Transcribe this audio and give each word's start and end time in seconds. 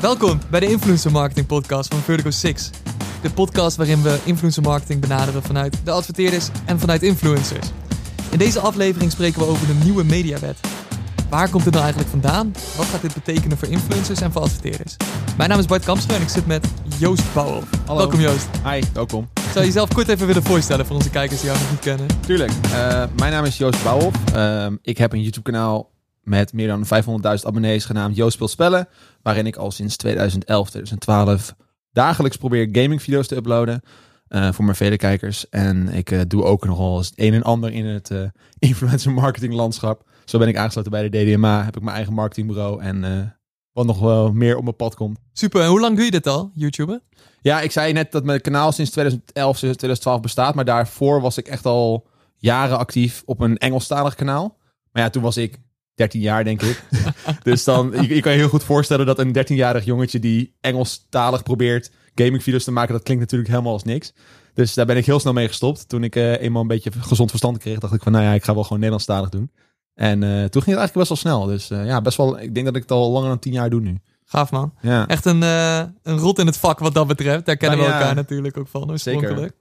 Welkom 0.00 0.40
bij 0.50 0.60
de 0.60 0.66
Influencer 0.66 1.10
Marketing 1.10 1.46
Podcast 1.46 1.94
van 1.94 2.02
Vertigo 2.02 2.30
6. 2.30 2.70
De 3.22 3.30
podcast 3.30 3.76
waarin 3.76 4.02
we 4.02 4.18
influencer 4.24 4.62
marketing 4.62 5.00
benaderen 5.00 5.42
vanuit 5.42 5.80
de 5.84 5.90
adverteerders 5.90 6.48
en 6.66 6.78
vanuit 6.78 7.02
influencers. 7.02 7.66
In 8.30 8.38
deze 8.38 8.60
aflevering 8.60 9.10
spreken 9.10 9.40
we 9.40 9.46
over 9.46 9.66
de 9.66 9.74
nieuwe 9.84 10.04
mediawet. 10.04 10.58
Waar 11.30 11.50
komt 11.50 11.64
dit 11.64 11.72
nou 11.72 11.84
eigenlijk 11.84 12.12
vandaan? 12.12 12.52
Wat 12.76 12.86
gaat 12.86 13.00
dit 13.00 13.14
betekenen 13.14 13.58
voor 13.58 13.68
influencers 13.68 14.20
en 14.20 14.32
voor 14.32 14.42
adverteerders? 14.42 14.96
Mijn 15.36 15.48
naam 15.48 15.58
is 15.58 15.66
Bart 15.66 15.84
Kampstra 15.84 16.16
en 16.16 16.22
ik 16.22 16.28
zit 16.28 16.46
met 16.46 16.66
Joost 16.98 17.34
Bouwhoff. 17.34 17.66
Hallo. 17.86 18.00
Welkom 18.00 18.20
Joost. 18.20 18.48
Hi, 18.64 18.82
welkom. 18.92 19.28
Zou 19.34 19.58
je 19.58 19.64
jezelf 19.64 19.94
kort 19.94 20.08
even 20.08 20.26
willen 20.26 20.42
voorstellen 20.42 20.86
voor 20.86 20.96
onze 20.96 21.10
kijkers 21.10 21.40
die 21.40 21.48
jou 21.48 21.62
nog 21.62 21.70
niet 21.70 21.80
kennen? 21.80 22.06
Tuurlijk. 22.20 22.52
Eh, 22.62 23.04
mijn 23.16 23.32
naam 23.32 23.44
is 23.44 23.58
Joost 23.58 23.82
Bouwhoff. 23.82 24.16
Ehm, 24.34 24.76
ik 24.82 24.98
heb 24.98 25.12
een 25.12 25.22
YouTube 25.22 25.50
kanaal 25.50 25.90
met 26.30 26.52
meer 26.52 26.66
dan 26.66 26.84
500.000 26.84 26.90
abonnees 27.42 27.84
genaamd 27.84 28.16
Joost 28.16 28.32
Speelt 28.32 28.50
Spellen. 28.50 28.88
Waarin 29.22 29.46
ik 29.46 29.56
al 29.56 29.70
sinds 29.70 29.96
2011, 29.96 30.68
2012 30.68 31.54
dagelijks 31.92 32.36
probeer 32.36 32.68
gaming 32.72 33.02
video's 33.02 33.26
te 33.26 33.36
uploaden. 33.36 33.82
eh, 34.28 34.52
voor 34.52 34.64
mijn 34.64 34.76
vele 34.76 34.96
kijkers. 34.96 35.48
En 35.48 35.88
ik 35.88 36.10
eh, 36.10 36.20
doe 36.26 36.44
ook 36.44 36.66
nogal 36.66 36.96
eens 36.96 37.08
het 37.08 37.18
een 37.18 37.34
en 37.34 37.42
ander 37.42 37.72
in 37.72 37.84
het 37.84 38.10
eh, 38.10 38.22
influencer 38.68 39.12
marketing 39.12 39.54
landschap. 39.54 40.08
Zo 40.24 40.38
ben 40.38 40.48
ik 40.48 40.56
aangesloten 40.56 40.90
bij 40.90 41.08
de 41.08 41.24
DDMA. 41.24 41.64
Heb 41.64 41.76
ik 41.76 41.82
mijn 41.82 41.96
eigen 41.96 42.14
marketingbureau. 42.14 42.82
En 42.82 43.34
wat 43.72 43.86
nog 43.86 44.00
wel 44.00 44.32
meer 44.32 44.56
op 44.56 44.62
mijn 44.62 44.76
pad 44.76 44.94
komt. 44.94 45.18
Super, 45.32 45.62
en 45.62 45.68
hoe 45.68 45.80
lang 45.80 45.96
doe 45.96 46.04
je 46.04 46.10
dit 46.10 46.26
al, 46.26 46.50
YouTuber? 46.54 47.00
Ja, 47.40 47.60
ik 47.60 47.70
zei 47.70 47.92
net 47.92 48.12
dat 48.12 48.24
mijn 48.24 48.40
kanaal 48.40 48.72
sinds 48.72 48.90
2011, 48.90 49.58
2012 49.58 50.20
bestaat. 50.20 50.54
Maar 50.54 50.64
daarvoor 50.64 51.20
was 51.20 51.36
ik 51.36 51.48
echt 51.48 51.66
al 51.66 52.06
jaren 52.36 52.78
actief 52.78 53.22
op 53.24 53.40
een 53.40 53.58
Engelstalig 53.58 54.14
kanaal. 54.14 54.58
Maar 54.92 55.02
ja, 55.02 55.10
toen 55.10 55.22
was 55.22 55.36
ik 55.36 55.58
13 56.00 56.20
jaar, 56.20 56.44
denk 56.44 56.62
ik. 56.62 56.82
dus 57.42 57.64
dan, 57.64 57.92
je, 58.00 58.14
je 58.14 58.20
kan 58.20 58.32
je 58.32 58.38
heel 58.38 58.48
goed 58.48 58.64
voorstellen 58.64 59.06
dat 59.06 59.18
een 59.18 59.36
13-jarig 59.36 59.84
jongetje 59.84 60.18
die 60.18 60.54
Engelstalig 60.60 61.42
probeert 61.42 61.90
gamingvideo's 62.14 62.64
te 62.64 62.72
maken, 62.72 62.92
dat 62.92 63.02
klinkt 63.02 63.22
natuurlijk 63.22 63.50
helemaal 63.50 63.72
als 63.72 63.84
niks. 63.84 64.12
Dus 64.54 64.74
daar 64.74 64.86
ben 64.86 64.96
ik 64.96 65.06
heel 65.06 65.20
snel 65.20 65.32
mee 65.32 65.48
gestopt. 65.48 65.88
Toen 65.88 66.04
ik 66.04 66.16
eh, 66.16 66.40
eenmaal 66.40 66.62
een 66.62 66.68
beetje 66.68 66.90
gezond 67.00 67.30
verstand 67.30 67.58
kreeg, 67.58 67.78
dacht 67.78 67.94
ik 67.94 68.02
van, 68.02 68.12
nou 68.12 68.24
ja, 68.24 68.32
ik 68.32 68.44
ga 68.44 68.54
wel 68.54 68.62
gewoon 68.62 68.78
Nederlandstalig 68.78 69.28
doen. 69.28 69.50
En 69.94 70.22
eh, 70.22 70.28
toen 70.28 70.62
ging 70.62 70.76
het 70.76 70.78
eigenlijk 70.78 70.94
best 70.94 71.08
wel 71.08 71.16
snel. 71.16 71.46
Dus 71.46 71.70
eh, 71.70 71.86
ja, 71.86 72.00
best 72.00 72.16
wel, 72.16 72.40
ik 72.40 72.54
denk 72.54 72.66
dat 72.66 72.76
ik 72.76 72.82
het 72.82 72.90
al 72.90 73.10
langer 73.10 73.28
dan 73.28 73.38
10 73.38 73.52
jaar 73.52 73.70
doe 73.70 73.80
nu. 73.80 73.98
Gaaf 74.24 74.50
man. 74.50 74.74
Ja. 74.80 75.06
Echt 75.06 75.24
een, 75.24 75.42
een 75.42 76.18
rot 76.18 76.38
in 76.38 76.46
het 76.46 76.56
vak 76.56 76.78
wat 76.78 76.94
dat 76.94 77.06
betreft. 77.06 77.46
Daar 77.46 77.56
kennen 77.56 77.78
Nou 77.78 77.90
we 77.90 77.96
ja. 77.96 78.00
elkaar 78.00 78.16
natuurlijk 78.16 78.56
ook 78.56 78.68
van 78.68 78.90
oorspronkelijk. 78.90 79.56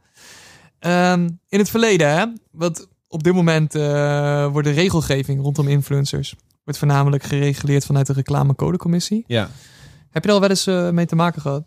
Ehm, 0.80 1.30
in 1.48 1.60
het 1.60 1.70
verleden, 1.70 2.10
hè, 2.18 2.26
wat 2.52 2.88
op 3.10 3.24
dit 3.24 3.34
moment 3.34 3.76
eh, 3.76 4.52
wordt 4.52 4.68
de 4.68 4.74
regelgeving 4.74 5.42
rondom 5.42 5.68
influencers 5.68 6.36
wordt 6.64 6.80
voornamelijk 6.80 7.24
gereguleerd 7.24 7.86
vanuit 7.86 8.08
de 8.08 8.14
reclamecodecommissie. 8.14 9.24
ja. 9.28 9.50
Heb 10.10 10.24
je 10.24 10.30
er 10.30 10.36
al 10.36 10.42
wel 10.42 10.50
eens 10.50 10.68
eh, 10.68 10.90
mee 10.90 11.06
te 11.06 11.16
maken 11.16 11.42
gehad? 11.42 11.64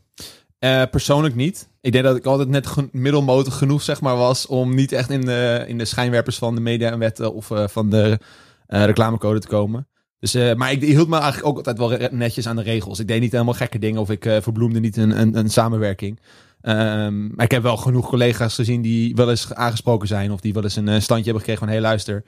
Eh, 0.59 0.83
persoonlijk 0.91 1.35
niet. 1.35 1.69
Ik 1.81 1.93
denk 1.93 2.05
dat 2.05 2.17
ik 2.17 2.25
altijd 2.25 2.49
net 2.49 2.69
middelmotig 2.93 3.55
genoeg 3.55 3.83
zeg 3.83 4.01
maar, 4.01 4.17
was 4.17 4.47
om 4.47 4.75
niet 4.75 4.93
echt 4.93 5.11
in 5.11 5.21
de, 5.21 5.65
in 5.67 5.79
de 5.79 5.85
schijnwerpers 5.85 6.39
van 6.39 6.55
de 6.55 6.61
mediawetten 6.61 7.35
of 7.35 7.51
van 7.65 7.91
de 7.91 8.19
reclamecode 8.67 9.41
te 9.41 9.47
komen. 9.47 9.89
Dus, 10.19 10.35
maar 10.35 10.73
ik 10.73 10.83
hield 10.83 11.09
me 11.09 11.17
eigenlijk 11.17 11.47
ook 11.47 11.57
altijd 11.57 11.79
wel 11.79 12.09
netjes 12.11 12.47
aan 12.47 12.57
de 12.57 12.63
regels. 12.63 12.99
Ik 12.99 13.09
deed 13.09 13.21
niet 13.21 13.33
helemaal 13.33 13.55
gekke 13.55 13.79
dingen 13.79 14.01
of 14.01 14.11
ik 14.11 14.23
verbloemde 14.23 14.81
niet 14.81 14.97
een, 14.97 15.21
een, 15.21 15.39
een 15.39 15.51
samenwerking. 15.51 16.21
Ehm, 16.63 17.27
maar 17.35 17.45
ik 17.45 17.51
heb 17.51 17.63
wel 17.63 17.77
genoeg 17.77 18.09
collega's 18.09 18.55
gezien 18.55 18.83
die 18.83 19.15
wel 19.15 19.31
eens 19.31 19.55
aangesproken 19.55 20.09
zijn 20.09 20.33
of 20.33 20.41
die 20.41 20.53
wel 20.53 20.63
eens 20.63 20.77
een 20.77 20.89
eh, 20.89 21.01
standje 21.01 21.25
hebben 21.25 21.41
gekregen 21.41 21.65
van 21.65 21.73
hey 21.73 21.81
luister, 21.81 22.25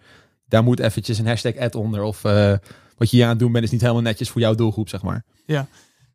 daar 0.49 0.63
moet 0.63 0.81
eventjes 0.81 1.19
een 1.19 1.27
hashtag 1.27 1.57
ad 1.57 1.75
onder 1.75 2.03
of 2.03 2.25
eh, 2.25 2.53
wat 2.97 3.11
je 3.11 3.17
hier 3.17 3.25
aan 3.25 3.31
het 3.31 3.39
doen 3.39 3.53
bent 3.53 3.65
is 3.65 3.71
niet 3.71 3.81
helemaal 3.81 4.03
netjes 4.03 4.31
voor 4.31 4.41
jouw 4.41 4.55
doelgroep 4.55 4.89
zeg 4.89 5.03
maar. 5.03 5.25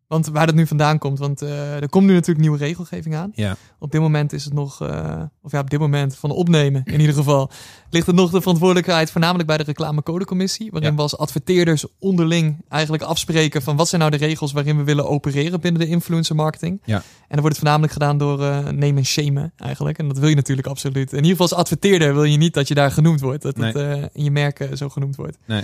Want 0.09 0.27
waar 0.27 0.45
dat 0.45 0.55
nu 0.55 0.67
vandaan 0.67 0.97
komt, 0.97 1.19
want 1.19 1.41
eh, 1.41 1.75
er 1.81 1.89
komt 1.89 2.05
nu 2.05 2.13
natuurlijk 2.13 2.39
nieuwe 2.39 2.57
regelgeving 2.57 3.15
aan. 3.15 3.31
Ja. 3.35 3.55
Op 3.79 3.91
dit 3.91 4.01
moment 4.01 4.33
is 4.33 4.43
het 4.45 4.53
nog, 4.53 4.81
eh, 4.81 5.21
of 5.41 5.51
ja, 5.51 5.59
op 5.59 5.69
dit 5.69 5.79
moment 5.79 6.15
van 6.15 6.31
opnemen 6.31 6.81
in 6.85 6.99
ieder 6.99 7.15
geval, 7.15 7.49
ligt 7.89 8.07
het 8.07 8.15
nog 8.15 8.31
de 8.31 8.41
verantwoordelijkheid 8.41 9.11
voornamelijk 9.11 9.47
bij 9.47 9.57
de 9.57 9.63
reclamecodecommissie, 9.63 10.71
waarin 10.71 10.89
Ja. 10.89 10.95
we 10.95 11.01
als 11.01 11.17
adverteerders 11.17 11.85
onderling 11.99 12.57
eigenlijk 12.69 13.03
afspreken 13.03 13.61
van 13.61 13.75
wat 13.75 13.87
zijn 13.87 14.01
nou 14.01 14.17
de 14.17 14.25
regels 14.25 14.51
waarin 14.51 14.77
we 14.77 14.83
willen 14.83 15.07
opereren 15.07 15.59
binnen 15.61 15.81
de 15.81 15.87
influencer 15.87 16.35
marketing. 16.35 16.81
Ja. 16.85 16.95
En 16.95 17.03
dan 17.27 17.39
wordt 17.39 17.55
het 17.55 17.57
voornamelijk 17.57 17.93
gedaan 17.93 18.17
door 18.17 18.43
eh 18.43 18.67
nemen 18.67 18.97
en 18.97 19.05
shamen 19.05 19.53
eigenlijk. 19.57 19.97
En 19.97 20.07
dat 20.07 20.17
wil 20.17 20.29
je 20.29 20.35
natuurlijk 20.35 20.67
absoluut. 20.67 21.11
In 21.11 21.17
ieder 21.17 21.31
geval 21.31 21.47
als 21.47 21.57
adverteerder 21.57 22.13
wil 22.13 22.23
je 22.23 22.37
niet 22.37 22.53
dat 22.53 22.67
je 22.67 22.73
daar 22.73 22.91
genoemd 22.91 23.21
wordt, 23.21 23.41
dat 23.41 23.57
het 23.57 23.75
in 24.13 24.23
je 24.23 24.31
merken 24.31 24.77
zo 24.77 24.89
genoemd 24.89 25.15
wordt. 25.15 25.37
Nee. 25.45 25.63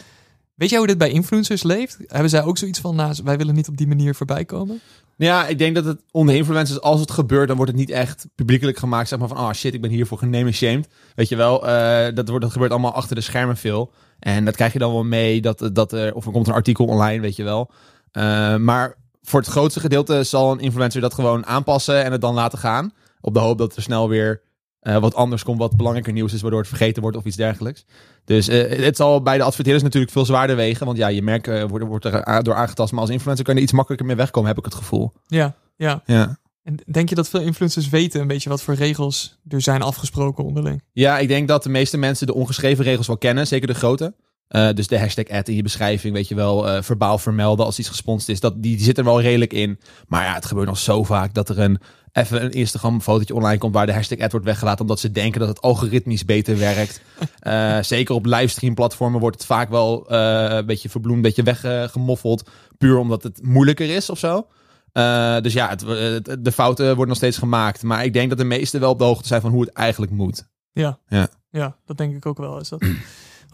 Weet 0.55 0.69
jij 0.69 0.77
hoe 0.77 0.87
dit 0.87 0.97
bij 0.97 1.09
influencers 1.09 1.63
leeft? 1.63 1.97
Hebben 2.07 2.29
zij 2.29 2.43
ook 2.43 2.57
zoiets 2.57 2.79
van, 2.79 2.95
nou, 2.95 3.15
wij 3.23 3.37
willen 3.37 3.55
niet 3.55 3.67
op 3.67 3.77
die 3.77 3.87
manier 3.87 4.15
voorbij 4.15 4.45
komen? 4.45 4.81
Ja, 5.17 5.47
ik 5.47 5.57
denk 5.57 5.75
dat 5.75 5.85
het 5.85 6.01
onder 6.11 6.35
influencers, 6.35 6.81
als 6.81 6.99
het 6.99 7.11
gebeurt, 7.11 7.47
dan 7.47 7.57
wordt 7.57 7.71
het 7.71 7.81
niet 7.81 7.89
echt 7.89 8.27
publiekelijk 8.35 8.77
gemaakt. 8.77 9.07
Zeg 9.07 9.19
maar 9.19 9.27
van, 9.27 9.37
oh 9.37 9.51
shit, 9.51 9.73
ik 9.73 9.81
ben 9.81 9.89
hiervoor 9.89 10.17
gename 10.17 10.51
shamed. 10.51 10.87
Weet 11.15 11.29
je 11.29 11.35
wel, 11.35 11.67
eh, 11.67 12.15
dat, 12.15 12.27
wordt, 12.27 12.43
dat 12.43 12.51
gebeurt 12.51 12.71
allemaal 12.71 12.93
achter 12.93 13.15
de 13.15 13.21
schermen 13.21 13.57
veel. 13.57 13.91
En 14.19 14.45
dat 14.45 14.55
krijg 14.55 14.73
je 14.73 14.79
dan 14.79 14.91
wel 14.91 15.03
mee, 15.03 15.41
dat, 15.41 15.69
dat 15.73 15.91
er, 15.91 16.13
of 16.13 16.25
er 16.25 16.31
komt 16.31 16.47
een 16.47 16.53
artikel 16.53 16.85
online, 16.85 17.21
weet 17.21 17.35
je 17.35 17.43
wel. 17.43 17.71
Eh, 18.11 18.55
maar 18.55 18.95
voor 19.21 19.39
het 19.39 19.49
grootste 19.49 19.79
gedeelte 19.79 20.23
zal 20.23 20.51
een 20.51 20.59
influencer 20.59 21.01
dat 21.01 21.13
gewoon 21.13 21.45
aanpassen 21.45 22.03
en 22.03 22.11
het 22.11 22.21
dan 22.21 22.33
laten 22.33 22.59
gaan. 22.59 22.93
Op 23.21 23.33
de 23.33 23.39
hoop 23.39 23.57
dat 23.57 23.75
er 23.75 23.81
snel 23.81 24.09
weer 24.09 24.41
eh, 24.85 24.97
wat 24.97 25.15
anders 25.15 25.43
komt, 25.43 25.59
wat 25.59 25.75
belangrijker 25.75 26.13
nieuws 26.13 26.33
is, 26.33 26.41
waardoor 26.41 26.59
het 26.59 26.69
vergeten 26.69 27.01
wordt 27.01 27.17
of 27.17 27.25
iets 27.25 27.35
dergelijks. 27.35 27.85
Dus 28.25 28.47
eh, 28.47 28.83
het 28.83 28.95
zal 28.95 29.21
bij 29.21 29.37
de 29.37 29.43
adverteerders 29.43 29.83
natuurlijk 29.83 30.11
veel 30.11 30.25
zwaarder 30.25 30.55
wegen. 30.55 30.85
Want 30.85 30.97
ja, 30.97 31.07
je 31.07 31.21
merk 31.21 31.47
eh, 31.47 31.63
wordt, 31.63 31.85
wordt 31.85 32.05
er 32.05 32.43
door 32.43 32.53
aangetast. 32.53 32.91
Maar 32.91 33.01
als 33.01 33.09
influencer 33.09 33.45
kan 33.45 33.53
je 33.53 33.59
er 33.59 33.65
iets 33.65 33.75
makkelijker 33.75 34.07
mee 34.07 34.15
wegkomen, 34.15 34.49
heb 34.49 34.57
ik 34.57 34.65
het 34.65 34.73
gevoel. 34.73 35.13
Ja, 35.27 35.55
ja. 35.75 36.01
Ja. 36.05 36.37
En 36.63 36.77
denk 36.91 37.09
je 37.09 37.15
dat 37.15 37.29
veel 37.29 37.41
influencers 37.41 37.89
weten 37.89 38.21
een 38.21 38.27
beetje 38.27 38.49
wat 38.49 38.61
voor 38.61 38.73
regels 38.73 39.37
er 39.47 39.61
zijn 39.61 39.81
afgesproken 39.81 40.43
onderling? 40.43 40.83
Ja, 40.91 41.19
ik 41.19 41.27
denk 41.27 41.47
dat 41.47 41.63
de 41.63 41.69
meeste 41.69 41.97
mensen 41.97 42.27
de 42.27 42.33
ongeschreven 42.33 42.83
regels 42.83 43.07
wel 43.07 43.17
kennen, 43.17 43.47
zeker 43.47 43.67
de 43.67 43.73
grote. 43.73 44.13
Dus 44.47 44.87
de 44.87 44.99
hashtag 44.99 45.27
ad 45.27 45.47
in 45.47 45.55
je 45.55 45.63
beschrijving, 45.63 46.13
weet 46.13 46.27
je 46.27 46.35
wel, 46.35 46.83
verbaal 46.83 47.17
vermelden 47.17 47.65
als 47.65 47.79
iets 47.79 47.89
gesponsord 47.89 48.29
is. 48.29 48.39
Dat, 48.39 48.53
die, 48.63 48.75
die 48.75 48.85
zit 48.85 48.97
er 48.97 49.03
wel 49.03 49.21
redelijk 49.21 49.53
in. 49.53 49.79
Maar 50.07 50.23
ja, 50.23 50.33
het 50.33 50.45
gebeurt 50.45 50.67
nog 50.67 50.77
zo 50.77 51.03
vaak 51.03 51.33
dat 51.33 51.49
er 51.49 51.59
een, 51.59 51.79
even 52.15 52.43
een 52.43 52.51
Instagram 52.51 53.01
fotootje 53.01 53.35
online 53.35 53.57
komt 53.57 53.73
waar 53.73 53.85
de 53.85 53.93
hashtag 53.93 54.19
ad 54.19 54.31
wordt 54.31 54.45
weggelaten. 54.45 54.81
Omdat 54.81 54.99
ze 54.99 55.11
denken 55.11 55.39
dat 55.39 55.49
het 55.49 55.61
algoritmisch 55.61 56.25
beter 56.25 56.57
werkt. 56.57 57.01
Eh, 57.39 57.77
zeker 57.81 58.15
op 58.15 58.25
livestream 58.25 58.73
platformen 58.75 59.19
wordt 59.19 59.35
het 59.37 59.45
vaak 59.45 59.69
wel 59.69 60.09
eh, 60.09 60.55
een 60.57 60.65
beetje 60.65 60.89
verbloemd, 60.89 61.15
een 61.15 61.21
beetje 61.33 61.43
weggemoffeld. 61.43 62.49
puur 62.77 62.97
omdat 62.97 63.23
het 63.23 63.39
moeilijker 63.43 63.89
is 63.95 64.09
of 64.09 64.19
zo. 64.19 64.47
Eh, 64.91 65.39
dus 65.41 65.53
ja, 65.53 65.69
het, 65.69 65.81
het- 65.81 66.37
de 66.45 66.51
fouten 66.51 66.85
worden 66.85 67.07
nog 67.07 67.17
steeds 67.17 67.37
gemaakt. 67.37 67.83
Maar 67.83 68.03
ik 68.05 68.13
denk 68.13 68.29
dat 68.29 68.37
de 68.37 68.43
meesten 68.43 68.79
wel 68.79 68.91
op 68.91 68.97
de 68.97 69.03
hoogte 69.03 69.27
zijn 69.27 69.41
van 69.41 69.51
hoe 69.51 69.61
het 69.61 69.73
eigenlijk 69.73 70.11
moet. 70.11 70.47
Ja. 70.71 70.99
Ja. 71.07 71.27
Ja, 71.49 71.75
dat 71.85 71.97
denk 71.97 72.15
ik 72.15 72.25
ook 72.25 72.37
wel. 72.37 72.59
Is 72.59 72.69
dat. 72.69 72.85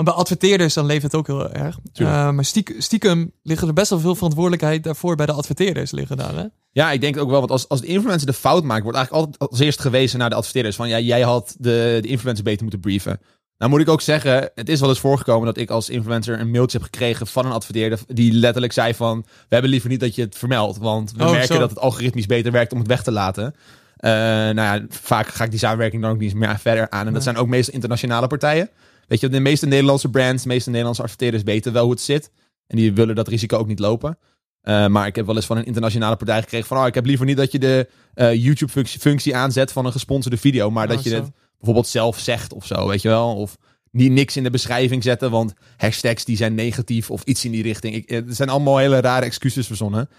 Want 0.04 0.16
bij 0.16 0.24
adverteerders 0.24 0.74
dan 0.74 0.86
leeft 0.86 1.04
het 1.04 1.16
ook 1.16 1.28
heel 1.28 1.52
erg. 1.52 1.80
Eh, 1.94 2.32
maar 2.32 2.46
stiekem, 2.46 2.82
stiekem 2.82 3.32
liggen 3.44 3.68
er 3.68 3.74
best 3.74 3.90
wel 3.90 4.00
veel 4.00 4.16
verantwoordelijkheid 4.16 4.84
daarvoor 4.84 5.16
bij 5.16 5.26
de 5.26 5.32
adverteerders 5.32 5.92
liggen 5.92 6.18
daar. 6.18 6.36
Hè? 6.36 6.46
Ja, 6.72 6.92
ik 6.92 7.02
denk 7.02 7.18
ook 7.18 7.30
wel. 7.30 7.40
Want 7.40 7.52
als, 7.52 7.70
als 7.70 7.82
de 7.82 7.88
influencer 7.88 8.28
de 8.28 8.34
fout 8.34 8.64
maakt, 8.64 8.84
wordt 8.84 8.98
eigenlijk 8.98 9.26
altijd 9.26 9.52
als 9.52 9.60
eerst 9.60 9.80
gewezen 9.82 10.20
naar 10.20 10.30
de 10.30 10.36
adverteerders. 10.36 10.76
Van 10.76 10.90
ja, 10.90 11.00
jij 11.00 11.22
had 11.22 11.56
de, 11.60 11.98
de 12.02 12.08
influencer 12.08 12.44
beter 12.44 12.62
moeten 12.62 12.80
brieven. 12.80 13.20
Nou 13.58 13.72
moet 13.72 13.82
ik 13.82 13.90
ook 13.90 14.02
zeggen, 14.02 14.50
het 14.56 14.70
is 14.70 14.80
wel 14.80 14.90
eens 14.90 15.00
voorgekomen 15.00 15.46
dat 15.46 15.58
ik 15.58 15.70
als 15.70 15.90
influencer 15.90 16.40
een 16.40 16.52
mailtje 16.52 16.78
heb 16.78 16.88
gekregen 16.92 17.28
van 17.28 17.46
een 17.46 17.52
adverteerder. 17.52 18.00
Die 18.08 18.34
letterlijk 18.34 18.74
zei 18.74 18.94
van, 18.94 19.22
we 19.28 19.48
hebben 19.50 19.70
liever 19.72 19.90
niet 19.90 20.00
dat 20.00 20.16
je 20.16 20.22
het 20.22 20.38
vermeldt. 20.38 20.78
Want 20.78 21.12
we 21.12 21.24
Oh, 21.24 21.32
merken 21.32 21.54
zo. 21.56 21.60
dat 21.60 21.70
het 21.70 21.80
algoritmisch 21.80 22.26
beter 22.26 22.52
werkt 22.52 22.72
om 22.72 22.78
het 22.80 22.88
weg 22.88 23.04
te 23.04 23.12
laten. 23.12 23.56
Eh, 23.98 24.12
nou 24.12 24.56
ja, 24.56 24.86
vaak 24.90 25.28
ga 25.28 25.44
ik 25.44 25.50
die 25.50 25.60
samenwerking 25.60 26.02
dan 26.02 26.12
ook 26.12 26.18
niet 26.20 26.34
meer 26.34 26.60
verder 26.60 26.90
aan. 26.90 27.08
En 27.08 27.14
dat 27.14 27.24
zijn 27.24 27.38
ook 27.38 27.48
meestal 27.48 27.74
internationale 27.74 28.28
partijen. 28.28 28.70
Weet 29.12 29.20
je, 29.20 29.30
de 29.30 29.40
meeste 29.40 29.66
Nederlandse 29.66 30.10
brands, 30.10 30.44
de 30.44 30.48
meeste 30.48 30.70
Nederlandse 30.70 31.02
adverteerders 31.02 31.44
weten 31.44 31.74
wel 31.74 31.84
hoe 31.84 31.92
het 31.92 32.02
zit. 32.02 32.32
En 32.68 32.78
die 32.78 32.94
willen 32.94 33.16
dat 33.16 33.28
risico 33.28 33.58
ook 33.58 33.68
niet 33.68 33.80
lopen. 33.80 34.18
Eh, 34.62 34.88
maar 34.88 35.08
ik 35.08 35.16
heb 35.16 35.26
wel 35.26 35.36
eens 35.36 35.46
van 35.46 35.58
een 35.58 35.66
internationale 35.66 36.16
partij 36.16 36.42
gekregen 36.42 36.68
van... 36.68 36.78
Oh, 36.78 36.88
ik 36.88 36.94
heb 36.94 37.06
liever 37.06 37.26
niet 37.26 37.38
dat 37.38 37.52
je 37.52 37.60
de 37.60 37.90
eh, 38.14 38.34
YouTube-functie 38.34 39.36
aanzet 39.36 39.72
van 39.72 39.86
een 39.86 39.92
gesponsorde 39.92 40.38
video... 40.38 40.72
maar 40.72 40.90
Oh, 40.90 40.94
dat 40.94 41.04
je 41.04 41.10
zo. 41.10 41.16
het 41.16 41.32
bijvoorbeeld 41.58 41.88
zelf 41.88 42.20
zegt 42.20 42.54
of 42.54 42.66
zo, 42.66 42.88
weet 42.88 43.02
je 43.02 43.08
wel? 43.08 43.36
Of 43.36 43.58
niet 43.92 44.12
niks 44.12 44.38
in 44.38 44.44
de 44.44 44.50
beschrijving 44.50 45.04
zetten, 45.04 45.32
want 45.32 45.54
hashtags 45.78 46.26
die 46.26 46.38
zijn 46.38 46.56
negatief 46.56 47.12
of 47.12 47.24
iets 47.24 47.46
in 47.46 47.52
die 47.52 47.64
richting. 47.64 47.96
Ik, 47.96 48.10
eh, 48.10 48.18
er 48.28 48.36
zijn 48.36 48.50
allemaal 48.50 48.78
hele 48.78 49.00
rare 49.02 49.26
excuses 49.26 49.68
verzonnen. 49.68 50.10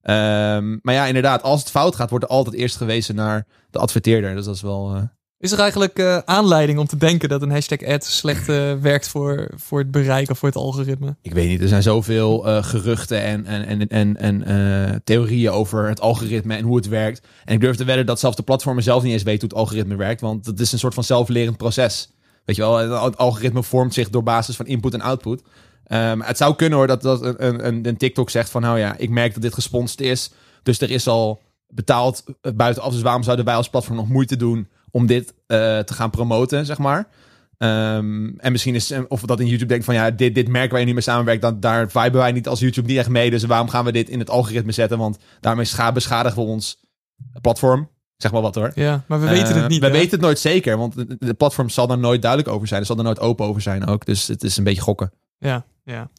Ehm, 0.00 0.78
maar 0.82 0.94
ja, 0.94 1.06
inderdaad, 1.06 1.42
als 1.42 1.60
het 1.60 1.70
fout 1.70 1.96
gaat, 1.96 2.10
wordt 2.10 2.24
er 2.24 2.30
altijd 2.30 2.56
eerst 2.56 2.76
gewezen 2.76 3.14
naar 3.14 3.46
de 3.70 3.78
adverteerder. 3.78 4.34
Dus 4.34 4.44
dat 4.44 4.54
is 4.54 4.62
wel... 4.62 4.94
eh, 4.94 5.02
Is 5.42 5.52
er 5.52 5.58
eigenlijk 5.58 5.98
eh, 5.98 6.18
aanleiding 6.18 6.78
om 6.78 6.86
te 6.86 6.96
denken 6.96 7.28
dat 7.28 7.42
een 7.42 7.50
hashtag 7.50 7.82
ad 7.82 8.04
slecht 8.04 8.48
eh, 8.48 8.72
werkt 8.80 9.08
voor, 9.08 9.50
voor 9.54 9.78
het 9.78 9.90
bereik 9.90 10.30
of 10.30 10.38
voor 10.38 10.48
het 10.48 10.58
algoritme? 10.58 11.16
Ik 11.22 11.32
weet 11.32 11.48
niet, 11.48 11.60
er 11.60 11.68
zijn 11.68 11.82
zoveel 11.82 12.46
eh, 12.46 12.64
geruchten 12.64 13.22
en, 13.22 13.46
en, 13.46 13.88
en, 13.88 14.16
en, 14.16 14.44
en 14.44 15.00
theorieën 15.04 15.50
over 15.50 15.88
het 15.88 16.00
algoritme 16.00 16.54
en 16.54 16.64
hoe 16.64 16.76
het 16.76 16.88
werkt. 16.88 17.26
En 17.44 17.54
ik 17.54 17.60
durf 17.60 17.76
te 17.76 17.84
wedden 17.84 18.06
dat 18.06 18.20
zelfs 18.20 18.36
de 18.36 18.42
platformen 18.42 18.82
zelf 18.82 19.02
niet 19.02 19.12
eens 19.12 19.22
weten 19.22 19.40
hoe 19.40 19.48
het 19.48 19.58
algoritme 19.58 19.96
werkt. 19.96 20.20
Want 20.20 20.46
het 20.46 20.60
is 20.60 20.72
een 20.72 20.78
soort 20.78 20.94
van 20.94 21.04
zelflerend 21.04 21.56
proces. 21.56 22.12
Weet 22.44 22.56
je 22.56 22.62
wel, 22.62 23.02
het 23.04 23.18
algoritme 23.18 23.62
vormt 23.62 23.94
zich 23.94 24.10
door 24.10 24.22
basis 24.22 24.56
van 24.56 24.66
input 24.66 24.94
en 24.94 25.00
output. 25.00 25.42
Ehm, 25.84 26.20
het 26.20 26.36
zou 26.36 26.54
kunnen 26.54 26.78
hoor 26.78 26.86
dat, 26.86 27.02
dat 27.02 27.22
een, 27.22 27.66
een, 27.66 27.88
een 27.88 27.96
TikTok 27.96 28.30
zegt 28.30 28.50
van 28.50 28.62
nou 28.62 28.78
ja, 28.78 28.96
ik 28.96 29.10
merk 29.10 29.32
dat 29.32 29.42
dit 29.42 29.54
gesponsord 29.54 30.00
is. 30.00 30.30
Dus 30.62 30.80
er 30.80 30.90
is 30.90 31.08
al 31.08 31.42
betaald 31.68 32.24
buitenaf. 32.54 32.92
Dus 32.92 33.02
waarom 33.02 33.22
zouden 33.22 33.44
wij 33.44 33.54
als 33.54 33.70
platform 33.70 33.96
nog 33.96 34.08
moeite 34.08 34.36
doen 34.36 34.68
om 34.92 35.06
dit 35.06 35.34
eh, 35.46 35.78
te 35.78 35.94
gaan 35.94 36.10
promoten, 36.10 36.66
zeg 36.66 36.78
maar? 36.78 37.08
Ehm, 37.58 38.28
en 38.38 38.52
misschien 38.52 38.74
is, 38.74 38.92
of 39.08 39.20
dat 39.20 39.40
in 39.40 39.46
YouTube 39.46 39.66
denkt 39.66 39.84
van 39.84 39.94
ja, 39.94 40.10
dit, 40.10 40.34
dit 40.34 40.48
merk 40.48 40.70
waar 40.70 40.80
je 40.80 40.86
niet 40.86 40.94
mee 40.94 41.02
samenwerkt, 41.02 41.42
dan, 41.42 41.60
daar 41.60 41.90
viben 41.90 42.20
wij 42.20 42.32
niet 42.32 42.48
als 42.48 42.60
YouTube 42.60 42.88
niet 42.88 42.96
echt 42.98 43.08
mee. 43.08 43.30
Dus 43.30 43.44
waarom 43.44 43.68
gaan 43.68 43.84
we 43.84 43.92
dit 43.92 44.08
in 44.08 44.18
het 44.18 44.30
algoritme 44.30 44.72
zetten? 44.72 44.98
Want 44.98 45.18
daarmee 45.40 45.64
scha 45.64 45.92
beschadigen 45.92 46.42
we 46.42 46.48
ons 46.48 46.80
platform. 47.40 47.88
Zeg 48.16 48.32
maar 48.32 48.42
wat 48.42 48.54
hoor. 48.54 48.72
Ja, 48.74 49.04
maar 49.06 49.20
we 49.20 49.28
weten 49.28 49.54
Eh, 49.54 49.60
het 49.60 49.68
niet. 49.68 49.80
We 49.80 49.90
weten 49.90 50.10
het 50.10 50.20
nooit 50.20 50.38
zeker, 50.38 50.76
want 50.76 50.94
de, 50.94 51.16
de 51.18 51.34
platform 51.34 51.68
zal 51.68 51.86
daar 51.86 51.98
nooit 51.98 52.22
duidelijk 52.22 52.54
over 52.54 52.68
zijn. 52.68 52.80
Er 52.80 52.86
zal 52.86 52.96
er 52.96 53.04
nooit 53.04 53.20
open 53.20 53.46
over 53.46 53.62
zijn 53.62 53.86
ook. 53.86 54.04
Dus 54.06 54.26
het 54.28 54.42
is 54.42 54.56
een 54.56 54.64
beetje 54.64 54.82
gokken. 54.82 55.12
Ja, 55.38 55.64
ja. 55.84 56.10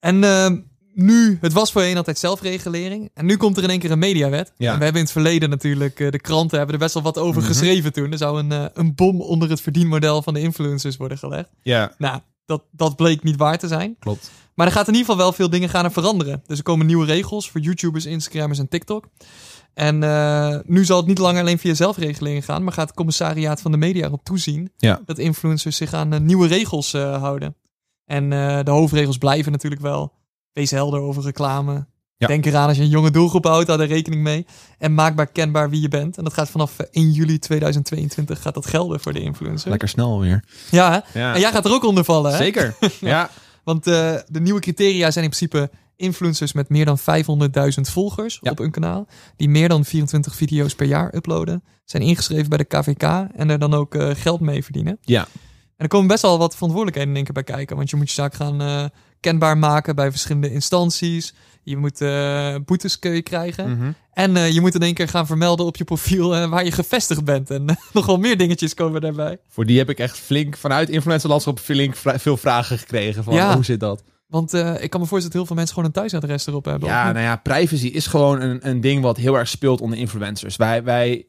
En 0.00 0.24
ehm, 0.24 0.58
nu, 0.96 1.38
het 1.40 1.52
was 1.52 1.72
voorheen 1.72 1.96
altijd 1.96 2.18
zelfregulering. 2.18 3.10
En 3.14 3.26
nu 3.26 3.36
komt 3.36 3.56
er 3.56 3.62
in 3.62 3.70
één 3.70 3.78
keer 3.78 3.90
een 3.90 3.98
mediawet. 3.98 4.52
Ja. 4.56 4.72
En 4.72 4.78
we 4.78 4.84
hebben 4.84 5.00
in 5.00 5.06
het 5.06 5.12
verleden 5.12 5.50
natuurlijk, 5.50 6.00
eh, 6.00 6.10
de 6.10 6.20
kranten 6.20 6.56
hebben 6.56 6.74
er 6.74 6.80
best 6.80 6.94
wel 6.94 7.02
wat 7.02 7.18
over 7.18 7.40
Mhm. 7.40 7.50
geschreven 7.50 7.92
toen. 7.92 8.12
Er 8.12 8.18
zou 8.18 8.38
een, 8.38 8.52
eh, 8.52 8.64
een 8.74 8.94
bom 8.94 9.20
onder 9.20 9.50
het 9.50 9.60
verdienmodel 9.60 10.22
van 10.22 10.34
de 10.34 10.40
influencers 10.40 10.96
worden 10.96 11.18
gelegd. 11.18 11.48
Ja, 11.62 11.92
Nou, 11.98 12.20
dat, 12.46 12.62
dat 12.70 12.96
bleek 12.96 13.22
niet 13.22 13.36
waar 13.36 13.58
te 13.58 13.68
zijn. 13.68 13.96
klopt. 13.98 14.30
Maar 14.54 14.66
er 14.66 14.72
gaat 14.72 14.88
in 14.88 14.92
ieder 14.94 15.06
geval 15.10 15.22
wel 15.24 15.32
veel 15.32 15.50
dingen 15.50 15.68
gaan 15.68 15.84
er 15.84 15.92
veranderen. 15.92 16.42
Dus 16.46 16.58
er 16.58 16.64
komen 16.64 16.86
nieuwe 16.86 17.06
regels 17.06 17.50
voor 17.50 17.60
YouTubers, 17.60 18.06
Instagrammers 18.06 18.58
en 18.58 18.68
TikTok. 18.68 19.08
En 19.74 20.02
eh, 20.02 20.56
nu 20.64 20.84
zal 20.84 20.96
het 20.96 21.06
niet 21.06 21.18
langer 21.18 21.40
alleen 21.40 21.58
via 21.58 21.74
zelfregulering 21.74 22.44
gaan, 22.44 22.64
maar 22.64 22.72
gaat 22.72 22.86
het 22.86 22.96
commissariaat 22.96 23.60
van 23.60 23.70
de 23.70 23.76
media 23.76 24.04
erop 24.06 24.24
toezien 24.24 24.72
Ja. 24.76 25.00
dat 25.06 25.18
influencers 25.18 25.76
zich 25.76 25.92
aan 25.92 26.24
nieuwe 26.24 26.46
regels 26.46 26.92
houden. 26.92 27.56
En 28.04 28.30
de 28.64 28.70
hoofdregels 28.70 29.18
blijven 29.18 29.52
natuurlijk 29.52 29.82
wel. 29.82 30.12
Wees 30.56 30.70
helder 30.70 31.00
over 31.00 31.22
reclame. 31.22 31.86
Ja. 32.16 32.26
Denk 32.26 32.46
eraan 32.46 32.68
als 32.68 32.76
je 32.76 32.82
een 32.82 32.88
jonge 32.88 33.10
doelgroep 33.10 33.44
houdt, 33.44 33.66
hou 33.66 33.78
daar 33.78 33.88
rekening 33.88 34.22
mee. 34.22 34.46
En 34.78 34.94
maakbaar 34.94 35.26
kenbaar 35.26 35.70
wie 35.70 35.80
je 35.80 35.88
bent. 35.88 36.16
En 36.18 36.24
dat 36.24 36.32
gaat 36.32 36.50
vanaf 36.50 36.78
eh, 36.78 36.86
1 36.90 37.10
juli 37.10 37.38
2022 37.38 38.42
gaat 38.42 38.54
dat 38.54 38.66
gelden 38.66 39.00
voor 39.00 39.12
de 39.12 39.20
influencer. 39.20 39.70
Lekker 39.70 39.88
snel 39.88 40.20
weer. 40.20 40.44
Ja, 40.70 41.04
en 41.12 41.40
jij 41.40 41.50
gaat 41.50 41.64
er 41.64 41.72
ook 41.72 41.84
onder 41.84 42.04
vallen, 42.04 42.30
hè? 42.30 42.36
Zeker. 42.36 42.74
ja. 43.00 43.30
Want 43.64 43.86
eh, 43.86 44.14
de 44.26 44.40
nieuwe 44.40 44.60
criteria 44.60 45.10
zijn 45.10 45.24
in 45.24 45.30
principe 45.30 45.70
influencers 45.96 46.52
met 46.52 46.68
meer 46.68 46.84
dan 46.84 46.98
500.000 46.98 47.04
volgers 47.80 48.38
Ja. 48.42 48.50
op 48.50 48.58
hun 48.58 48.70
kanaal. 48.70 49.06
Die 49.36 49.48
meer 49.48 49.68
dan 49.68 49.84
24 49.84 50.34
video's 50.34 50.74
per 50.74 50.86
jaar 50.86 51.14
uploaden. 51.14 51.62
Zijn 51.84 52.02
ingeschreven 52.02 52.48
bij 52.48 52.58
de 52.58 52.64
KVK 52.64 53.02
en 53.34 53.50
er 53.50 53.58
dan 53.58 53.74
ook 53.74 53.94
eh, 53.94 54.10
geld 54.14 54.40
mee 54.40 54.64
verdienen. 54.64 54.98
Ja. 55.00 55.26
En 55.76 55.84
er 55.84 55.88
komen 55.88 56.06
best 56.06 56.22
wel 56.22 56.38
wat 56.38 56.54
verantwoordelijkheden 56.54 57.10
in 57.10 57.16
één 57.16 57.24
keer 57.24 57.44
bij 57.44 57.56
kijken. 57.56 57.76
Want 57.76 57.90
je 57.90 57.96
moet 57.96 58.08
je 58.08 58.14
zaak 58.14 58.34
gaan 58.34 58.60
eh, 58.60 58.84
kenbaar 59.20 59.58
maken 59.58 59.94
bij 59.96 60.10
verschillende 60.10 60.52
instanties. 60.52 61.34
Je 61.62 61.76
moet 61.76 62.00
eh, 62.00 62.54
boetes 62.64 62.98
kun 62.98 63.10
je 63.10 63.22
krijgen. 63.22 63.70
Mhm. 63.70 63.90
En 64.12 64.36
eh, 64.36 64.52
je 64.52 64.60
moet 64.60 64.74
in 64.74 64.80
één 64.80 64.94
keer 64.94 65.08
gaan 65.08 65.26
vermelden 65.26 65.66
op 65.66 65.76
je 65.76 65.84
profiel 65.84 66.48
waar 66.48 66.64
je 66.64 66.72
gevestigd 66.72 67.24
bent. 67.24 67.50
En 67.50 67.64
nog 67.92 68.06
wel 68.06 68.18
meer 68.18 68.36
dingetjes 68.36 68.74
komen 68.74 69.00
daarbij. 69.00 69.38
Voor 69.48 69.66
die 69.66 69.78
heb 69.78 69.90
ik 69.90 69.98
echt 69.98 70.18
flink 70.18 70.56
vanuit 70.56 70.88
influencerlandschap 70.88 71.58
flink 71.58 71.96
veel 71.96 72.36
vragen 72.36 72.78
gekregen. 72.78 73.24
Van 73.24 73.34
Ja. 73.34 73.54
hoe 73.54 73.64
zit 73.64 73.80
dat? 73.80 74.02
Want 74.26 74.52
ik 74.52 74.90
kan 74.90 75.00
me 75.00 75.06
voorstellen 75.06 75.22
dat 75.22 75.32
heel 75.32 75.46
veel 75.46 75.56
mensen 75.56 75.74
gewoon 75.74 75.88
een 75.88 75.94
thuisadres 75.94 76.46
erop 76.46 76.64
hebben. 76.64 76.88
Ja, 76.88 77.12
nou 77.12 77.24
ja, 77.24 77.36
privacy 77.36 77.86
is 77.86 78.06
gewoon 78.06 78.40
een, 78.40 78.68
een 78.68 78.80
ding 78.80 79.02
wat 79.02 79.16
heel 79.16 79.38
erg 79.38 79.48
speelt 79.48 79.80
onder 79.80 79.98
influencers. 79.98 80.56
Wij, 80.56 80.84
wij 80.84 81.26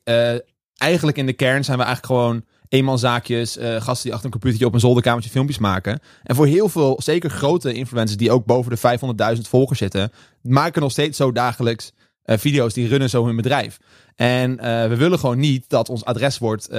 eigenlijk 0.78 1.18
in 1.18 1.26
de 1.26 1.34
kern 1.34 1.64
zijn 1.64 1.78
we 1.78 1.84
eigenlijk 1.84 2.14
gewoon 2.20 2.44
eenmanszaakjes, 2.70 3.58
eh 3.58 3.82
gasten 3.82 4.04
die 4.04 4.12
achter 4.12 4.26
een 4.26 4.32
computertje 4.32 4.66
op 4.66 4.74
een 4.74 4.80
zolderkamertje 4.80 5.30
filmpjes 5.30 5.58
maken. 5.58 6.00
En 6.24 6.36
voor 6.36 6.46
heel 6.46 6.70
veel, 6.70 7.02
zeker 7.04 7.30
grote 7.30 7.74
influencers 7.74 8.18
die 8.18 8.32
ook 8.32 8.46
boven 8.46 8.76
de 8.76 9.36
500.000 9.36 9.42
volgers 9.42 9.80
zitten, 9.80 10.12
maken 10.42 10.82
nog 10.82 10.92
steeds 10.92 11.18
zo 11.18 11.32
dagelijks 11.32 11.92
eh, 12.24 12.38
video's 12.38 12.74
die 12.74 12.88
runnen 12.88 13.10
zo 13.10 13.26
hun 13.26 13.36
bedrijf. 13.36 13.78
En 14.16 14.60
eh, 14.60 14.88
we 14.88 14.96
willen 14.96 15.20
gewoon 15.20 15.40
niet 15.40 15.70
dat 15.70 15.90
ons 15.90 16.06
adres 16.06 16.38
wordt 16.38 16.70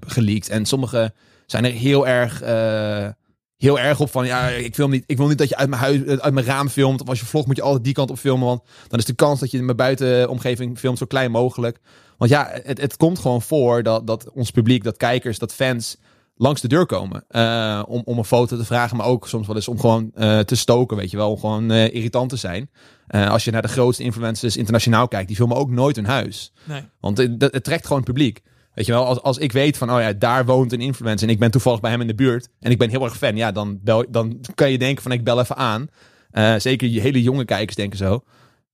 geleakt. 0.00 0.48
En 0.48 0.66
sommigen 0.66 1.14
zijn 1.46 1.64
er 1.64 1.72
heel 1.72 2.06
erg, 2.06 2.40
heel 3.56 3.78
erg 3.78 4.00
op 4.00 4.10
van, 4.10 4.26
ja, 4.26 4.48
ik, 4.48 4.74
film 4.74 4.90
niet, 4.90 5.04
ik 5.06 5.16
wil 5.16 5.28
niet 5.28 5.38
dat 5.38 5.48
je 5.48 5.56
uit 5.56 5.68
mijn, 5.68 5.80
huis, 5.80 6.20
uit 6.20 6.34
mijn 6.34 6.46
raam 6.46 6.68
filmt. 6.68 7.00
Of 7.00 7.08
als 7.08 7.20
je 7.20 7.26
vlog 7.26 7.46
moet 7.46 7.56
je 7.56 7.62
altijd 7.62 7.84
die 7.84 7.92
kant 7.92 8.10
op 8.10 8.18
filmen, 8.18 8.46
want 8.46 8.62
dan 8.88 8.98
is 8.98 9.04
de 9.04 9.14
kans 9.14 9.40
dat 9.40 9.50
je 9.50 9.58
in 9.58 9.64
mijn 9.64 9.76
buitenomgeving 9.76 10.78
filmt 10.78 10.98
zo 10.98 11.06
klein 11.06 11.30
mogelijk. 11.30 11.78
Want 12.18 12.30
ja, 12.30 12.50
het, 12.62 12.80
het 12.80 12.96
komt 12.96 13.18
gewoon 13.18 13.42
voor 13.42 13.82
dat, 13.82 14.06
dat 14.06 14.30
ons 14.30 14.50
publiek, 14.50 14.84
dat 14.84 14.96
kijkers, 14.96 15.38
dat 15.38 15.54
fans 15.54 15.96
langs 16.38 16.60
de 16.60 16.68
deur 16.68 16.86
komen. 16.86 17.24
eh, 17.28 17.82
om, 17.86 18.02
om 18.04 18.18
een 18.18 18.24
foto 18.24 18.56
te 18.56 18.64
vragen, 18.64 18.96
maar 18.96 19.06
ook 19.06 19.28
soms 19.28 19.46
wel 19.46 19.56
eens 19.56 19.68
om 19.68 19.80
gewoon 19.80 20.10
eh, 20.14 20.38
te 20.38 20.56
stoken, 20.56 20.96
weet 20.96 21.10
je 21.10 21.16
wel. 21.16 21.30
Om 21.30 21.38
gewoon 21.38 21.70
eh, 21.70 21.94
irritant 21.94 22.30
te 22.30 22.36
zijn. 22.36 22.70
Als 23.08 23.44
je 23.44 23.50
naar 23.50 23.62
de 23.62 23.68
grootste 23.68 24.02
influencers 24.02 24.56
internationaal 24.56 25.08
kijkt, 25.08 25.28
die 25.28 25.36
filmen 25.36 25.56
ook 25.56 25.70
nooit 25.70 25.96
hun 25.96 26.06
huis. 26.06 26.52
Nee. 26.64 26.82
Want 27.00 27.18
het, 27.18 27.42
het 27.42 27.64
trekt 27.64 27.82
gewoon 27.82 27.98
het 27.98 28.06
publiek. 28.06 28.42
Weet 28.74 28.86
je 28.86 28.92
wel, 28.92 29.04
als, 29.04 29.22
als 29.22 29.38
ik 29.38 29.52
weet 29.52 29.76
van, 29.76 29.92
oh 29.92 30.00
ja, 30.00 30.12
daar 30.12 30.44
woont 30.44 30.72
een 30.72 30.80
influencer 30.80 31.28
en 31.28 31.32
ik 31.32 31.40
ben 31.40 31.50
toevallig 31.50 31.80
bij 31.80 31.90
hem 31.90 32.00
in 32.00 32.06
de 32.06 32.14
buurt 32.14 32.48
en 32.60 32.70
ik 32.70 32.78
ben 32.78 32.90
heel 32.90 33.04
erg 33.04 33.16
fan, 33.16 33.36
ja, 33.36 33.52
dan, 33.52 33.78
bel, 33.82 34.04
dan 34.08 34.40
kan 34.54 34.70
je 34.70 34.78
denken 34.78 35.02
van, 35.02 35.12
ik 35.12 35.24
bel 35.24 35.40
even 35.40 35.56
aan. 35.56 35.88
Zeker 36.60 36.88
je 36.88 37.00
hele 37.00 37.22
jonge 37.22 37.44
kijkers 37.44 37.76
denken 37.76 37.98
zo. 37.98 38.22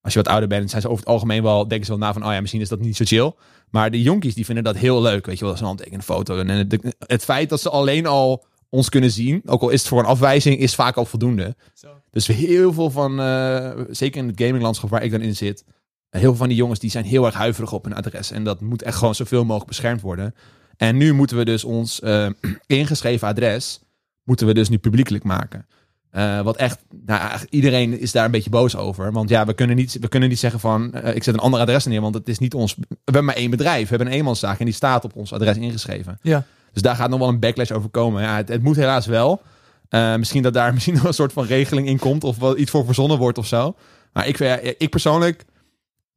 Als 0.04 0.12
je 0.12 0.22
wat 0.22 0.28
ouder 0.28 0.48
bent, 0.48 0.70
zijn 0.70 0.82
ze 0.82 0.88
over 0.88 1.04
het 1.04 1.12
algemeen 1.12 1.42
wel, 1.42 1.68
denken 1.68 1.86
ze 1.86 1.92
wel 1.92 2.00
na 2.00 2.12
van, 2.12 2.26
oh 2.26 2.32
ja, 2.32 2.40
misschien 2.40 2.60
is 2.60 2.68
dat 2.68 2.80
niet 2.80 2.96
zo 2.96 3.04
chill. 3.04 3.32
Maar 3.70 3.90
de 3.90 4.02
jonkies, 4.02 4.34
die 4.34 4.44
vinden 4.44 4.64
dat 4.64 4.76
heel 4.76 5.02
leuk, 5.02 5.26
weet 5.26 5.38
je 5.38 5.44
wel, 5.44 5.56
zo'n 5.56 5.66
handtekende 5.66 6.04
foto. 6.04 6.38
En 6.38 6.48
het, 6.48 6.94
het 6.98 7.24
feit 7.24 7.48
dat 7.48 7.60
ze 7.60 7.70
alleen 7.70 8.06
al 8.06 8.44
ons 8.68 8.88
kunnen 8.88 9.10
zien, 9.10 9.42
ook 9.46 9.62
al 9.62 9.68
is 9.68 9.80
het 9.80 9.88
voor 9.88 9.98
een 9.98 10.04
afwijzing, 10.04 10.58
is 10.58 10.74
vaak 10.74 10.96
al 10.96 11.04
voldoende. 11.04 11.56
Zo. 11.74 11.88
Dus 12.10 12.26
heel 12.26 12.72
veel 12.72 12.90
van, 12.90 13.20
eh, 13.20 13.70
zeker 13.90 14.20
in 14.20 14.28
het 14.28 14.40
gaminglandschap 14.40 14.90
waar 14.90 15.02
ik 15.02 15.10
dan 15.10 15.20
in 15.20 15.36
zit, 15.36 15.64
heel 16.10 16.20
veel 16.20 16.34
van 16.34 16.48
die 16.48 16.56
jongens 16.56 16.80
die 16.80 16.90
zijn 16.90 17.04
heel 17.04 17.26
erg 17.26 17.34
huiverig 17.34 17.72
op 17.72 17.84
hun 17.84 17.94
adres. 17.94 18.30
En 18.30 18.44
dat 18.44 18.60
moet 18.60 18.82
echt 18.82 18.96
gewoon 18.96 19.14
zoveel 19.14 19.42
mogelijk 19.42 19.66
beschermd 19.66 20.00
worden. 20.00 20.34
En 20.76 20.96
nu 20.96 21.12
moeten 21.12 21.36
we 21.36 21.44
dus 21.44 21.64
ons 21.64 22.00
eh, 22.00 22.26
ingeschreven 22.66 23.28
adres, 23.28 23.80
moeten 24.22 24.46
we 24.46 24.54
dus 24.54 24.68
nu 24.68 24.78
publiekelijk 24.78 25.24
maken. 25.24 25.66
Eh, 26.14 26.40
wat 26.40 26.56
echt, 26.56 26.78
nou, 27.04 27.38
iedereen 27.50 28.00
is 28.00 28.12
daar 28.12 28.24
een 28.24 28.30
beetje 28.30 28.50
boos 28.50 28.76
over. 28.76 29.12
Want 29.12 29.28
ja, 29.28 29.46
we 29.46 29.54
kunnen 29.54 29.76
niet, 29.76 29.98
we 30.00 30.08
kunnen 30.08 30.28
niet 30.28 30.38
zeggen 30.38 30.60
van, 30.60 30.92
eh, 30.92 31.14
ik 31.14 31.22
zet 31.22 31.34
een 31.34 31.40
ander 31.40 31.60
adres 31.60 31.84
neer, 31.84 32.00
want 32.00 32.14
het 32.14 32.28
is 32.28 32.38
niet 32.38 32.54
ons. 32.54 32.74
We 32.74 32.84
hebben 33.04 33.24
maar 33.24 33.34
één 33.34 33.50
bedrijf, 33.50 33.82
we 33.82 33.88
hebben 33.88 34.06
een 34.06 34.12
eenmanszaak 34.12 34.58
en 34.58 34.64
die 34.64 34.74
staat 34.74 35.04
op 35.04 35.16
ons 35.16 35.32
adres 35.32 35.56
ingeschreven. 35.56 36.18
Ja. 36.22 36.44
Dus 36.72 36.82
daar 36.82 36.96
gaat 36.96 37.10
nog 37.10 37.18
wel 37.18 37.28
een 37.28 37.38
backlash 37.38 37.70
over 37.70 37.88
komen. 37.88 38.22
Ja, 38.22 38.36
het, 38.36 38.48
het 38.48 38.62
moet 38.62 38.76
helaas 38.76 39.06
wel. 39.06 39.42
Eh, 39.88 40.16
misschien 40.16 40.42
dat 40.42 40.52
daar 40.52 40.72
misschien 40.74 40.94
nog 40.94 41.04
een 41.04 41.14
soort 41.14 41.32
van 41.32 41.44
regeling 41.44 41.86
in 41.86 41.98
komt 41.98 42.24
of 42.24 42.38
wel 42.38 42.58
iets 42.58 42.70
voor 42.70 42.84
verzonnen 42.84 43.18
wordt 43.18 43.38
of 43.38 43.46
zo. 43.46 43.76
Maar 44.12 44.26
ik, 44.26 44.38
ik 44.78 44.90
persoonlijk, 44.90 45.44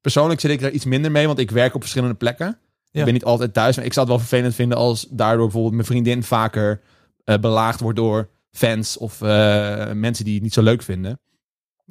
persoonlijk 0.02 0.40
zit 0.40 0.52
ik 0.52 0.62
er 0.62 0.72
iets 0.72 0.86
minder 0.86 1.12
mee, 1.12 1.28
want 1.28 1.40
ik 1.40 1.52
werk 1.52 1.74
op 1.74 1.82
verschillende 1.82 2.16
plekken. 2.16 2.58
Ja. 2.92 3.00
Ik 3.00 3.06
ben 3.06 3.14
niet 3.14 3.26
altijd 3.26 3.54
thuis, 3.54 3.76
maar 3.76 3.86
ik 3.86 3.94
zou 3.94 4.06
het 4.06 4.16
wel 4.16 4.26
vervelend 4.26 4.56
vinden 4.56 4.78
als 4.78 5.08
daardoor 5.10 5.44
bijvoorbeeld 5.44 5.74
mijn 5.74 5.86
vriendin 5.86 6.24
vaker 6.24 6.82
belaagd 7.40 7.80
wordt 7.80 7.98
door 7.98 8.30
fans 8.58 8.98
of 8.98 9.22
eh, 9.22 9.92
mensen 9.92 10.26
die 10.26 10.34
het 10.34 10.44
niet 10.44 10.54
zo 10.54 10.62
leuk 10.62 10.82
vinden. 10.82 11.20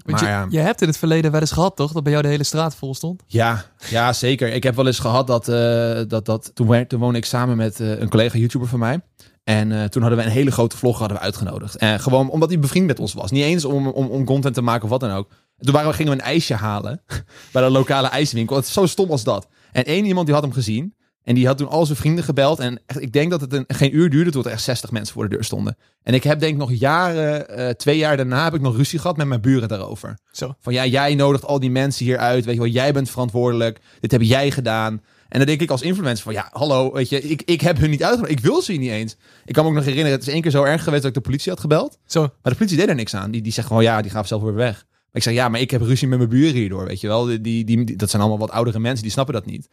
Maar 0.04 0.20
je, 0.20 0.26
ja. 0.26 0.46
je 0.48 0.58
hebt 0.58 0.82
in 0.82 0.88
het 0.88 0.96
verleden 0.96 1.30
wel 1.30 1.40
eens 1.40 1.50
gehad, 1.50 1.76
toch? 1.76 1.92
Dat 1.92 2.02
bij 2.02 2.12
jou 2.12 2.24
de 2.24 2.30
hele 2.30 2.44
straat 2.44 2.74
vol 2.74 2.94
stond. 2.94 3.22
Ja, 3.26 3.64
ja, 3.88 4.12
zeker. 4.12 4.52
Ik 4.52 4.62
heb 4.62 4.74
wel 4.74 4.86
eens 4.86 4.98
gehad 4.98 5.26
dat, 5.26 5.48
eh, 5.48 6.00
dat, 6.08 6.24
dat 6.24 6.50
toen, 6.54 6.86
toen 6.86 7.00
woonde 7.00 7.18
ik 7.18 7.24
samen 7.24 7.56
met 7.56 7.80
eh, 7.80 8.00
een 8.00 8.08
collega 8.08 8.38
YouTuber 8.38 8.68
van 8.68 8.78
mij. 8.78 9.00
En 9.44 9.90
toen 9.90 10.02
hadden 10.02 10.20
we 10.20 10.24
een 10.24 10.30
hele 10.30 10.50
grote 10.50 10.76
vlog 10.76 10.98
hadden 10.98 11.16
we 11.16 11.22
uitgenodigd. 11.22 11.76
En 11.76 12.00
gewoon 12.00 12.30
omdat 12.30 12.48
hij 12.48 12.58
bevriend 12.58 12.86
met 12.86 12.98
ons 12.98 13.14
was. 13.14 13.30
Niet 13.30 13.42
eens 13.42 13.64
om, 13.64 13.86
om, 13.86 14.06
om 14.06 14.24
content 14.24 14.54
te 14.54 14.62
maken 14.62 14.84
of 14.84 14.90
wat 14.90 15.00
dan 15.00 15.10
ook. 15.10 15.30
En 15.30 15.64
toen 15.64 15.74
waren 15.74 15.90
we, 15.90 15.96
gingen 15.96 16.12
we 16.12 16.18
een 16.18 16.24
ijsje 16.24 16.54
halen 16.54 17.02
bij 17.52 17.62
de 17.62 17.70
lokale 17.70 18.08
ijswinkel. 18.08 18.56
Het 18.56 18.64
is 18.64 18.72
zo 18.72 18.86
stom 18.86 19.10
als 19.10 19.24
dat. 19.24 19.48
En 19.72 19.84
één 19.84 20.04
iemand 20.04 20.26
die 20.26 20.34
had 20.34 20.44
hem 20.44 20.52
gezien. 20.52 20.94
En 21.26 21.34
die 21.34 21.46
had 21.46 21.58
toen 21.58 21.68
al 21.68 21.86
zijn 21.86 21.98
vrienden 21.98 22.24
gebeld. 22.24 22.58
En 22.58 22.80
echt, 22.86 23.00
ik 23.02 23.12
denk 23.12 23.30
dat 23.30 23.40
het 23.40 23.52
een, 23.52 23.64
geen 23.68 23.96
uur 23.96 24.10
duurde 24.10 24.30
tot 24.30 24.46
er 24.46 24.50
echt 24.52 24.62
60 24.62 24.90
mensen 24.90 25.14
voor 25.14 25.28
de 25.28 25.34
deur 25.34 25.44
stonden. 25.44 25.76
En 26.02 26.14
ik 26.14 26.22
heb 26.22 26.40
denk 26.40 26.52
ik 26.52 26.58
nog 26.58 26.72
jaren, 26.72 27.48
eh, 27.48 27.68
twee 27.68 27.96
jaar 27.96 28.16
daarna 28.16 28.44
heb 28.44 28.54
ik 28.54 28.60
nog 28.60 28.76
ruzie 28.76 28.98
gehad 28.98 29.16
met 29.16 29.26
mijn 29.26 29.40
buren 29.40 29.68
daarover. 29.68 30.18
Zo. 30.30 30.54
Van 30.60 30.72
ja, 30.72 30.86
jij 30.86 31.14
nodigt 31.14 31.44
al 31.44 31.60
die 31.60 31.70
mensen 31.70 32.04
hier 32.04 32.18
uit. 32.18 32.44
Weet 32.44 32.54
je 32.54 32.60
wel, 32.60 32.70
jij 32.70 32.92
bent 32.92 33.10
verantwoordelijk. 33.10 33.80
Dit 34.00 34.10
heb 34.10 34.22
jij 34.22 34.50
gedaan. 34.50 35.02
En 35.28 35.38
dan 35.38 35.46
denk 35.46 35.60
ik 35.60 35.70
als 35.70 35.82
influencer 35.82 36.24
van 36.24 36.32
ja, 36.32 36.48
hallo, 36.52 36.92
weet 36.92 37.08
je, 37.08 37.20
ik, 37.22 37.42
ik 37.44 37.60
heb 37.60 37.78
hun 37.78 37.90
niet 37.90 38.02
uitgenodigd. 38.02 38.38
Ik 38.38 38.44
wil 38.44 38.62
ze 38.62 38.72
hier 38.72 38.80
niet 38.80 38.90
eens. 38.90 39.16
Ik 39.44 39.54
kan 39.54 39.64
me 39.64 39.70
ook 39.70 39.76
nog 39.76 39.84
herinneren, 39.84 40.18
het 40.18 40.26
is 40.26 40.32
één 40.32 40.42
keer 40.42 40.50
zo 40.50 40.62
erg 40.62 40.82
geweest 40.84 41.02
dat 41.02 41.10
ik 41.10 41.16
de 41.16 41.28
politie 41.28 41.50
had 41.52 41.60
gebeld. 41.60 41.98
Zo. 42.06 42.20
Maar 42.20 42.52
de 42.52 42.54
politie 42.54 42.76
deed 42.76 42.88
er 42.88 42.94
niks 42.94 43.14
aan. 43.14 43.30
Die, 43.30 43.42
die 43.42 43.52
zegt 43.52 43.66
gewoon 43.66 43.82
ja, 43.82 44.02
die 44.02 44.10
gaan 44.10 44.26
zelf 44.26 44.42
weer 44.42 44.54
weg. 44.54 44.84
Maar 44.88 45.10
ik 45.12 45.22
zeg 45.22 45.34
ja, 45.34 45.48
maar 45.48 45.60
ik 45.60 45.70
heb 45.70 45.80
ruzie 45.80 46.08
met 46.08 46.18
mijn 46.18 46.30
buren 46.30 46.54
hierdoor, 46.54 46.84
weet 46.86 47.00
je 47.00 47.06
wel. 47.06 47.24
Die, 47.24 47.64
die- 47.64 47.96
dat 47.96 48.10
zijn 48.10 48.22
allemaal 48.22 48.40
wat 48.40 48.50
oudere 48.50 48.78
mensen, 48.78 49.02
die 49.02 49.12
snappen 49.12 49.34
dat 49.34 49.46
niet. 49.46 49.68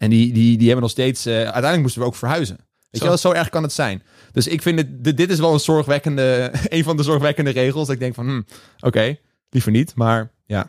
En 0.00 0.10
die, 0.10 0.32
die, 0.32 0.56
die 0.56 0.66
hebben 0.66 0.82
nog 0.82 0.90
steeds, 0.90 1.26
eh, 1.26 1.34
uiteindelijk 1.34 1.82
moesten 1.82 2.00
we 2.00 2.06
ook 2.06 2.14
verhuizen. 2.16 2.56
Weet 2.56 2.66
Zo. 2.90 3.04
je 3.04 3.04
wel, 3.08 3.16
zo 3.16 3.32
erg 3.32 3.48
kan 3.48 3.62
het 3.62 3.72
zijn. 3.72 4.02
Dus 4.32 4.46
ik 4.46 4.62
vind 4.62 4.78
het, 4.78 5.16
dit, 5.16 5.30
is 5.30 5.38
wel 5.38 5.52
een 5.52 5.60
zorgwekkende, 5.60 6.50
een 6.68 6.84
van 6.84 6.96
de 6.96 7.02
zorgwekkende 7.02 7.50
regels. 7.50 7.86
Dat 7.86 7.94
ik 7.94 8.00
denk 8.00 8.14
van, 8.14 8.26
hm, 8.26 8.42
oké, 8.86 9.16
liever 9.50 9.70
niet, 9.70 9.92
maar 9.94 10.30
ja. 10.46 10.60
In 10.60 10.66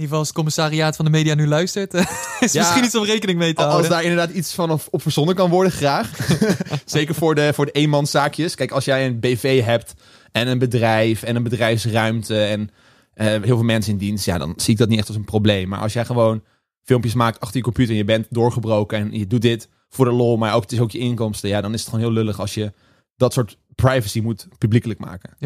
ieder 0.00 0.02
geval 0.02 0.18
als 0.18 0.26
het 0.26 0.36
commissariaat 0.36 0.96
van 0.96 1.04
de 1.04 1.10
media 1.10 1.34
nu 1.34 1.46
luistert, 1.46 1.94
is 2.40 2.52
Ja. 2.52 2.60
misschien 2.60 2.84
iets 2.84 2.94
om 2.94 3.04
rekening 3.04 3.38
mee 3.38 3.52
te 3.52 3.60
Als 3.62 3.68
houden. 3.70 3.90
daar 3.90 4.02
inderdaad 4.02 4.30
iets 4.30 4.54
van 4.54 4.70
op, 4.70 4.82
op 4.90 5.02
verzonnen 5.02 5.34
kan 5.34 5.50
worden, 5.50 5.72
graag. 5.72 6.10
Zeker 6.84 7.14
voor 7.14 7.34
de, 7.34 7.50
voor 7.54 7.64
de 7.66 7.72
eenmanszaakjes. 7.72 8.54
Kijk, 8.54 8.70
als 8.70 8.84
jij 8.84 9.06
een 9.06 9.20
BV 9.20 9.62
hebt 9.64 9.94
en 10.32 10.48
een 10.48 10.58
bedrijf 10.58 11.22
en 11.22 11.36
een 11.36 11.42
bedrijfsruimte 11.42 12.42
en 12.42 12.70
eh, 13.14 13.26
heel 13.26 13.40
veel 13.42 13.62
mensen 13.62 13.92
in 13.92 13.98
dienst, 13.98 14.24
ja, 14.24 14.38
dan 14.38 14.54
zie 14.56 14.72
ik 14.72 14.78
dat 14.78 14.88
niet 14.88 14.98
echt 14.98 15.08
als 15.08 15.16
een 15.16 15.24
probleem. 15.24 15.68
Maar 15.68 15.80
als 15.80 15.92
jij 15.92 16.04
gewoon 16.04 16.42
filmpjes 16.84 17.14
maakt 17.14 17.40
achter 17.40 17.56
je 17.56 17.62
computer 17.62 17.92
en 17.92 17.98
je 17.98 18.04
bent 18.04 18.26
doorgebroken 18.30 18.98
en 18.98 19.18
je 19.18 19.26
doet 19.26 19.42
dit 19.42 19.68
voor 19.88 20.04
de 20.04 20.12
lol, 20.12 20.36
maar 20.36 20.54
ook, 20.54 20.62
het 20.62 20.72
is 20.72 20.80
ook 20.80 20.90
je 20.90 20.98
inkomsten, 20.98 21.48
ja, 21.48 21.60
dan 21.60 21.72
is 21.74 21.80
het 21.80 21.88
gewoon 21.88 22.04
heel 22.04 22.14
lullig 22.14 22.40
als 22.40 22.54
je 22.54 22.72
dat 23.16 23.32
soort 23.32 23.58
privacy 23.74 24.20
moet 24.20 24.48
publiekelijk 24.58 25.00
maken. 25.00 25.36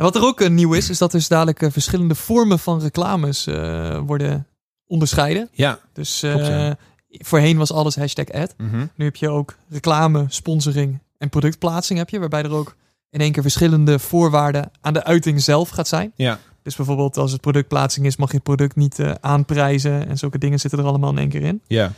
En 0.00 0.06
wat 0.06 0.16
er 0.16 0.22
ook 0.22 0.40
eh, 0.40 0.50
nieuw 0.50 0.72
is, 0.72 0.90
is 0.90 0.98
dat 0.98 1.10
dus 1.10 1.28
dadelijk 1.28 1.62
eh, 1.62 1.70
verschillende 1.70 2.14
vormen 2.14 2.58
van 2.58 2.80
reclames 2.80 3.46
eh, 3.46 3.98
worden 4.06 4.46
onderscheiden. 4.86 5.48
Ja. 5.52 5.78
Dus 5.92 6.18
Klopt, 6.20 6.46
ja. 6.46 6.76
voorheen 7.08 7.56
was 7.56 7.72
alles 7.72 7.96
hashtag 7.96 8.30
ad. 8.30 8.54
Mhm. 8.56 8.86
Nu 8.94 9.04
heb 9.04 9.16
je 9.16 9.28
ook 9.28 9.56
reclame, 9.68 10.24
sponsoring 10.28 10.98
en 11.18 11.28
productplaatsing 11.28 11.98
heb 11.98 12.10
je, 12.10 12.18
waarbij 12.18 12.42
er 12.42 12.50
ook 12.50 12.76
in 13.10 13.20
één 13.20 13.32
keer 13.32 13.42
verschillende 13.42 13.98
voorwaarden 13.98 14.70
aan 14.80 14.92
de 14.92 15.04
uiting 15.04 15.42
zelf 15.42 15.68
gaat 15.68 15.88
zijn. 15.88 16.12
Ja. 16.16 16.38
Dus 16.62 16.76
bijvoorbeeld 16.76 17.16
als 17.16 17.32
het 17.32 17.40
productplaatsing 17.40 18.06
is, 18.06 18.16
mag 18.16 18.28
je 18.28 18.34
het 18.34 18.44
product 18.44 18.76
niet 18.76 18.98
eh, 18.98 19.14
aanprijzen 19.20 20.08
en 20.08 20.18
zulke 20.18 20.38
dingen 20.38 20.60
zitten 20.60 20.78
er 20.78 20.84
allemaal 20.84 21.10
in 21.10 21.18
één 21.18 21.28
keer 21.28 21.42
in. 21.42 21.62
Ja. 21.66 21.92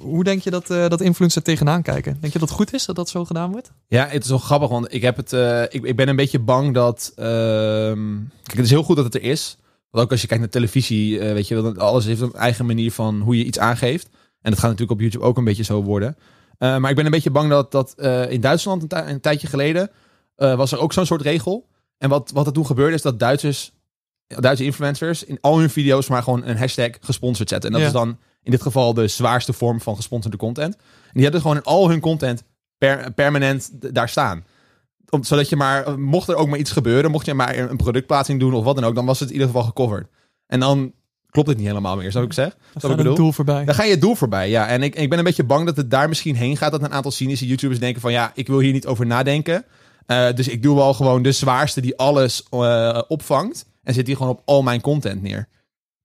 Hoe, 0.00 0.24
denk 0.24 0.42
je 0.42 0.50
dat, 0.50 0.70
eh 0.70 0.88
dat 0.88 1.00
influencers 1.00 1.34
er 1.36 1.42
tegenaan 1.42 1.82
kijken? 1.82 2.16
Denk 2.20 2.32
je 2.32 2.38
dat 2.38 2.48
het 2.48 2.58
goed 2.58 2.72
is 2.74 2.84
dat 2.84 2.96
dat 2.96 3.08
zo 3.08 3.24
gedaan 3.24 3.50
wordt? 3.52 3.72
Ja, 3.88 4.06
het 4.06 4.22
is 4.24 4.28
wel 4.28 4.38
grappig, 4.38 4.68
want 4.68 4.94
ik 4.94 5.02
heb 5.02 5.16
het. 5.16 5.32
eh, 5.32 5.62
ik, 5.62 5.84
ik 5.84 5.96
ben 5.96 6.08
een 6.08 6.16
beetje 6.16 6.38
bang 6.38 6.74
dat. 6.74 7.12
ehm, 7.16 8.14
kijk, 8.42 8.56
het 8.56 8.64
is 8.64 8.70
heel 8.70 8.82
goed 8.82 8.96
dat 8.96 9.04
het 9.04 9.14
er 9.14 9.22
is. 9.22 9.56
Want 9.90 10.04
ook 10.04 10.10
als 10.10 10.20
je 10.20 10.26
kijkt 10.26 10.42
naar 10.42 10.52
televisie, 10.52 11.18
weet 11.20 11.48
je, 11.48 11.74
alles 11.76 12.04
heeft 12.04 12.20
een 12.20 12.32
eigen 12.32 12.66
manier 12.66 12.92
van 12.92 13.20
hoe 13.20 13.38
je 13.38 13.44
iets 13.44 13.58
aangeeft. 13.58 14.08
En 14.42 14.50
dat 14.50 14.60
gaat 14.60 14.70
natuurlijk 14.70 14.90
op 14.90 15.00
YouTube 15.00 15.24
ook 15.24 15.36
een 15.36 15.44
beetje 15.44 15.62
zo 15.64 15.82
worden. 15.82 16.16
Maar 16.58 16.90
ik 16.90 16.96
ben 16.96 17.04
een 17.04 17.10
beetje 17.10 17.30
bang 17.30 17.50
dat 17.50 17.72
dat 17.72 17.94
in 18.28 18.40
Duitsland 18.40 18.92
een, 18.92 19.08
een 19.08 19.20
tijdje 19.20 19.46
geleden 19.46 19.90
was 20.36 20.72
er 20.72 20.78
ook 20.78 20.92
zo'n 20.92 21.06
soort 21.06 21.20
regel. 21.22 21.66
En 21.98 22.08
wat, 22.08 22.30
wat 22.34 22.46
er 22.46 22.52
toen 22.52 22.66
gebeurde 22.66 22.94
is 22.94 23.02
dat 23.02 23.18
Duitsers, 23.18 23.72
Duitse 24.26 24.64
influencers 24.64 25.24
in 25.24 25.38
al 25.40 25.58
hun 25.58 25.70
video's 25.70 26.08
maar 26.08 26.22
gewoon 26.22 26.44
een 26.44 26.56
hashtag 26.56 26.90
gesponsord 27.00 27.48
zetten. 27.48 27.68
En 27.68 27.72
dat 27.80 27.82
Ja. 27.82 27.86
is 27.94 28.00
dan 28.00 28.18
in 28.42 28.50
dit 28.50 28.62
geval 28.62 28.94
de 28.94 29.08
zwaarste 29.08 29.52
vorm 29.52 29.80
van 29.80 29.96
gesponsorde 29.96 30.36
content. 30.36 30.74
En 30.76 31.12
die 31.12 31.22
hadden 31.22 31.40
gewoon 31.40 31.56
in 31.56 31.62
al 31.62 31.88
hun 31.88 32.00
content 32.00 32.42
per, 32.78 33.12
permanent 33.12 33.70
daar 33.94 34.08
staan. 34.08 34.44
Om, 35.08 35.24
zodat 35.24 35.48
je 35.48 35.56
maar, 35.56 35.98
mocht 36.00 36.28
er 36.28 36.34
ook 36.36 36.48
maar 36.48 36.58
iets 36.58 36.70
gebeuren, 36.70 37.10
mocht 37.10 37.26
je 37.26 37.34
maar 37.34 37.56
een 37.58 37.76
productplaatsing 37.76 38.40
doen 38.40 38.54
of 38.54 38.64
wat 38.64 38.74
dan 38.74 38.84
ook, 38.84 38.94
dan 38.94 39.06
was 39.06 39.18
het 39.20 39.28
in 39.28 39.34
ieder 39.34 39.48
geval 39.50 39.64
gecoverd. 39.66 40.06
En 40.46 40.60
dan 40.60 40.92
klopt 41.30 41.48
het 41.48 41.56
niet 41.58 41.66
helemaal 41.66 41.96
meer, 41.96 42.12
zou 42.12 42.24
ik 42.24 42.32
zeggen. 42.32 42.58
Dan 42.72 42.90
het 42.90 42.98
bedoel? 42.98 43.14
doel 43.14 43.32
voorbij. 43.32 43.64
Dan 43.64 43.74
ga 43.74 43.82
je 43.84 43.90
het 43.90 44.00
doel 44.00 44.14
voorbij, 44.14 44.50
ja. 44.50 44.66
En 44.66 44.82
ik, 44.82 44.94
ik 44.94 45.08
ben 45.08 45.18
een 45.18 45.24
beetje 45.24 45.44
bang 45.44 45.66
dat 45.66 45.76
het 45.76 45.90
daar 45.90 46.08
misschien 46.08 46.36
heen 46.36 46.56
gaat. 46.56 46.70
Dat 46.72 46.82
een 46.82 46.92
aantal 46.92 47.10
cynische 47.10 47.46
YouTubers 47.46 47.80
denken 47.80 48.00
van... 48.00 48.12
ja, 48.12 48.32
ik 48.34 48.46
wil 48.46 48.58
hier 48.58 48.72
niet 48.72 48.86
over 48.86 49.06
nadenken. 49.06 49.64
Eh, 50.06 50.32
dus 50.34 50.48
ik 50.48 50.62
doe 50.62 50.76
wel 50.76 50.94
gewoon 50.94 51.22
de 51.22 51.32
zwaarste 51.32 51.80
die 51.80 51.96
alles 51.96 52.42
eh, 52.50 53.02
opvangt. 53.08 53.66
En 53.82 53.94
zet 53.94 54.06
die 54.06 54.16
gewoon 54.16 54.32
op 54.32 54.42
al 54.44 54.62
mijn 54.62 54.80
content 54.80 55.22
neer. 55.22 55.48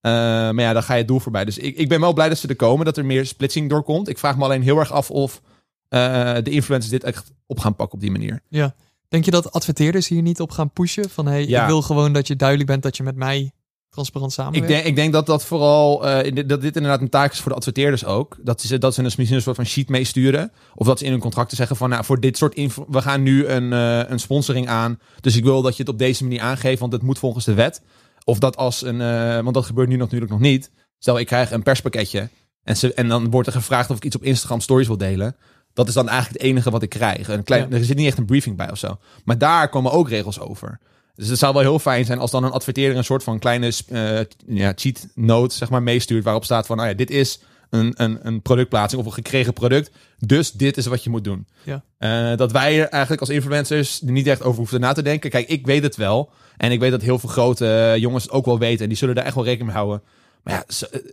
Eh, 0.02 0.12
maar 0.12 0.62
ja, 0.62 0.74
dan 0.74 0.84
ga 0.84 0.94
je 0.94 1.00
het 1.00 1.08
doel 1.08 1.20
voorbij. 1.20 1.46
Dus 1.46 1.58
ik, 1.58 1.78
ik 1.78 1.90
ben 1.90 2.00
wel 2.00 2.14
blij 2.14 2.30
dat 2.30 2.38
ze 2.38 2.48
er 2.48 2.56
komen. 2.56 2.86
Dat 2.86 2.98
er 2.98 3.06
meer 3.06 3.26
splitsing 3.26 3.70
doorkomt. 3.70 4.10
Ik 4.10 4.18
vraag 4.18 4.38
me 4.38 4.44
alleen 4.44 4.62
heel 4.62 4.78
erg 4.78 4.92
af 4.92 5.12
of 5.12 5.42
de 5.90 6.50
influencers 6.50 6.92
dit 6.92 7.04
echt 7.04 7.32
op 7.46 7.60
gaan 7.60 7.76
pakken 7.76 7.96
op 7.96 8.02
die 8.02 8.12
manier. 8.12 8.42
Ja. 8.50 8.76
Denk 9.08 9.26
je 9.26 9.32
dat 9.32 9.52
adverteerders 9.52 10.08
hier 10.08 10.22
niet 10.22 10.42
op 10.42 10.52
gaan 10.52 10.72
pushen? 10.72 11.10
Van 11.10 11.26
hey, 11.26 11.48
Ja. 11.48 11.62
ik 11.62 11.68
wil 11.68 11.82
gewoon 11.82 12.14
dat 12.14 12.28
je 12.28 12.36
duidelijk 12.36 12.70
bent 12.70 12.84
dat 12.84 12.98
je 12.98 13.04
met 13.04 13.16
mij 13.16 13.52
transparant 13.92 14.32
Ik 14.32 14.38
samenwerkt. 14.38 14.68
denk, 14.68 14.86
ik 14.86 14.96
denk 14.96 15.14
dat 15.14 15.26
dat 15.26 15.46
vooral, 15.46 16.08
eh, 16.08 16.46
dat 16.48 16.62
dit 16.62 16.76
inderdaad 16.76 17.02
een 17.02 17.10
taak 17.10 17.32
is 17.32 17.40
voor 17.40 17.52
de 17.52 17.58
adverteerders 17.58 18.06
ook. 18.06 18.38
Dat 18.42 18.62
ze, 18.62 18.78
dat 18.78 18.94
ze 18.94 19.00
een, 19.00 19.06
misschien 19.06 19.36
een 19.36 19.42
soort 19.42 19.56
van 19.56 19.66
sheet 19.66 19.90
meesturen. 19.90 20.52
Of 20.76 20.88
dat 20.88 21.00
ze 21.00 21.06
in 21.06 21.12
hun 21.12 21.20
contracten 21.20 21.58
zeggen 21.58 21.76
van, 21.76 21.90
nou, 21.90 22.06
voor 22.06 22.20
dit 22.20 22.38
soort 22.38 22.54
info, 22.56 22.86
we 22.90 23.02
gaan 23.02 23.24
nu 23.24 23.46
een, 23.48 23.74
eh, 23.74 24.10
een 24.10 24.20
sponsoring 24.20 24.68
aan. 24.68 25.00
Dus 25.20 25.36
ik 25.36 25.44
wil 25.44 25.62
dat 25.62 25.76
je 25.76 25.84
het 25.84 25.92
op 25.92 25.98
deze 25.98 26.24
manier 26.24 26.42
aangeeft, 26.42 26.80
want 26.80 26.94
het 26.94 27.02
moet 27.02 27.20
volgens 27.20 27.46
de 27.46 27.54
wet. 27.54 27.82
Of 28.24 28.40
dat 28.40 28.58
als 28.58 28.82
een, 28.82 29.02
eh, 29.02 29.40
want 29.40 29.54
dat 29.54 29.66
gebeurt 29.66 29.90
nu 29.90 29.96
natuurlijk 29.96 30.32
nog 30.32 30.40
niet. 30.40 30.72
Stel, 30.98 31.20
ik 31.20 31.26
krijg 31.26 31.52
een 31.52 31.64
perspakketje 31.64 32.30
en, 32.64 32.78
ze, 32.78 32.94
en 32.94 33.08
dan 33.08 33.30
wordt 33.30 33.48
er 33.48 33.54
gevraagd 33.54 33.90
of 33.90 33.96
ik 33.96 34.06
iets 34.06 34.16
op 34.16 34.24
Instagram 34.24 34.60
stories 34.60 34.88
wil 34.88 34.98
delen. 34.98 35.36
Dat 35.74 35.88
is 35.88 35.94
dan 35.94 36.10
eigenlijk 36.10 36.42
het 36.42 36.52
enige 36.52 36.72
wat 36.72 36.82
ik 36.82 36.90
krijg. 36.90 37.28
Een 37.28 37.44
klein, 37.44 37.70
Ja. 37.70 37.76
Er 37.78 37.84
zit 37.86 37.98
niet 37.98 38.08
echt 38.08 38.18
een 38.18 38.26
briefing 38.26 38.58
bij 38.58 38.72
of 38.72 38.78
zo. 38.78 38.98
Maar 39.24 39.38
daar 39.38 39.70
komen 39.70 39.92
ook 39.92 40.10
regels 40.10 40.40
over. 40.40 40.80
Dus 41.16 41.28
het 41.28 41.40
zou 41.40 41.54
wel 41.54 41.62
heel 41.62 41.80
fijn 41.80 42.06
zijn 42.06 42.20
als 42.20 42.32
dan 42.32 42.44
een 42.44 42.52
adverteerder 42.52 42.98
een 42.98 43.04
soort 43.04 43.24
van 43.24 43.40
kleine 43.40 43.74
eh, 43.88 44.20
ja, 44.48 44.72
cheat 44.76 45.08
note 45.16 45.56
zeg 45.56 45.70
maar, 45.70 45.84
meestuurt. 45.84 46.24
Waarop 46.24 46.44
staat 46.44 46.66
van, 46.66 46.78
nou 46.78 46.90
ja, 46.90 46.96
dit 46.96 47.10
is 47.10 47.40
een, 47.70 47.94
een, 47.96 48.20
een 48.22 48.42
productplaatsing 48.42 49.02
of 49.02 49.08
een 49.08 49.14
gekregen 49.14 49.54
product. 49.54 49.92
Dus 50.20 50.52
dit 50.52 50.78
is 50.78 50.86
wat 50.86 51.04
je 51.04 51.10
moet 51.10 51.24
doen. 51.24 51.48
Ja. 51.64 51.84
Eh, 51.98 52.38
dat 52.38 52.52
wij 52.52 52.80
er 52.80 52.88
eigenlijk 52.88 53.22
als 53.22 53.30
influencers 53.30 54.02
er 54.02 54.12
niet 54.12 54.28
echt 54.28 54.44
over 54.44 54.58
hoeven 54.58 54.80
na 54.80 54.94
te 54.94 55.02
denken. 55.02 55.30
Kijk, 55.30 55.48
ik 55.48 55.66
weet 55.66 55.84
het 55.84 55.96
wel. 55.96 56.32
En 56.58 56.72
ik 56.72 56.80
weet 56.80 56.92
dat 56.92 57.02
heel 57.02 57.20
veel 57.20 57.30
grote 57.30 57.68
eh, 57.68 57.98
jongens 57.98 58.24
het 58.24 58.32
ook 58.32 58.46
wel 58.46 58.60
weten. 58.60 58.82
En 58.82 58.90
die 58.90 58.98
zullen 58.98 59.16
daar 59.16 59.26
echt 59.26 59.36
wel 59.36 59.44
rekening 59.44 59.70
mee 59.70 59.78
houden. 59.78 60.02
Maar 60.44 60.54
ja, 60.54 60.64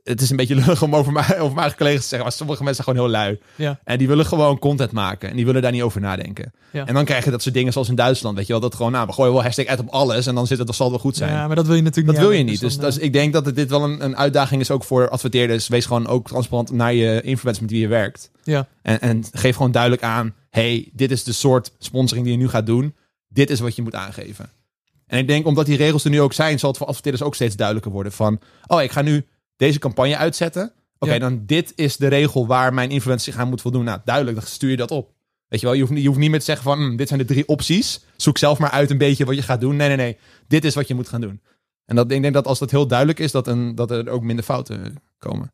het 0.04 0.20
is 0.20 0.30
een 0.30 0.36
beetje 0.36 0.54
lullig 0.64 0.82
om 0.82 0.96
over, 0.96 1.12
mij, 1.12 1.40
over 1.40 1.54
mijn 1.54 1.74
collega's 1.76 2.02
te 2.02 2.08
zeggen. 2.08 2.28
Maar 2.28 2.36
sommige 2.36 2.64
mensen 2.64 2.84
zijn 2.84 2.96
gewoon 2.96 3.10
heel 3.10 3.20
lui. 3.20 3.38
Ja. 3.54 3.80
En 3.84 3.98
die 3.98 4.08
willen 4.08 4.26
gewoon 4.26 4.58
content 4.58 4.92
maken. 4.92 5.30
En 5.30 5.36
die 5.36 5.46
willen 5.46 5.62
daar 5.62 5.72
niet 5.72 5.82
over 5.82 6.00
nadenken. 6.00 6.52
Ja. 6.70 6.86
En 6.86 6.94
dan 6.94 7.04
krijg 7.04 7.24
je 7.24 7.30
dat 7.30 7.42
soort 7.42 7.54
dingen 7.54 7.72
zoals 7.72 7.88
in 7.88 7.94
Duitsland. 7.94 8.36
Weet 8.36 8.46
je 8.46 8.52
wel, 8.52 8.62
dat 8.62 8.74
gewoon, 8.74 8.92
nou, 8.92 9.06
we 9.06 9.12
gooien 9.12 9.32
wel 9.32 9.42
hashtag 9.42 9.66
ad 9.66 9.78
op 9.78 9.88
alles. 9.88 10.26
En 10.26 10.34
dan 10.34 10.46
zit 10.46 10.58
het, 10.58 10.66
dan 10.66 10.76
zal 10.76 10.90
wel 10.90 10.98
goed 10.98 11.16
zijn. 11.16 11.32
Ja, 11.32 11.46
maar 11.46 11.56
dat 11.56 11.66
wil 11.66 11.74
je 11.74 11.82
natuurlijk 11.82 12.16
Dat 12.16 12.16
niet 12.16 12.30
wil 12.30 12.38
je 12.38 12.50
niet. 12.50 12.60
Dus, 12.60 12.76
dan, 12.76 12.84
dus 12.84 12.98
eh, 12.98 13.04
ik 13.04 13.12
denk 13.12 13.32
dat 13.32 13.46
het, 13.46 13.56
dit 13.56 13.70
wel 13.70 13.84
een, 13.84 14.04
een 14.04 14.16
uitdaging 14.16 14.60
is 14.60 14.70
ook 14.70 14.84
voor 14.84 15.08
adverteerders. 15.08 15.68
Wees 15.68 15.86
gewoon 15.86 16.06
ook 16.06 16.28
transparant 16.28 16.70
naar 16.70 16.94
je 16.94 17.20
influencers 17.22 17.60
met 17.60 17.70
wie 17.70 17.80
je 17.80 17.88
werkt. 17.88 18.30
Ja. 18.42 18.66
En, 18.82 19.00
en 19.00 19.24
geef 19.32 19.56
gewoon 19.56 19.72
duidelijk 19.72 20.02
aan: 20.02 20.34
hey, 20.50 20.88
dit 20.92 21.10
is 21.10 21.24
de 21.24 21.32
soort 21.32 21.72
sponsoring 21.78 22.26
die 22.26 22.36
je 22.36 22.42
nu 22.42 22.48
gaat 22.48 22.66
doen. 22.66 22.94
Dit 23.28 23.50
is 23.50 23.60
wat 23.60 23.76
je 23.76 23.82
moet 23.82 23.94
aangeven. 23.94 24.50
En 25.08 25.18
ik 25.18 25.26
denk, 25.28 25.46
omdat 25.46 25.66
die 25.66 25.76
regels 25.76 26.04
er 26.04 26.10
nu 26.10 26.20
ook 26.20 26.32
zijn, 26.32 26.58
zal 26.58 26.68
het 26.68 26.78
voor 26.78 26.86
adverteerders 26.86 27.24
ook 27.24 27.34
steeds 27.34 27.56
duidelijker 27.56 27.92
worden. 27.92 28.12
Van, 28.12 28.40
oh, 28.66 28.82
ik 28.82 28.90
ga 28.90 29.02
nu 29.02 29.26
deze 29.56 29.78
campagne 29.78 30.16
uitzetten. 30.16 30.72
Oké, 30.98 31.12
Ja. 31.12 31.18
dan 31.18 31.42
dit 31.46 31.72
is 31.76 31.96
de 31.96 32.06
regel 32.06 32.46
waar 32.46 32.74
mijn 32.74 32.90
influencer 32.90 33.32
zich 33.32 33.40
aan 33.42 33.48
moet 33.48 33.60
voldoen. 33.60 33.84
Nou, 33.84 34.00
duidelijk, 34.04 34.36
dan 34.36 34.46
stuur 34.46 34.70
je 34.70 34.76
dat 34.76 34.90
op. 34.90 35.12
Weet 35.48 35.60
je 35.60 35.66
wel, 35.66 35.74
je 35.74 35.80
hoeft, 35.80 35.92
niet- 35.92 36.02
je 36.02 36.08
hoeft 36.08 36.20
niet 36.20 36.30
meer 36.30 36.38
te 36.38 36.44
zeggen 36.44 36.64
van, 36.64 36.78
hm, 36.78 36.96
dit 36.96 37.08
zijn 37.08 37.20
de 37.20 37.26
drie 37.26 37.48
opties. 37.48 38.04
Zoek 38.16 38.38
zelf 38.38 38.58
maar 38.58 38.70
uit 38.70 38.90
een 38.90 38.98
beetje 38.98 39.24
wat 39.24 39.34
je 39.34 39.42
gaat 39.42 39.60
doen. 39.60 39.76
Nee, 39.76 39.88
nee, 39.88 39.96
nee. 39.96 40.16
Dit 40.48 40.64
is 40.64 40.74
wat 40.74 40.88
je 40.88 40.94
moet 40.94 41.08
gaan 41.08 41.20
doen. 41.20 41.40
En 41.84 41.96
dat, 41.96 42.10
ik 42.10 42.22
denk 42.22 42.34
dat 42.34 42.46
als 42.46 42.58
dat 42.58 42.70
heel 42.70 42.86
duidelijk 42.86 43.18
is, 43.18 43.32
dat, 43.32 43.46
een, 43.46 43.74
dat 43.74 43.90
er 43.90 44.08
ook 44.08 44.22
minder 44.22 44.44
fouten 44.44 44.94
komen. 45.18 45.52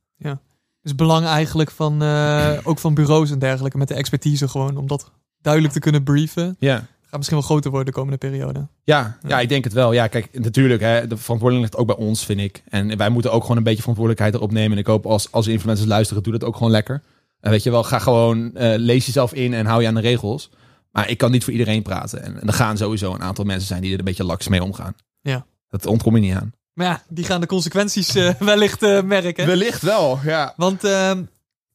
is 0.83 0.95
belang 0.95 1.27
eigenlijk 1.27 1.71
van, 1.71 2.03
eh, 2.03 2.59
ook 2.65 2.79
van 2.79 2.95
bureaus 2.95 3.31
en 3.31 3.39
dergelijke 3.39 3.79
met 3.79 3.89
de 3.89 3.95
expertise 3.95 4.49
gewoon. 4.49 4.77
Om 4.77 4.87
dat 4.87 5.11
duidelijk 5.41 5.73
te 5.75 5.81
kunnen 5.81 6.03
brieven. 6.03 6.57
Ja. 6.59 6.87
Gaat 7.15 7.23
misschien 7.23 7.43
wel 7.43 7.51
groter 7.51 7.71
worden 7.71 7.93
de 7.93 8.01
komende 8.01 8.19
periode. 8.19 8.67
Ja, 8.85 9.19
ja, 9.27 9.41
ik 9.41 9.49
denk 9.49 9.65
het 9.65 9.73
wel. 9.73 9.93
Ja, 9.93 10.07
kijk, 10.07 10.29
natuurlijk, 10.33 10.81
hè, 10.81 11.07
de 11.07 11.17
verantwoordelijkheid 11.17 11.61
ligt 11.61 11.77
ook 11.77 11.97
bij 11.97 12.07
ons, 12.07 12.25
vind 12.25 12.41
ik. 12.41 12.63
En 12.69 12.97
wij 12.97 13.09
moeten 13.09 13.33
ook 13.33 13.43
gewoon 13.43 13.57
een 13.57 13.63
beetje 13.63 13.81
verantwoordelijkheid 13.81 14.35
erop 14.35 14.53
nemen. 14.53 14.73
En 14.73 14.79
ik 14.79 14.87
hoop 14.87 15.07
als, 15.07 15.33
als 15.33 15.47
influencers 15.47 15.89
luisteren, 15.89 16.23
doe 16.23 16.33
dat 16.33 16.45
ook 16.45 16.57
gewoon 16.57 16.71
lekker. 16.73 17.03
En 17.41 17.51
weet 17.51 17.63
je 17.63 17.71
wel, 17.71 17.85
ga 17.85 17.99
gewoon, 17.99 18.57
eh, 18.57 18.75
lees 18.77 19.07
jezelf 19.07 19.35
in 19.35 19.55
en 19.55 19.67
hou 19.67 19.83
je 19.83 19.89
aan 19.89 19.95
de 19.95 20.01
regels. 20.01 20.51
Maar 20.91 21.09
ik 21.11 21.19
kan 21.19 21.31
niet 21.31 21.45
voor 21.45 21.53
iedereen 21.53 21.83
praten. 21.83 22.23
En, 22.23 22.41
en 22.41 22.47
er 22.47 22.53
gaan 22.53 22.77
sowieso 22.77 23.15
een 23.15 23.23
aantal 23.23 23.45
mensen 23.45 23.67
zijn 23.67 23.83
die 23.83 23.93
er 23.93 23.99
een 23.99 24.05
beetje 24.05 24.25
laks 24.25 24.49
mee 24.49 24.63
omgaan. 24.63 24.95
Ja. 25.21 25.47
Dat 25.69 25.87
ontkom 25.87 26.15
je 26.15 26.21
niet 26.21 26.35
aan. 26.35 26.53
Maar 26.73 26.87
ja, 26.87 27.03
die 27.09 27.25
gaan 27.25 27.41
de 27.41 27.47
consequenties 27.47 28.15
eh, 28.15 28.35
wellicht 28.51 28.83
eh, 28.83 29.03
merken. 29.03 29.47
Wellicht 29.47 29.83
wel, 29.83 30.19
ja. 30.25 30.55
Want 30.57 30.85
ehm, 30.85 31.23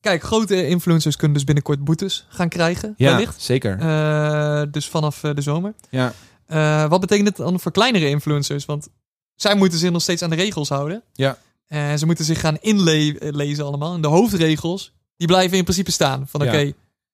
kijk, 0.02 0.24
grote 0.24 0.68
influencers 0.68 1.16
kunnen 1.16 1.38
dus 1.38 1.46
binnenkort 1.46 1.84
boetes 1.84 2.26
gaan 2.30 2.50
krijgen. 2.50 2.94
Ja, 2.98 3.12
Wellicht. 3.12 3.42
zeker. 3.42 3.80
Eh, 3.80 4.62
dus 4.72 4.88
vanaf 4.88 5.24
eh, 5.24 5.34
de 5.34 5.42
zomer. 5.42 5.74
ja. 5.90 6.14
Eh, 6.46 6.90
wat 6.90 7.00
betekent 7.00 7.28
het 7.28 7.38
dan 7.38 7.60
voor 7.60 7.72
kleinere 7.72 8.10
influencers? 8.10 8.66
Want 8.66 8.90
zij 9.36 9.56
moeten 9.56 9.80
zich 9.80 9.92
nog 9.92 10.02
steeds 10.02 10.22
aan 10.22 10.30
de 10.30 10.36
regels 10.36 10.70
houden. 10.70 11.04
Ja. 11.14 11.38
En 11.68 12.00
ze 12.00 12.06
moeten 12.06 12.26
zich 12.26 12.40
gaan 12.40 12.58
inlezen 12.60 13.66
allemaal. 13.66 13.94
En 13.94 14.02
de 14.02 14.08
hoofdregels, 14.08 14.94
die 15.18 15.28
blijven 15.28 15.58
in 15.58 15.64
principe 15.64 15.92
staan. 15.92 16.28
Van 16.28 16.44
Ja. 16.44 16.48
oké, 16.48 16.74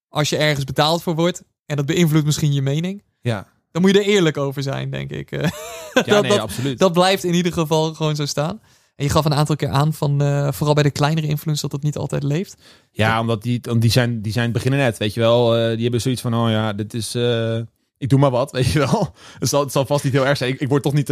als 0.09 0.29
je 0.29 0.37
ergens 0.37 0.65
betaald 0.65 1.03
voor 1.03 1.15
wordt... 1.15 1.43
en 1.65 1.75
dat 1.75 1.85
beïnvloedt 1.85 2.25
misschien 2.25 2.53
je 2.53 2.61
mening... 2.61 3.03
Ja, 3.21 3.47
dan 3.71 3.81
moet 3.81 3.91
je 3.91 3.99
er 3.99 4.05
eerlijk 4.05 4.37
over 4.37 4.63
zijn, 4.63 4.89
denk 4.89 5.11
ik. 5.11 5.29
Ja 5.93 6.03
dat, 6.03 6.21
nee, 6.21 6.31
dat, 6.31 6.39
absoluut. 6.39 6.79
dat 6.79 6.93
blijft 6.93 7.23
in 7.23 7.33
ieder 7.33 7.53
geval 7.53 7.93
gewoon 7.93 8.15
zo 8.15 8.25
staan. 8.25 8.61
En 8.95 9.03
je 9.05 9.09
gaf 9.09 9.25
een 9.25 9.33
aantal 9.33 9.55
keer 9.55 9.69
aan 9.69 9.93
van... 9.93 10.21
eh, 10.21 10.51
vooral 10.51 10.73
bij 10.73 10.83
de 10.83 10.91
kleinere 10.91 11.27
influencers 11.27 11.61
dat 11.61 11.71
dat 11.71 11.81
niet 11.83 11.97
altijd 11.97 12.23
leeft. 12.23 12.55
Ja, 12.91 13.19
omdat 13.19 13.43
die, 13.43 13.59
want 13.61 13.81
die, 13.81 13.91
zijn, 13.91 14.21
die 14.21 14.31
zijn 14.31 14.51
beginnen 14.51 14.79
net, 14.79 14.97
weet 14.97 15.13
je 15.13 15.19
wel. 15.19 15.55
Eh, 15.57 15.71
die 15.73 15.81
hebben 15.81 16.01
zoiets 16.01 16.21
van, 16.21 16.33
oh 16.35 16.49
ja, 16.49 16.73
dit 16.73 16.93
is... 16.93 17.15
eh, 17.15 17.57
ik 17.97 18.09
doe 18.09 18.19
maar 18.19 18.31
wat, 18.31 18.51
weet 18.57 18.65
je 18.71 18.79
wel. 18.79 19.13
Het 19.39 19.49
zal, 19.49 19.61
het 19.61 19.71
zal 19.71 19.85
vast 19.85 20.03
niet 20.03 20.13
heel 20.13 20.25
erg 20.27 20.37
zijn. 20.37 20.51
Ik, 20.53 20.59
ik 20.59 20.69
word 20.69 20.83
toch 20.83 20.93
niet 20.93 21.09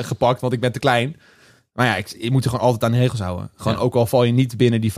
gepakt, 0.00 0.40
want 0.40 0.52
ik 0.52 0.60
ben 0.60 0.72
te 0.72 0.78
klein. 0.78 1.16
Maar 1.72 1.86
ja, 1.86 1.96
ik, 1.96 2.16
je 2.20 2.30
moet 2.30 2.42
je 2.44 2.48
gewoon 2.50 2.64
altijd 2.64 2.84
aan 2.84 2.92
de 2.92 2.98
regels 2.98 3.20
houden. 3.20 3.50
Gewoon 3.56 3.76
Ja. 3.76 3.82
ook 3.82 3.94
al 3.94 4.06
val 4.06 4.24
je 4.24 4.32
niet 4.32 4.56
binnen 4.56 4.80
die 4.80 4.92
500.000, 4.92 4.96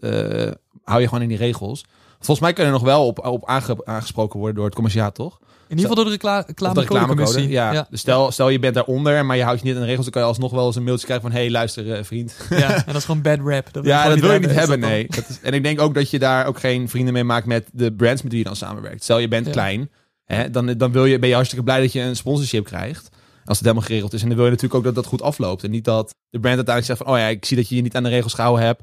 eh, 0.00 0.50
hou 0.84 1.00
je 1.00 1.06
gewoon 1.08 1.22
in 1.22 1.28
die 1.28 1.36
regels. 1.36 1.84
Volgens 2.16 2.40
mij 2.40 2.52
kun 2.52 2.62
je 2.64 2.68
er 2.70 2.74
nog 2.76 2.84
wel 2.86 3.06
op, 3.06 3.26
op 3.26 3.46
aange- 3.46 3.84
aangesproken 3.84 4.38
worden 4.38 4.56
door 4.56 4.64
het 4.64 4.74
commerciaat, 4.74 5.14
toch? 5.14 5.40
In 5.70 5.76
ieder 5.76 5.90
geval 5.90 6.04
door 6.04 6.04
de 6.04 6.10
recla 6.10 6.44
reclamecodecommissie. 6.46 7.48
Ja. 7.48 7.86
Dus 7.90 8.00
stel, 8.00 8.30
stel 8.30 8.48
je 8.48 8.58
bent 8.58 8.74
daaronder, 8.74 9.26
maar 9.26 9.36
je 9.36 9.42
houdt 9.42 9.60
je 9.60 9.66
niet 9.66 9.74
aan 9.74 9.80
de 9.80 9.86
regels, 9.86 10.04
dan 10.04 10.12
kan 10.12 10.22
je 10.22 10.28
alsnog 10.28 10.50
wel 10.50 10.66
eens 10.66 10.76
een 10.76 10.82
mailtje 10.82 11.06
krijgen 11.06 11.30
van, 11.30 11.38
hey, 11.38 11.50
luister 11.50 11.92
eh, 11.92 12.04
vriend. 12.04 12.36
ja, 12.50 12.74
en 12.76 12.82
dat 12.86 12.96
is 12.96 13.04
gewoon 13.04 13.22
bad 13.22 13.38
rap. 13.44 13.72
Dat 13.72 13.84
Ja, 13.84 14.08
dat 14.08 14.18
wil 14.18 14.32
je 14.32 14.38
niet 14.38 14.50
hebben, 14.50 14.80
nee. 14.80 15.06
Dat 15.08 15.28
is, 15.28 15.40
en 15.42 15.52
ik 15.52 15.62
denk 15.62 15.80
ook 15.80 15.94
dat 15.94 16.10
je 16.10 16.18
daar 16.18 16.46
ook 16.46 16.60
geen 16.60 16.88
vrienden 16.88 17.12
mee 17.12 17.24
maakt 17.24 17.46
met 17.46 17.68
de 17.72 17.92
brands 17.92 18.22
met 18.22 18.32
wie 18.32 18.40
je 18.40 18.46
dan 18.46 18.56
samenwerkt. 18.56 19.02
Stel 19.02 19.18
je 19.18 19.28
bent 19.28 19.46
Ja. 19.46 19.52
klein, 19.52 19.90
hè, 20.24 20.50
dan, 20.50 20.66
dan 20.66 20.92
wil 20.92 21.04
je, 21.04 21.18
ben 21.18 21.28
je 21.28 21.34
hartstikke 21.34 21.64
blij 21.64 21.80
dat 21.80 21.92
je 21.92 22.00
een 22.00 22.16
sponsorship 22.16 22.64
krijgt. 22.64 23.08
Als 23.44 23.58
het 23.58 23.66
helemaal 23.66 23.86
geregeld 23.86 24.12
is. 24.12 24.22
En 24.22 24.28
dan 24.28 24.36
wil 24.36 24.46
je 24.46 24.50
natuurlijk 24.50 24.78
ook 24.78 24.86
dat 24.86 24.94
dat 24.94 25.06
goed 25.06 25.22
afloopt. 25.22 25.64
En 25.64 25.70
niet 25.70 25.84
dat 25.84 26.14
de 26.30 26.40
brand 26.40 26.56
uiteindelijk 26.56 26.86
zegt 26.86 26.98
van... 26.98 27.08
oh 27.12 27.18
ja, 27.18 27.26
ik 27.26 27.44
zie 27.44 27.56
dat 27.56 27.68
je 27.68 27.76
je 27.76 27.82
niet 27.82 27.96
aan 27.96 28.02
de 28.02 28.08
regels 28.08 28.34
gehouden 28.34 28.64
hebt. 28.66 28.82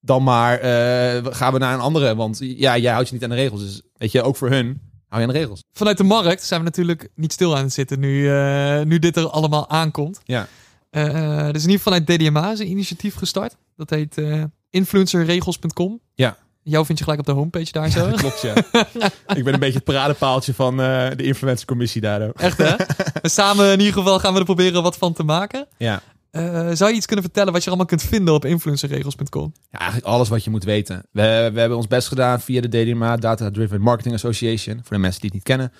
Dan 0.00 0.22
maar 0.22 0.58
eh, 0.58 1.26
gaan 1.30 1.52
we 1.52 1.58
naar 1.58 1.74
een 1.74 1.80
andere. 1.80 2.14
Want 2.14 2.38
ja, 2.40 2.78
jij 2.78 2.92
houdt 2.92 3.08
je 3.08 3.14
niet 3.14 3.22
aan 3.22 3.30
de 3.30 3.36
regels. 3.36 3.60
Dus 3.60 3.82
weet 3.96 4.12
je, 4.12 4.22
ook 4.22 4.36
voor 4.36 4.50
hun 4.50 4.89
hou 5.10 5.22
je 5.22 5.28
aan 5.28 5.34
de 5.34 5.40
regels. 5.40 5.62
Vanuit 5.72 5.96
de 5.96 6.04
markt 6.04 6.42
zijn 6.42 6.60
we 6.60 6.66
natuurlijk 6.66 7.08
niet 7.14 7.32
stil 7.32 7.56
aan 7.56 7.62
het 7.64 7.72
zitten 7.72 8.00
nu, 8.00 8.30
eh, 8.30 8.80
nu 8.82 8.98
dit 8.98 9.16
er 9.16 9.28
allemaal 9.28 9.68
aankomt. 9.68 10.20
Ja. 10.24 10.46
Er 10.90 11.54
is 11.54 11.64
in 11.64 11.70
ieder 11.70 11.84
geval 11.84 11.92
vanuit 11.92 12.06
DDMA 12.06 12.50
een 12.50 12.70
initiatief 12.70 13.14
gestart. 13.14 13.56
Dat 13.76 13.90
heet 13.90 14.18
eh, 14.18 14.42
influencerregels.com. 14.70 16.00
Ja. 16.14 16.36
Jou 16.62 16.86
vind 16.86 16.98
je 16.98 17.04
gelijk 17.04 17.20
op 17.20 17.26
de 17.26 17.32
homepage 17.32 17.72
daar 17.72 17.90
zo. 17.90 18.10
Dat 18.10 18.20
klopt, 18.24 18.40
ja. 18.40 18.54
ik 19.36 19.44
ben 19.44 19.54
een 19.54 19.60
beetje 19.60 19.74
het 19.74 19.84
paradepaaltje 19.84 20.54
van 20.54 20.76
de 20.76 21.14
influencercommissie 21.16 22.00
daar. 22.00 22.28
ook. 22.28 22.40
Echt 22.40 22.58
hè? 22.58 22.74
En 23.22 23.30
samen 23.30 23.72
in 23.72 23.78
ieder 23.78 23.94
geval 23.94 24.18
gaan 24.18 24.32
we 24.32 24.38
er 24.38 24.44
proberen 24.44 24.82
wat 24.82 24.96
van 24.96 25.12
te 25.12 25.22
maken. 25.22 25.66
Ja. 25.76 26.02
Eh, 26.30 26.70
zou 26.72 26.90
je 26.90 26.96
iets 26.96 27.06
kunnen 27.06 27.24
vertellen 27.24 27.52
wat 27.52 27.62
je 27.62 27.68
allemaal 27.68 27.86
kunt 27.86 28.02
vinden 28.02 28.34
op 28.34 28.44
influencerregels.com? 28.44 29.52
Ja, 29.70 29.78
eigenlijk 29.78 30.08
alles 30.08 30.28
wat 30.28 30.44
je 30.44 30.50
moet 30.50 30.64
weten. 30.64 30.96
We, 31.12 31.50
we 31.52 31.60
hebben 31.60 31.76
ons 31.76 31.86
best 31.86 32.08
gedaan 32.08 32.40
via 32.40 32.60
de 32.60 32.68
DDMA, 32.68 33.16
Data 33.16 33.50
Driven 33.50 33.80
Marketing 33.80 34.14
Association, 34.14 34.74
voor 34.82 34.96
de 34.96 35.02
mensen 35.02 35.20
die 35.20 35.30
het 35.30 35.38
niet 35.38 35.56
kennen. 35.56 35.72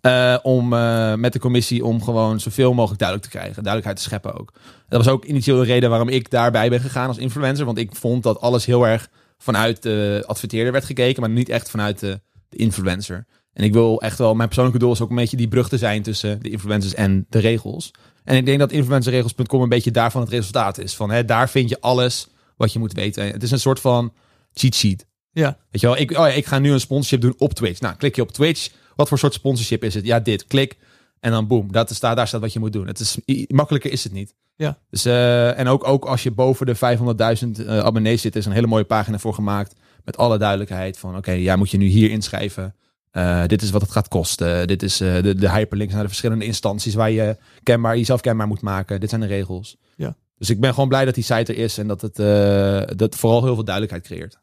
eh, 0.00 0.38
om 0.42 0.72
eh, 0.72 1.14
met 1.14 1.32
de 1.32 1.38
commissie 1.38 1.84
om 1.84 2.02
gewoon 2.02 2.40
zoveel 2.40 2.74
mogelijk 2.74 2.98
duidelijk 3.00 3.30
te 3.30 3.36
krijgen. 3.38 3.62
Duidelijkheid 3.62 3.96
te 3.96 4.02
scheppen 4.02 4.40
ook. 4.40 4.52
Dat 4.88 5.04
was 5.04 5.12
ook 5.12 5.24
initieel 5.24 5.58
de 5.58 5.64
reden 5.64 5.90
waarom 5.90 6.08
ik 6.08 6.30
daarbij 6.30 6.68
ben 6.70 6.80
gegaan 6.80 7.08
als 7.08 7.18
influencer. 7.18 7.64
Want 7.64 7.78
ik 7.78 7.94
vond 7.96 8.22
dat 8.22 8.40
alles 8.40 8.64
heel 8.64 8.86
erg 8.86 9.08
vanuit 9.38 9.82
de 9.82 10.24
adverteerder 10.26 10.72
werd 10.72 10.84
gekeken, 10.84 11.20
maar 11.20 11.30
niet 11.30 11.48
echt 11.48 11.70
vanuit 11.70 11.98
de, 11.98 12.20
de 12.48 12.56
influencer. 12.56 13.26
En 13.52 13.64
ik 13.64 13.72
wil 13.72 14.00
echt 14.00 14.18
wel, 14.18 14.34
mijn 14.34 14.48
persoonlijke 14.48 14.80
doel 14.80 14.92
is 14.92 15.00
ook 15.00 15.10
een 15.10 15.16
beetje 15.16 15.36
die 15.36 15.48
brug 15.48 15.68
te 15.68 15.78
zijn 15.78 16.02
tussen 16.02 16.42
de 16.42 16.50
influencers 16.50 16.94
en 16.94 17.26
de 17.28 17.38
regels. 17.38 17.90
En 18.28 18.36
ik 18.36 18.46
denk 18.46 18.58
dat 18.58 18.72
influencerregels.com 18.72 19.62
een 19.62 19.68
beetje 19.68 19.90
daarvan 19.90 20.20
het 20.20 20.30
resultaat 20.30 20.78
is. 20.78 20.94
Van 20.94 21.10
hè, 21.10 21.24
daar 21.24 21.48
vind 21.48 21.68
je 21.68 21.80
alles 21.80 22.28
wat 22.56 22.72
je 22.72 22.78
moet 22.78 22.92
weten. 22.92 23.26
Het 23.26 23.42
is 23.42 23.50
een 23.50 23.60
soort 23.60 23.80
van 23.80 24.12
cheat 24.52 24.74
sheet. 24.74 25.06
Ja. 25.32 25.58
Weet 25.70 25.80
je 25.80 25.86
wel, 25.86 25.96
ik, 25.98 26.10
oh 26.10 26.16
ja, 26.16 26.28
ik 26.28 26.46
ga 26.46 26.58
nu 26.58 26.72
een 26.72 26.80
sponsorship 26.80 27.20
doen 27.20 27.34
op 27.38 27.54
Twitch. 27.54 27.80
Nou, 27.80 27.96
klik 27.96 28.16
je 28.16 28.22
op 28.22 28.32
Twitch. 28.32 28.70
Wat 28.96 29.08
voor 29.08 29.18
soort 29.18 29.34
sponsorship 29.34 29.84
is 29.84 29.94
het? 29.94 30.04
Ja, 30.04 30.20
dit. 30.20 30.46
Klik. 30.46 30.76
En 31.20 31.30
dan 31.30 31.46
boom. 31.46 31.72
Dat 31.72 31.94
staat, 31.94 32.16
daar 32.16 32.28
staat 32.28 32.40
wat 32.40 32.52
je 32.52 32.58
moet 32.58 32.72
doen. 32.72 32.86
Het 32.86 33.00
is, 33.00 33.18
makkelijker 33.48 33.92
is 33.92 34.04
het 34.04 34.12
niet. 34.12 34.34
Ja. 34.56 34.78
Dus, 34.90 35.04
eh, 35.04 35.58
en 35.58 35.68
ook, 35.68 35.86
ook 35.86 36.04
als 36.04 36.22
je 36.22 36.30
boven 36.30 36.66
de 36.66 36.74
500.000 36.74 37.66
eh, 37.66 37.78
abonnees 37.78 38.20
zit, 38.20 38.36
is 38.36 38.46
een 38.46 38.52
hele 38.52 38.66
mooie 38.66 38.84
pagina 38.84 39.18
voor 39.18 39.34
gemaakt. 39.34 39.74
Met 40.04 40.16
alle 40.16 40.38
duidelijkheid 40.38 40.98
van, 40.98 41.16
oké, 41.16 41.32
ja, 41.32 41.56
moet 41.56 41.70
je 41.70 41.78
nu 41.78 41.86
hier 41.86 42.10
inschrijven. 42.10 42.74
Eh, 43.18 43.46
dit 43.46 43.62
is 43.62 43.70
wat 43.70 43.82
het 43.82 43.90
gaat 43.90 44.08
kosten. 44.08 44.66
Dit 44.66 44.82
is 44.82 45.00
eh, 45.00 45.22
de, 45.22 45.34
de 45.34 45.50
hyperlinks 45.50 45.92
naar 45.92 46.02
de 46.02 46.08
verschillende 46.08 46.44
instanties 46.44 46.94
waar 46.94 47.10
je 47.10 47.36
kenbaar, 47.62 47.96
jezelf 47.96 48.20
kenbaar 48.20 48.46
moet 48.46 48.60
maken. 48.60 49.00
Dit 49.00 49.08
zijn 49.08 49.20
de 49.20 49.26
regels. 49.26 49.76
Ja. 49.96 50.16
Dus 50.38 50.50
ik 50.50 50.60
ben 50.60 50.74
gewoon 50.74 50.88
blij 50.88 51.04
dat 51.04 51.14
die 51.14 51.24
site 51.24 51.52
er 51.52 51.58
is 51.58 51.78
en 51.78 51.86
dat 51.86 52.00
het 52.00 52.18
eh, 52.18 52.96
dat 52.96 53.16
vooral 53.16 53.44
heel 53.44 53.54
veel 53.54 53.64
duidelijkheid 53.64 54.06
creëert. 54.06 54.38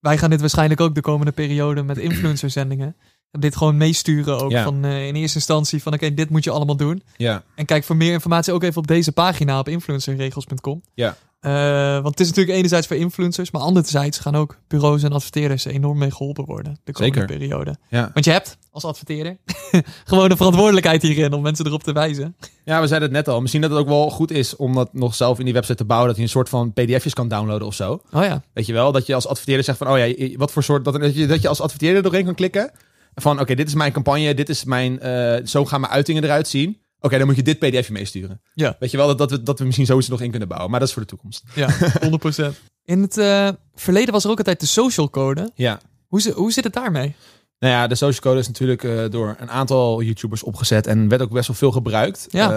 Wij 0.00 0.18
gaan 0.18 0.30
dit 0.30 0.40
waarschijnlijk 0.40 0.80
ook 0.80 0.94
de 0.94 1.00
komende 1.00 1.32
periode 1.32 1.82
met 1.82 1.98
influencerzendingen. 1.98 2.96
En 3.30 3.40
dit 3.40 3.56
gewoon 3.56 3.76
meesturen 3.76 4.40
ook 4.40 4.50
Ja. 4.50 4.64
van 4.64 4.84
in 4.84 5.14
eerste 5.14 5.36
instantie 5.36 5.82
van 5.82 5.94
oké, 5.94 6.14
dit 6.14 6.30
moet 6.30 6.44
je 6.44 6.50
allemaal 6.50 6.76
doen. 6.76 7.02
Ja, 7.16 7.42
En 7.54 7.64
kijk 7.64 7.84
voor 7.84 7.96
meer 7.96 8.12
informatie 8.12 8.52
ook 8.52 8.62
even 8.62 8.76
op 8.80 8.86
deze 8.86 9.12
pagina 9.12 9.58
op 9.58 9.68
influencerregels.com. 9.68 10.82
Ja. 10.94 11.16
Eh, 11.40 11.92
want 11.92 12.06
het 12.06 12.20
is 12.20 12.26
natuurlijk 12.26 12.56
enerzijds 12.56 12.86
voor 12.86 12.96
influencers, 12.96 13.50
maar 13.50 13.62
anderzijds 13.62 14.18
gaan 14.18 14.36
ook 14.36 14.58
bureaus 14.68 15.02
en 15.02 15.12
adverteerders 15.12 15.64
enorm 15.64 15.98
mee 15.98 16.10
geholpen 16.10 16.44
worden 16.44 16.78
de 16.84 16.92
komende 16.92 17.18
Zeker. 17.18 17.36
periode. 17.38 17.76
ja. 17.88 18.10
Want 18.12 18.24
je 18.24 18.30
hebt 18.30 18.56
als 18.70 18.84
adverteerder 18.84 19.36
gewoon 20.04 20.28
de 20.28 20.36
verantwoordelijkheid 20.36 21.02
hierin 21.02 21.32
om 21.32 21.42
mensen 21.42 21.66
erop 21.66 21.82
te 21.82 21.92
wijzen. 21.92 22.36
Ja, 22.64 22.80
we 22.80 22.86
zeiden 22.86 23.08
het 23.08 23.26
net 23.26 23.34
al. 23.34 23.40
Misschien 23.40 23.62
dat 23.62 23.70
het 23.70 23.78
ook 23.80 23.88
wel 23.88 24.10
goed 24.10 24.30
is 24.30 24.56
om 24.56 24.74
dat 24.74 24.92
nog 24.92 25.14
zelf 25.14 25.38
in 25.38 25.44
die 25.44 25.54
website 25.54 25.76
te 25.76 25.84
bouwen. 25.84 26.08
Dat 26.08 26.16
je 26.16 26.22
een 26.22 26.28
soort 26.28 26.48
van 26.48 26.72
pdf'jes 26.72 27.14
kan 27.14 27.28
downloaden 27.28 27.66
of 27.66 27.74
zo. 27.74 28.02
Oh 28.12 28.22
ja, 28.24 28.42
Weet 28.52 28.66
je 28.66 28.72
wel? 28.72 28.92
Dat 28.92 29.06
je 29.06 29.14
als 29.14 29.26
adverteerder 29.26 29.64
zegt 29.64 29.78
van, 29.78 29.88
oh 29.90 29.98
ja, 29.98 30.36
wat 30.36 30.52
voor 30.52 30.62
soort... 30.62 30.84
Dat, 30.84 31.00
dat, 31.00 31.14
je, 31.14 31.26
dat 31.26 31.42
je 31.42 31.48
als 31.48 31.60
adverteerder 31.60 32.02
doorheen 32.02 32.24
kan 32.24 32.34
klikken. 32.34 32.70
Van, 33.14 33.40
oké, 33.40 33.54
dit 33.54 33.68
is 33.68 33.74
mijn 33.74 33.92
campagne. 33.92 34.34
Dit 34.34 34.48
is 34.48 34.64
mijn... 34.64 35.00
eh, 35.00 35.46
zo 35.46 35.64
gaan 35.64 35.80
mijn 35.80 35.92
uitingen 35.92 36.24
eruit 36.24 36.48
zien. 36.48 36.78
Oké, 37.00 37.18
dan 37.18 37.26
moet 37.26 37.36
je 37.36 37.42
dit 37.42 37.58
pdfje 37.58 37.92
meesturen. 37.92 38.40
Ja. 38.54 38.76
Weet 38.78 38.90
je 38.90 38.96
wel? 38.96 39.06
Dat, 39.06 39.18
dat, 39.18 39.30
we, 39.30 39.42
dat 39.42 39.58
we 39.58 39.64
misschien 39.64 39.86
zoiets 39.86 40.08
nog 40.08 40.20
in 40.20 40.30
kunnen 40.30 40.48
bouwen. 40.48 40.70
Maar 40.70 40.80
dat 40.80 40.88
is 40.88 40.94
voor 40.94 41.02
de 41.02 41.08
toekomst. 41.08 41.42
ja, 41.54 41.68
100%. 41.72 42.54
In 42.84 43.02
het 43.02 43.18
eh, 43.18 43.48
verleden 43.74 44.12
was 44.12 44.24
er 44.24 44.30
ook 44.30 44.38
altijd 44.38 44.60
de 44.60 44.66
social 44.66 45.10
code. 45.10 45.50
Ja. 45.54 45.80
Hoe, 46.06 46.32
hoe 46.32 46.52
zit 46.52 46.64
het 46.64 46.72
daarmee? 46.72 47.14
Nou 47.58 47.72
ja, 47.74 47.86
de 47.86 47.94
social 47.94 48.20
code 48.20 48.38
is 48.38 48.46
natuurlijk 48.46 48.84
eh, 48.84 49.04
door 49.10 49.36
een 49.38 49.50
aantal 49.50 50.02
YouTubers 50.02 50.42
opgezet 50.42 50.86
en 50.86 51.08
werd 51.08 51.22
ook 51.22 51.30
best 51.30 51.46
wel 51.46 51.56
veel 51.56 51.72
gebruikt. 51.72 52.26
Ja. 52.30 52.50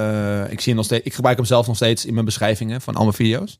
Eh, 0.43 0.51
ik, 0.51 0.60
zie 0.60 0.67
hem 0.67 0.75
nog 0.75 0.86
steeds, 0.86 1.06
ik 1.06 1.13
gebruik 1.13 1.38
hem 1.38 1.45
zelf 1.45 1.67
nog 1.67 1.75
steeds 1.75 2.06
in 2.06 2.13
mijn 2.13 2.25
beschrijvingen 2.25 2.82
van 2.82 2.95
al 2.95 3.04
mijn 3.04 3.15
video's. 3.15 3.60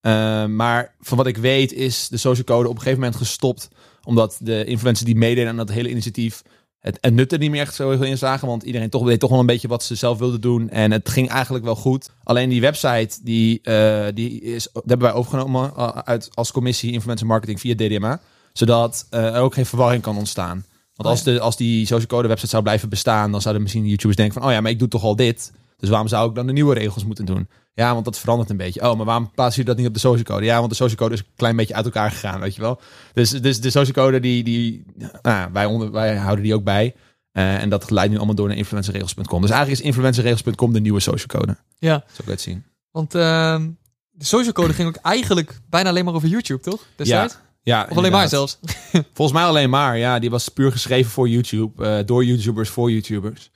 Eh, 0.00 0.44
maar 0.44 0.94
van 1.00 1.16
wat 1.16 1.26
ik 1.26 1.36
weet 1.36 1.72
is 1.72 2.08
de 2.08 2.16
social 2.16 2.44
code 2.44 2.68
op 2.68 2.74
een 2.74 2.80
gegeven 2.80 3.00
moment 3.00 3.18
gestopt. 3.18 3.68
Omdat 4.04 4.36
de 4.40 4.64
influencers 4.64 5.06
die 5.06 5.16
meededen 5.16 5.50
aan 5.50 5.56
dat 5.56 5.70
hele 5.70 5.90
initiatief 5.90 6.42
het, 6.80 6.98
het 7.00 7.14
nut 7.14 7.32
er 7.32 7.38
niet 7.38 7.50
meer 7.50 7.60
echt 7.60 7.74
zo 7.74 7.90
heel 7.90 8.02
in 8.02 8.18
zagen. 8.18 8.48
Want 8.48 8.62
iedereen 8.62 8.90
toch, 8.90 9.06
deed 9.06 9.20
toch 9.20 9.30
wel 9.30 9.40
een 9.40 9.46
beetje 9.46 9.68
wat 9.68 9.82
ze 9.82 9.94
zelf 9.94 10.18
wilden 10.18 10.40
doen. 10.40 10.70
En 10.70 10.90
het 10.90 11.08
ging 11.08 11.28
eigenlijk 11.28 11.64
wel 11.64 11.74
goed. 11.74 12.10
Alleen 12.22 12.48
die 12.48 12.60
website, 12.60 13.18
die, 13.22 13.60
eh, 13.62 14.06
die, 14.14 14.40
is, 14.40 14.68
hebben 14.72 15.06
wij 15.06 15.12
overgenomen 15.12 15.72
eh, 15.76 15.88
uit, 15.88 16.30
als 16.34 16.52
commissie 16.52 16.92
Influencer 16.92 17.26
Marketing 17.26 17.60
via 17.60 17.74
DDMA. 17.74 18.20
Zodat 18.52 19.06
eh, 19.10 19.34
er 19.34 19.40
ook 19.40 19.54
geen 19.54 19.66
verwarring 19.66 20.02
kan 20.02 20.16
ontstaan. 20.16 20.64
Want 20.94 21.08
Oh 21.08 21.14
als, 21.14 21.22
de, 21.22 21.40
als 21.40 21.56
die 21.56 21.86
social 21.86 22.06
code 22.06 22.28
website 22.28 22.50
zou 22.50 22.62
blijven 22.62 22.88
bestaan, 22.88 23.30
dan 23.30 23.40
zouden 23.40 23.62
misschien 23.62 23.86
YouTubers 23.86 24.16
denken 24.16 24.34
van, 24.34 24.44
oh 24.44 24.54
ja, 24.54 24.60
maar 24.60 24.70
ik 24.70 24.78
doe 24.78 24.88
toch 24.88 25.02
al 25.02 25.16
dit. 25.16 25.52
Dus 25.76 25.88
waarom 25.88 26.08
zou 26.08 26.28
ik 26.28 26.34
dan 26.34 26.46
de 26.46 26.52
nieuwe 26.52 26.74
regels 26.74 27.04
moeten 27.04 27.24
doen? 27.24 27.48
Ja, 27.78 27.92
want 27.92 28.04
dat 28.04 28.18
verandert 28.18 28.50
een 28.50 28.56
beetje. 28.56 28.90
Oh, 28.90 28.96
maar 28.96 29.06
waarom 29.06 29.30
plaatsen 29.30 29.56
jullie 29.62 29.66
dat 29.68 29.76
niet 29.76 29.86
op 29.86 29.94
de 29.94 30.00
social 30.00 30.24
code? 30.24 30.44
Ja, 30.44 30.56
want 30.58 30.70
de 30.70 30.76
social 30.76 30.96
code 30.96 31.14
is 31.14 31.20
een 31.20 31.26
klein 31.36 31.56
beetje 31.56 31.74
uit 31.74 31.84
elkaar 31.84 32.10
gegaan, 32.10 32.40
weet 32.40 32.54
je 32.54 32.60
wel. 32.60 32.80
Dus, 33.12 33.30
dus 33.30 33.60
de 33.60 33.70
social 33.70 33.92
code, 34.06 34.20
die, 34.20 34.44
die, 34.44 34.84
nou, 35.22 35.50
wij, 35.52 35.64
onder, 35.64 35.90
wij 35.90 36.16
houden 36.16 36.44
die 36.44 36.54
ook 36.54 36.64
bij. 36.64 36.94
Eh, 37.32 37.62
en 37.62 37.68
dat 37.68 37.90
leidt 37.90 38.10
nu 38.10 38.16
allemaal 38.16 38.34
door 38.34 38.48
naar 38.48 38.56
influencerregels.com. 38.56 39.40
Dus 39.40 39.50
eigenlijk 39.50 39.80
is 39.80 39.86
influencerregels.com 39.86 40.72
de 40.72 40.80
nieuwe 40.80 41.00
social 41.00 41.26
code. 41.40 41.56
Ja, 41.78 41.94
Zo 42.06 42.14
kan 42.16 42.24
je 42.24 42.30
het 42.30 42.40
zien. 42.40 42.64
want 42.90 43.14
ehm, 43.14 43.68
de 44.10 44.24
social 44.24 44.52
code 44.52 44.72
ging 44.72 44.88
ook 44.88 44.96
eigenlijk 45.02 45.60
bijna 45.70 45.88
alleen 45.88 46.04
maar 46.04 46.14
over 46.14 46.28
YouTube, 46.28 46.60
toch? 46.62 46.86
Destijds? 46.96 47.38
Ja, 47.62 47.86
Of 47.90 47.96
alleen 47.96 48.12
maar 48.12 48.28
zelfs? 48.28 48.58
Volgens 49.14 49.38
mij 49.38 49.46
alleen 49.46 49.70
maar. 49.70 49.98
Ja, 49.98 50.18
die 50.18 50.30
was 50.30 50.48
puur 50.48 50.72
geschreven 50.72 51.10
voor 51.10 51.28
YouTube. 51.28 51.84
eh, 51.84 52.06
door 52.06 52.24
YouTubers 52.24 52.68
voor 52.68 52.90
YouTubers. 52.90 53.50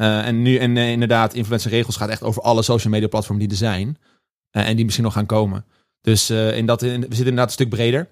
Eh, 0.00 0.26
en 0.26 0.42
nu, 0.42 0.56
en 0.56 0.76
eh, 0.76 0.90
inderdaad, 0.90 1.34
Influencer 1.34 1.70
Regels 1.70 1.96
gaat 1.96 2.08
echt 2.08 2.22
over 2.22 2.42
alle 2.42 2.62
social 2.62 2.92
media 2.92 3.08
platformen 3.08 3.42
die 3.42 3.50
er 3.50 3.64
zijn. 3.64 3.98
Eh, 4.50 4.68
en 4.68 4.76
die 4.76 4.84
misschien 4.84 5.04
nog 5.04 5.12
gaan 5.12 5.26
komen. 5.26 5.64
Dus 6.00 6.30
in 6.30 6.66
dat, 6.66 6.82
in, 6.82 6.90
we 6.90 7.00
zitten 7.00 7.18
inderdaad 7.18 7.46
een 7.46 7.52
stuk 7.52 7.68
breder. 7.68 8.08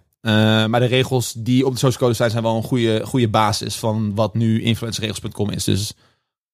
Maar 0.70 0.80
de 0.80 0.86
regels 0.86 1.32
die 1.32 1.66
op 1.66 1.72
de 1.72 1.78
social 1.78 2.00
code 2.00 2.14
zijn, 2.14 2.30
zijn 2.30 2.42
wel 2.42 2.56
een 2.56 2.62
goede, 2.62 3.06
goede 3.06 3.28
basis 3.28 3.76
van 3.76 4.14
wat 4.14 4.34
nu 4.34 4.62
influencerregels.com 4.62 5.50
is. 5.50 5.64
Dus 5.64 5.94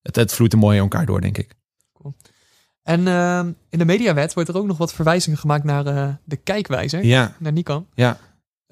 het, 0.03 0.17
het 0.17 0.33
vloeit 0.33 0.53
er 0.53 0.59
mooi 0.59 0.77
in 0.77 0.83
elkaar 0.83 1.07
door, 1.07 1.21
denk 1.21 1.39
ik. 1.39 1.55
En 2.83 3.09
ehm, 3.09 3.53
in 3.69 3.79
de 3.79 3.85
mediawet 3.85 4.35
wordt 4.35 4.49
er 4.49 4.57
ook 4.57 4.67
nog 4.67 4.79
wat 4.79 4.95
verwijzingen 4.95 5.39
gemaakt 5.39 5.65
naar 5.65 6.19
de 6.25 6.37
kijkwijzer, 6.37 7.05
Ja, 7.05 7.37
naar 7.39 7.53
Nikon. 7.53 7.87
ja. 7.95 8.19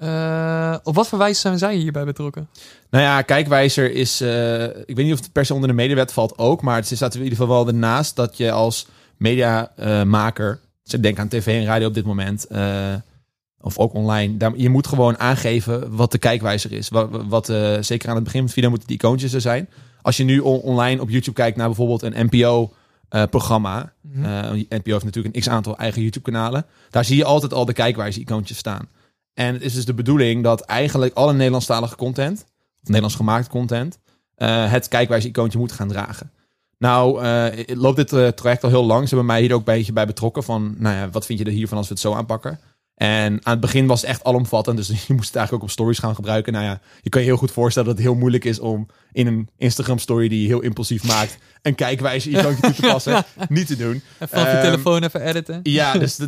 Eh, 0.03 0.75
op 0.83 0.95
wat 0.95 1.07
voor 1.07 1.17
wijze 1.17 1.39
zijn 1.39 1.57
zij 1.57 1.75
hierbij 1.75 2.05
betrokken? 2.05 2.47
Nou 2.89 3.03
ja, 3.03 3.21
kijkwijzer 3.21 3.91
is. 3.91 4.21
eh, 4.21 4.63
ik 4.63 4.95
weet 4.95 5.05
niet 5.05 5.13
of 5.13 5.19
het 5.19 5.31
per 5.31 5.45
se 5.45 5.53
onder 5.53 5.69
de 5.69 5.75
mediawet 5.75 6.13
valt 6.13 6.37
ook. 6.37 6.61
Maar 6.61 6.75
het 6.75 6.85
staat 6.87 7.13
in 7.15 7.23
ieder 7.23 7.37
geval 7.37 7.53
wel 7.55 7.67
ernaast 7.67 8.15
dat 8.15 8.37
je 8.37 8.51
als 8.51 8.87
mediamaker. 9.17 10.59
dus 10.83 11.01
denk 11.01 11.19
aan 11.19 11.27
tv 11.27 11.47
en 11.59 11.65
radio 11.65 11.87
op 11.87 11.93
dit 11.93 12.05
moment. 12.05 12.45
eh, 12.47 12.93
of 13.61 13.77
ook 13.77 13.93
online. 13.93 14.37
Daar, 14.37 14.51
je 14.55 14.69
moet 14.69 14.87
gewoon 14.87 15.19
aangeven 15.19 15.95
wat 15.95 16.11
de 16.11 16.17
kijkwijzer 16.17 16.71
is. 16.71 16.89
Wat, 16.89 17.09
wat, 17.27 17.45
zeker 17.79 18.09
aan 18.09 18.15
het 18.15 18.23
begin 18.23 18.39
van 18.39 18.47
de 18.47 18.53
video 18.53 18.69
moeten 18.69 18.87
die 18.87 18.97
icoontjes 18.97 19.33
er 19.33 19.41
zijn. 19.41 19.69
Als 20.01 20.17
je 20.17 20.23
nu 20.23 20.39
on- 20.39 20.59
online 20.59 21.01
op 21.01 21.09
YouTube 21.09 21.35
kijkt 21.35 21.57
naar 21.57 21.67
bijvoorbeeld 21.67 22.01
een 22.01 22.29
NPO-programma. 22.31 23.93
Mhm. 24.01 24.25
Eh, 24.25 24.51
NPO 24.69 24.91
heeft 24.91 25.03
natuurlijk 25.03 25.35
een 25.35 25.41
x-aantal 25.41 25.77
eigen 25.77 26.01
YouTube-kanalen. 26.01 26.65
Daar 26.89 27.05
zie 27.05 27.17
je 27.17 27.25
altijd 27.25 27.53
al 27.53 27.65
de 27.65 27.73
kijkwijzer-icoontjes 27.73 28.57
staan. 28.57 28.87
En 29.33 29.53
het 29.53 29.63
is 29.63 29.73
dus 29.73 29.85
de 29.85 29.93
bedoeling 29.93 30.43
dat 30.43 30.61
eigenlijk 30.61 31.13
alle 31.13 31.33
Nederlandstalige 31.33 31.95
content, 31.95 32.45
Nederlands 32.81 33.15
gemaakt 33.15 33.47
content, 33.47 33.99
eh, 34.35 34.71
het 34.71 34.87
kijkwijzer-icoontje 34.87 35.59
moet 35.59 35.71
gaan 35.71 35.87
dragen. 35.87 36.31
Nou, 36.77 37.23
eh, 37.23 37.75
loopt 37.77 37.95
dit 37.95 38.13
eh, 38.13 38.27
traject 38.27 38.63
al 38.63 38.69
heel 38.69 38.85
lang. 38.85 39.01
Ze 39.01 39.15
hebben 39.15 39.25
mij 39.25 39.41
hier 39.41 39.53
ook 39.53 39.57
een 39.57 39.73
beetje 39.73 39.93
bij 39.93 40.05
betrokken 40.05 40.43
van, 40.43 40.75
nou 40.77 40.95
ja, 40.95 41.09
wat 41.09 41.25
vind 41.25 41.39
je 41.39 41.45
er 41.45 41.51
hiervan 41.51 41.77
als 41.77 41.87
we 41.87 41.93
het 41.93 42.01
zo 42.01 42.13
aanpakken? 42.13 42.59
En 42.95 43.39
aan 43.45 43.51
het 43.51 43.59
begin 43.59 43.87
was 43.87 44.01
het 44.01 44.09
echt 44.09 44.23
alomvattend, 44.23 44.77
dus 44.77 44.87
je 45.07 45.13
moest 45.13 45.27
het 45.27 45.35
eigenlijk 45.35 45.53
ook 45.53 45.61
op 45.61 45.69
stories 45.69 45.99
gaan 45.99 46.15
gebruiken. 46.15 46.53
Nou 46.53 46.65
ja, 46.65 46.79
je 47.01 47.09
kan 47.09 47.21
je 47.21 47.27
heel 47.27 47.37
goed 47.37 47.51
voorstellen 47.51 47.89
dat 47.89 47.97
het 47.97 48.07
heel 48.07 48.15
moeilijk 48.15 48.45
is 48.45 48.59
om 48.59 48.87
in 49.11 49.27
een 49.27 49.49
Instagram 49.57 49.99
story 49.99 50.27
die 50.27 50.41
je 50.41 50.47
heel 50.47 50.61
impulsief 50.61 51.03
maakt, 51.03 51.37
een 51.61 51.75
kijkwijzer-icoontje 51.75 52.61
toe 52.61 52.73
te 52.73 52.81
passen. 52.91 53.23
Niet 53.49 53.67
te 53.67 53.75
doen. 53.75 54.01
Even 54.19 54.39
op 54.39 54.45
je 54.45 54.51
Ehm, 54.51 54.61
telefoon 54.61 55.03
even 55.03 55.21
editen. 55.21 55.59
Ja, 55.63 55.93
dus 56.03 56.19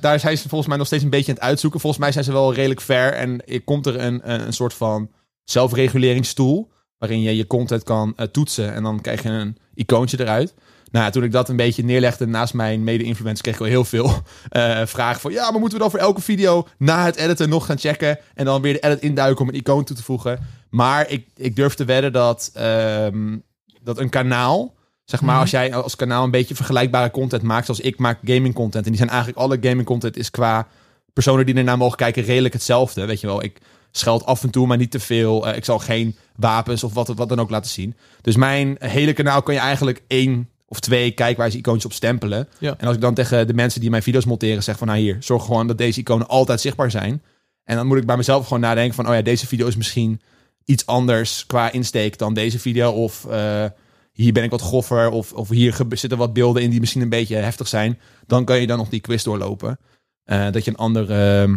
daar, 0.00 0.20
zijn 0.20 0.38
ze 0.38 0.48
volgens 0.48 0.68
mij 0.68 0.78
nog 0.78 0.86
steeds 0.86 1.02
een 1.02 1.10
beetje 1.10 1.30
aan 1.30 1.38
het 1.38 1.44
uitzoeken. 1.44 1.80
Volgens 1.80 2.02
mij 2.02 2.12
zijn 2.12 2.24
ze 2.24 2.32
wel 2.32 2.54
redelijk 2.54 2.80
ver. 2.80 3.12
En 3.12 3.46
er 3.46 3.62
komt 3.62 3.86
er 3.86 4.00
een, 4.00 4.30
een 4.30 4.52
soort 4.52 4.74
van 4.74 5.10
zelfreguleringstool. 5.44 6.70
Waarin 6.98 7.20
je 7.20 7.36
je 7.36 7.46
content 7.46 7.82
kan 7.82 8.12
eh, 8.16 8.26
toetsen. 8.26 8.74
En 8.74 8.82
dan 8.82 9.00
krijg 9.00 9.22
je 9.22 9.28
een 9.28 9.56
icoontje 9.74 10.20
eruit. 10.20 10.54
Nou 10.92 11.10
toen 11.12 11.22
ik 11.22 11.32
dat 11.32 11.48
een 11.48 11.56
beetje 11.56 11.84
neerlegde 11.84 12.26
naast 12.26 12.54
mijn 12.54 12.84
mede-influencers, 12.84 13.40
kreeg 13.40 13.54
ik 13.54 13.60
al 13.60 13.66
heel 13.66 13.84
veel 13.84 14.12
eh, 14.48 14.80
vragen 14.84 15.20
van... 15.20 15.32
Ja, 15.32 15.50
maar 15.50 15.60
moeten 15.60 15.78
we 15.78 15.84
dan 15.84 15.90
voor 15.90 16.00
elke 16.00 16.20
video 16.20 16.66
na 16.78 17.04
het 17.04 17.16
editen 17.16 17.48
nog 17.48 17.66
gaan 17.66 17.78
checken... 17.78 18.18
en 18.34 18.44
dan 18.44 18.62
weer 18.62 18.72
de 18.72 18.80
edit 18.80 19.00
induiken 19.00 19.42
om 19.42 19.48
een 19.48 19.54
icoon 19.54 19.84
toe 19.84 19.96
te 19.96 20.02
voegen? 20.02 20.46
Maar 20.70 21.10
ik, 21.10 21.26
ik 21.36 21.56
durf 21.56 21.74
te 21.74 21.84
wedden 21.84 22.12
dat, 22.12 22.50
ehm, 22.54 23.36
dat 23.82 23.98
een 23.98 24.08
kanaal... 24.10 24.74
Zeg 25.04 25.20
maar, 25.20 25.32
Mhm. 25.32 25.40
als 25.40 25.50
jij 25.50 25.74
als 25.74 25.96
kanaal 25.96 26.24
een 26.24 26.30
beetje 26.30 26.54
vergelijkbare 26.54 27.10
content 27.10 27.42
maakt... 27.42 27.64
zoals 27.64 27.80
ik 27.80 27.98
maak 27.98 28.18
gaming 28.24 28.54
content... 28.54 28.84
en 28.84 28.90
die 28.90 28.98
zijn 28.98 29.08
eigenlijk 29.08 29.38
alle 29.38 29.58
gaming 29.60 29.84
content 29.86 30.16
is 30.16 30.30
qua 30.30 30.66
personen 31.12 31.46
die 31.46 31.54
ernaar 31.54 31.76
mogen 31.78 31.96
kijken 31.96 32.22
redelijk 32.22 32.54
hetzelfde. 32.54 33.06
Weet 33.06 33.20
je 33.20 33.26
wel, 33.26 33.42
ik 33.42 33.58
scheld 33.90 34.24
af 34.24 34.42
en 34.42 34.50
toe, 34.50 34.66
maar 34.66 34.76
niet 34.76 34.90
te 34.90 35.00
veel. 35.00 35.46
Eh, 35.46 35.56
ik 35.56 35.64
zal 35.64 35.78
geen 35.78 36.16
wapens 36.36 36.84
of 36.84 36.94
wat, 36.94 37.08
wat 37.08 37.28
dan 37.28 37.40
ook 37.40 37.50
laten 37.50 37.70
zien. 37.70 37.96
Dus 38.20 38.36
mijn 38.36 38.76
hele 38.78 39.12
kanaal 39.12 39.42
kan 39.42 39.54
je 39.54 39.60
eigenlijk 39.60 40.02
één 40.06 40.48
of 40.72 40.80
twee 40.80 41.10
kijkwijze 41.10 41.56
icoontjes 41.56 41.84
op 41.84 41.92
stempelen. 41.92 42.48
Ja. 42.58 42.74
En 42.78 42.86
als 42.86 42.94
ik 42.94 43.00
dan 43.00 43.14
tegen 43.14 43.46
de 43.46 43.54
mensen 43.54 43.80
die 43.80 43.90
mijn 43.90 44.02
video's 44.02 44.24
monteren 44.24 44.62
zeg 44.62 44.78
van... 44.78 44.86
nou 44.86 44.98
hier, 44.98 45.16
zorg 45.20 45.44
gewoon 45.44 45.66
dat 45.66 45.78
deze 45.78 46.00
iconen 46.00 46.28
altijd 46.28 46.60
zichtbaar 46.60 46.90
zijn. 46.90 47.22
En 47.64 47.76
dan 47.76 47.86
moet 47.86 47.98
ik 47.98 48.06
bij 48.06 48.16
mezelf 48.16 48.44
gewoon 48.44 48.60
nadenken 48.60 48.94
van... 48.94 49.08
oh 49.08 49.14
ja, 49.14 49.22
deze 49.22 49.46
video 49.46 49.66
is 49.66 49.76
misschien 49.76 50.20
iets 50.64 50.86
anders 50.86 51.46
qua 51.46 51.72
insteek 51.72 52.18
dan 52.18 52.34
deze 52.34 52.58
video. 52.58 52.90
Of 52.90 53.24
eh, 53.24 53.64
hier 54.12 54.32
ben 54.32 54.42
ik 54.42 54.50
wat 54.50 54.60
goffer. 54.60 55.10
Of, 55.10 55.32
of 55.32 55.48
hier 55.48 55.76
zitten 55.88 56.18
wat 56.18 56.32
beelden 56.32 56.62
in 56.62 56.70
die 56.70 56.80
misschien 56.80 57.02
een 57.02 57.08
beetje 57.08 57.36
heftig 57.36 57.68
zijn. 57.68 57.98
Dan 58.26 58.44
kan 58.44 58.60
je 58.60 58.66
dan 58.66 58.78
nog 58.78 58.88
die 58.88 59.00
quiz 59.00 59.22
doorlopen. 59.22 59.78
Eh, 60.24 60.50
dat 60.50 60.64
je 60.64 60.70
een 60.70 60.76
ander... 60.76 61.10
ehm, 61.10 61.56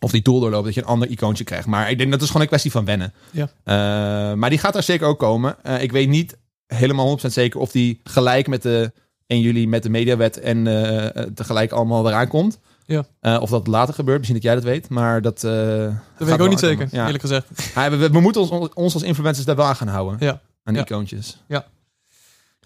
of 0.00 0.10
die 0.10 0.22
tool 0.22 0.40
doorloopt, 0.40 0.64
dat 0.64 0.74
je 0.74 0.80
een 0.80 0.86
ander 0.86 1.08
icoontje 1.08 1.44
krijgt. 1.44 1.66
Maar 1.66 1.90
ik 1.90 1.98
denk 1.98 2.10
dat 2.10 2.20
is 2.20 2.26
gewoon 2.26 2.42
een 2.42 2.48
kwestie 2.48 2.70
van 2.70 2.84
wennen. 2.84 3.12
Ja. 3.30 3.50
Eh, 3.64 4.36
maar 4.36 4.50
die 4.50 4.58
gaat 4.58 4.76
er 4.76 4.82
zeker 4.82 5.06
ook 5.06 5.18
komen. 5.18 5.56
Ik 5.80 5.92
weet 5.92 6.08
niet 6.08 6.36
helemaal 6.74 7.18
100% 7.18 7.26
zeker 7.26 7.60
of 7.60 7.70
die 7.70 8.00
gelijk 8.04 8.46
met 8.46 8.62
de 8.62 8.92
1 9.26 9.40
juli 9.40 9.68
met 9.68 9.82
de 9.82 9.90
mediawet 9.90 10.40
en 10.40 10.66
eh, 10.66 11.22
tegelijk 11.34 11.72
allemaal 11.72 12.08
eraan 12.08 12.28
komt. 12.28 12.58
Ja. 12.86 13.04
Eh, 13.20 13.38
of 13.40 13.50
dat 13.50 13.66
later 13.66 13.94
gebeurt, 13.94 14.16
misschien 14.18 14.36
dat 14.40 14.46
jij 14.46 14.54
dat 14.54 14.64
weet. 14.64 14.88
Maar 14.88 15.22
dat. 15.22 15.44
eh, 15.44 15.52
Dat 15.52 15.92
weet 16.28 16.34
ik 16.34 16.40
ook 16.40 16.48
niet 16.48 16.58
zeker. 16.58 16.88
Ja. 16.90 17.04
eerlijk 17.04 17.20
gezegd. 17.22 17.46
Ja, 17.74 17.90
we, 17.90 18.10
we 18.10 18.20
moeten 18.20 18.40
ons, 18.40 18.68
ons 18.74 18.94
als 18.94 19.02
influencers 19.02 19.46
daar 19.46 19.56
wel 19.56 19.66
aan 19.66 19.76
gaan 19.76 19.88
houden. 19.88 20.16
Ja. 20.20 20.30
Aan 20.64 20.74
die 20.74 20.76
Ja. 20.76 20.82
icoontjes. 20.82 21.42
Er 21.48 21.62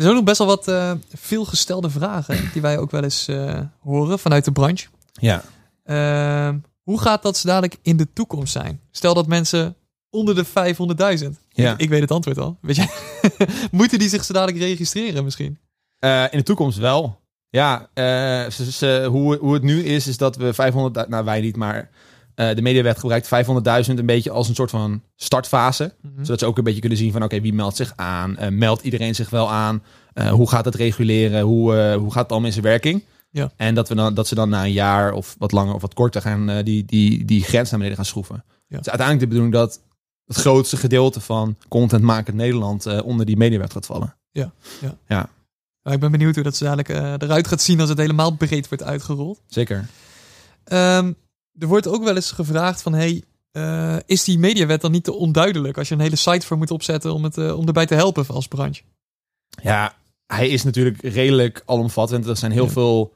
zijn 0.03 0.09
ook 0.09 0.15
nog 0.17 0.25
best 0.25 0.39
wel 0.39 0.47
wat 0.47 0.69
eh 0.69 0.93
veelgestelde 1.15 1.91
vragen 1.91 2.51
die 2.53 2.63
wij 2.63 2.79
ook 2.79 2.91
wel 2.91 3.03
eens 3.03 3.29
eh, 3.29 3.61
horen 3.81 4.19
vanuit 4.19 4.45
de 4.45 4.53
branche. 4.53 4.87
Ja. 5.13 5.43
Ehm, 5.85 6.59
hoe 6.83 7.01
gaat 7.01 7.23
dat 7.23 7.43
dadelijk 7.45 7.77
in 7.83 7.97
de 7.97 8.13
toekomst 8.13 8.53
zijn? 8.53 8.81
Stel 8.91 9.15
dat 9.15 9.27
mensen 9.27 9.77
onder 10.15 10.35
de 10.35 10.45
500.000. 11.25 11.29
Ja. 11.49 11.75
Ik, 11.77 11.89
weet 11.89 12.01
het 12.01 12.11
antwoord 12.11 12.39
al. 12.39 12.57
Weet 12.61 12.77
je? 12.77 12.87
Moeten 13.71 13.99
die 13.99 14.09
zich 14.09 14.25
zo 14.25 14.33
dadelijk 14.33 14.59
registreren 14.59 15.25
misschien? 15.25 15.59
Eh, 15.99 16.23
in 16.31 16.39
de 16.39 16.45
toekomst 16.45 16.79
wel. 16.79 17.21
Ja, 17.51 17.89
eh, 17.95 18.05
ze- 18.51 18.73
ze- 18.73 19.07
hoe, 19.11 19.37
hoe 19.37 19.55
het 19.55 19.63
nu 19.63 19.83
is, 19.85 20.07
is 20.07 20.17
dat 20.17 20.37
we 20.37 20.55
500, 20.55 21.09
nou 21.09 21.25
wij 21.25 21.41
niet, 21.41 21.57
maar 21.57 21.91
eh, 22.35 22.55
de 22.55 22.63
mediawet 22.63 22.99
gebruikt 22.99 23.27
500.000 23.27 23.99
een 23.99 24.07
beetje 24.07 24.31
als 24.31 24.49
een 24.49 24.55
soort 24.55 24.71
van 24.71 25.03
startfase. 25.17 25.95
Mhm. 26.03 26.25
Zodat 26.25 26.39
ze 26.41 26.47
ook 26.47 26.59
een 26.59 26.65
beetje 26.65 26.81
kunnen 26.81 26.99
zien 26.99 27.13
van 27.13 27.23
oké, 27.23 27.41
wie 27.41 27.53
meldt 27.55 27.77
zich 27.77 27.93
aan? 27.97 28.37
Meldt 28.51 28.83
iedereen 28.83 29.15
zich 29.15 29.31
wel 29.31 29.51
aan? 29.51 29.83
Hoe 30.31 30.49
gaat 30.49 30.65
het 30.65 30.75
reguleren? 30.75 31.41
Hoe, 31.41 31.95
hoe 31.95 32.13
gaat 32.13 32.23
het 32.23 32.31
allemaal 32.31 32.49
in 32.49 32.53
zijn 32.55 32.65
werking? 32.65 33.03
Ja. 33.31 33.53
En 33.57 33.75
dat, 33.75 33.89
we 33.89 33.95
dan, 33.95 34.15
dat 34.15 34.27
ze 34.29 34.35
dan 34.35 34.49
na 34.49 34.65
een 34.65 34.73
jaar 34.73 35.13
of 35.13 35.37
wat 35.39 35.53
langer 35.53 35.75
of 35.75 35.81
wat 35.81 35.95
korter 35.95 36.21
gaan 36.21 36.63
die, 36.63 36.85
die, 36.85 37.25
die 37.25 37.43
grens 37.43 37.69
naar 37.71 37.79
beneden 37.79 37.97
gaan 37.97 38.05
schroeven. 38.07 38.45
Ja. 38.47 38.77
Het 38.77 38.87
is 38.87 38.93
uiteindelijk 38.93 39.21
de 39.21 39.27
bedoeling 39.27 39.53
dat 39.53 39.81
het 40.27 40.37
grootste 40.37 40.77
gedeelte 40.77 41.21
van 41.21 41.57
content 41.69 42.03
maken 42.03 42.37
Nederland 42.37 42.87
eh, 42.87 43.05
onder 43.05 43.27
die 43.27 43.37
mediawet 43.37 43.73
gaat 43.73 43.87
vallen. 43.87 44.17
Maar 45.83 45.93
ik 45.93 46.01
ben 46.01 46.11
benieuwd 46.11 46.35
hoe 46.35 46.45
dat 46.45 46.57
zo 46.57 46.65
dadelijk 46.65 46.89
eh, 46.89 47.13
eruit 47.19 47.47
gaat 47.49 47.63
zien 47.63 47.81
als 47.81 47.89
het 47.89 47.99
helemaal 47.99 48.31
breed 48.31 48.69
wordt 48.69 48.85
uitgerold. 48.85 49.43
Zeker. 49.47 49.87
Ehm, 50.65 51.13
er 51.59 51.67
wordt 51.67 51.87
ook 51.89 52.05
wel 52.05 52.15
eens 52.15 52.31
gevraagd 52.31 52.83
van... 52.83 52.93
Hey, 52.93 53.23
eh, 53.51 53.97
is 54.07 54.25
die 54.25 54.39
mediawet 54.39 54.81
dan 54.81 54.91
niet 54.91 55.05
te 55.05 55.13
onduidelijk... 55.13 55.79
als 55.79 55.89
je 55.89 55.95
een 55.95 56.01
hele 56.01 56.17
site 56.17 56.47
voor 56.47 56.57
moet 56.57 56.71
opzetten 56.71 57.13
om, 57.15 57.25
het, 57.25 57.53
om 57.53 57.67
erbij 57.67 57.87
te 57.87 57.95
helpen 57.95 58.27
als 58.27 58.49
branche? 58.49 58.83
Ja, 59.63 59.95
hij 60.27 60.49
is 60.49 60.63
natuurlijk 60.63 61.03
redelijk 61.03 61.63
alomvattend. 61.67 62.27
Er 62.27 62.37
zijn 62.37 62.53
heel 62.53 62.65
Ja. 62.65 62.71
veel 62.71 63.13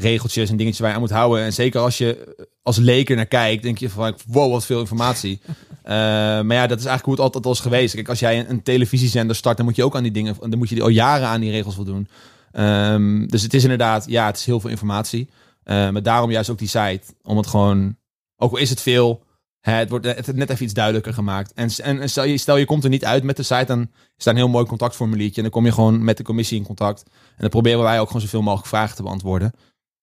regeltjes 0.00 0.50
en 0.50 0.56
dingetjes 0.56 0.80
waar 0.80 0.88
je 0.88 0.94
aan 0.94 1.00
moet 1.00 1.10
houden. 1.10 1.44
En 1.44 1.52
zeker 1.52 1.80
als 1.80 1.98
je 1.98 2.36
als 2.62 2.76
leek 2.76 3.10
er 3.10 3.16
naar 3.16 3.26
kijkt, 3.26 3.62
denk 3.62 3.78
je 3.78 3.90
van 3.90 4.16
wow, 4.26 4.52
wat 4.52 4.66
veel 4.66 4.80
informatie. 4.80 5.40
Eh, 5.82 5.96
maar 5.96 6.56
ja, 6.56 6.66
dat 6.66 6.78
is 6.78 6.84
eigenlijk 6.84 7.04
hoe 7.04 7.14
het 7.14 7.22
altijd 7.22 7.46
al 7.46 7.52
is 7.52 7.60
geweest. 7.60 7.94
Kijk, 7.94 8.08
als 8.08 8.18
jij 8.18 8.38
een, 8.38 8.50
een 8.50 8.62
televisiezender 8.62 9.36
start, 9.36 9.56
dan 9.56 9.66
moet 9.66 9.76
je 9.76 9.84
ook 9.84 9.96
aan 9.96 10.02
die 10.02 10.12
dingen, 10.12 10.36
dan 10.40 10.58
moet 10.58 10.68
je 10.68 10.82
al 10.82 10.88
jaren 10.88 11.26
aan 11.26 11.40
die 11.40 11.50
regels 11.50 11.74
voldoen. 11.74 12.08
Ehm, 12.52 13.26
dus 13.26 13.42
het 13.42 13.54
is 13.54 13.62
inderdaad, 13.62 14.04
ja, 14.08 14.26
het 14.26 14.36
is 14.36 14.44
heel 14.44 14.60
veel 14.60 14.70
informatie. 14.70 15.28
Eh, 15.62 15.90
maar 15.90 16.02
daarom 16.02 16.30
juist 16.30 16.50
ook 16.50 16.58
die 16.58 16.68
site, 16.68 17.00
om 17.22 17.36
het 17.36 17.46
gewoon, 17.46 17.96
ook 18.36 18.52
al 18.52 18.58
is 18.58 18.70
het 18.70 18.80
veel, 18.80 19.22
hè, 19.60 19.72
het 19.72 19.90
wordt 19.90 20.06
het 20.06 20.36
net 20.36 20.50
even 20.50 20.64
iets 20.64 20.74
duidelijker 20.74 21.14
gemaakt. 21.14 21.52
En, 21.52 21.68
en, 21.82 22.00
en 22.00 22.10
stel, 22.10 22.24
je, 22.24 22.38
stel 22.38 22.56
je 22.56 22.64
komt 22.64 22.84
er 22.84 22.90
niet 22.90 23.04
uit 23.04 23.22
met 23.22 23.36
de 23.36 23.42
site, 23.42 23.64
dan 23.66 23.80
is 24.16 24.24
daar 24.24 24.34
een 24.34 24.40
heel 24.40 24.48
mooi 24.48 24.66
contactformuliertje. 24.66 25.36
En 25.36 25.42
dan 25.42 25.50
kom 25.50 25.64
je 25.64 25.72
gewoon 25.72 26.04
met 26.04 26.16
de 26.16 26.22
commissie 26.22 26.58
in 26.58 26.64
contact. 26.64 27.02
En 27.06 27.36
dan 27.36 27.48
proberen 27.48 27.82
wij 27.82 28.00
ook 28.00 28.06
gewoon 28.06 28.22
zoveel 28.22 28.42
mogelijk 28.42 28.68
vragen 28.68 28.96
te 28.96 29.02
beantwoorden. 29.02 29.52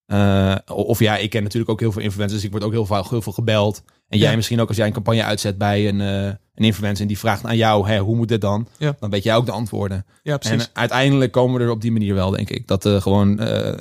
Eh, 0.08 0.56
of 0.66 1.00
ja, 1.00 1.18
ik 1.18 1.30
ken 1.30 1.44
natuurlijk 1.44 1.72
ook 1.72 1.80
heel 1.80 1.92
veel 1.92 2.02
influencers. 2.02 2.44
Ik 2.44 2.52
word 2.52 2.64
ook 2.64 2.72
heel 2.72 2.86
veel, 2.86 3.06
heel 3.10 3.22
veel 3.22 3.34
gebeld. 3.34 3.84
En 4.08 4.18
jij 4.18 4.30
Ja. 4.30 4.36
misschien 4.36 4.60
ook 4.62 4.68
als 4.68 4.78
jij 4.78 4.88
een 4.88 4.94
campagne 4.94 5.24
uitzet 5.24 5.58
bij 5.58 5.88
een, 5.88 6.02
eh, 6.02 6.24
een 6.26 6.66
influencer 6.66 7.02
en 7.02 7.08
die 7.08 7.18
vraagt 7.18 7.46
aan 7.46 7.58
jou, 7.58 7.88
hè, 7.88 8.00
hoe 8.00 8.16
moet 8.16 8.28
dit 8.28 8.42
dan? 8.42 8.68
Ja. 8.78 8.96
Dan 9.00 9.10
weet 9.10 9.24
jij 9.24 9.36
ook 9.36 9.46
de 9.46 9.52
antwoorden. 9.52 10.06
Ja, 10.24 10.38
precies. 10.38 10.64
En 10.64 10.70
uiteindelijk 10.74 11.32
komen 11.32 11.58
we 11.60 11.66
er 11.66 11.72
op 11.72 11.82
die 11.82 11.92
manier 11.92 12.14
wel, 12.14 12.30
denk 12.32 12.50
ik. 12.50 12.68
Dat 12.68 12.86
er 12.86 13.02
gewoon 13.02 13.40
eh, 13.40 13.80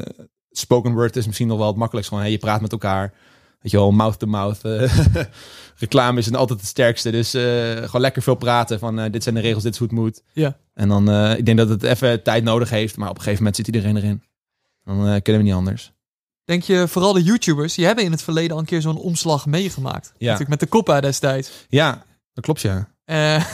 spoken 0.51 0.93
word 0.93 1.17
is 1.17 1.27
misschien 1.27 1.49
nog 1.49 1.59
wel 1.59 1.67
het 1.67 1.77
makkelijkst. 1.77 2.12
Gewoon, 2.12 2.31
je 2.31 2.39
praat 2.39 2.61
met 2.61 2.73
elkaar. 2.73 3.12
Weet 3.61 3.71
je 3.71 3.77
wel, 3.77 3.91
mouth-to-mouth. 3.93 4.61
eh, 4.65 4.99
reclame 5.79 6.19
is 6.19 6.33
altijd 6.35 6.61
het 6.61 6.69
sterkste. 6.69 7.11
Dus 7.11 7.35
eh, 7.35 7.43
gewoon 7.77 8.01
lekker 8.01 8.23
veel 8.23 8.35
praten 8.35 8.79
van 8.79 8.99
eh, 8.99 9.11
dit 9.12 9.23
zijn 9.23 9.35
de 9.35 9.41
regels, 9.41 9.62
dit 9.62 9.73
is 9.73 9.79
hoe 9.79 9.89
het 9.89 9.97
moet. 9.97 10.23
Ja. 10.33 10.57
En 10.75 10.89
dan, 10.89 11.11
eh, 11.11 11.39
ik 11.39 11.47
denk 11.47 11.59
dat 11.59 11.69
het 11.69 11.83
even 11.83 12.23
tijd 12.23 12.45
nodig 12.45 12.71
heeft. 12.71 12.97
Maar 12.97 13.09
op 13.09 13.15
een 13.17 13.21
gegeven 13.23 13.39
moment 13.45 13.57
zit 13.57 13.67
iedereen 13.75 13.97
erin. 13.97 14.23
Dan 14.85 14.99
eh, 15.07 15.23
kunnen 15.23 15.43
we 15.43 15.49
niet 15.49 15.57
anders. 15.57 15.93
Denk 16.47 16.63
je, 16.63 16.89
vooral 16.89 17.13
de 17.13 17.23
YouTubers, 17.23 17.75
die 17.75 17.87
hebben 17.87 18.05
in 18.05 18.11
het 18.11 18.23
verleden 18.23 18.51
al 18.51 18.59
een 18.59 18.65
keer 18.65 18.81
zo'n 18.81 18.99
omslag 18.99 19.47
meegemaakt. 19.47 20.07
Ja. 20.07 20.13
Natuurlijk 20.19 20.51
met 20.51 20.61
de 20.61 20.69
Coppa 20.69 21.01
destijds. 21.01 21.51
Ja, 21.69 22.05
dat 22.33 22.45
klopt 22.45 22.61
ja. 22.61 22.89
Eh, 23.05 23.45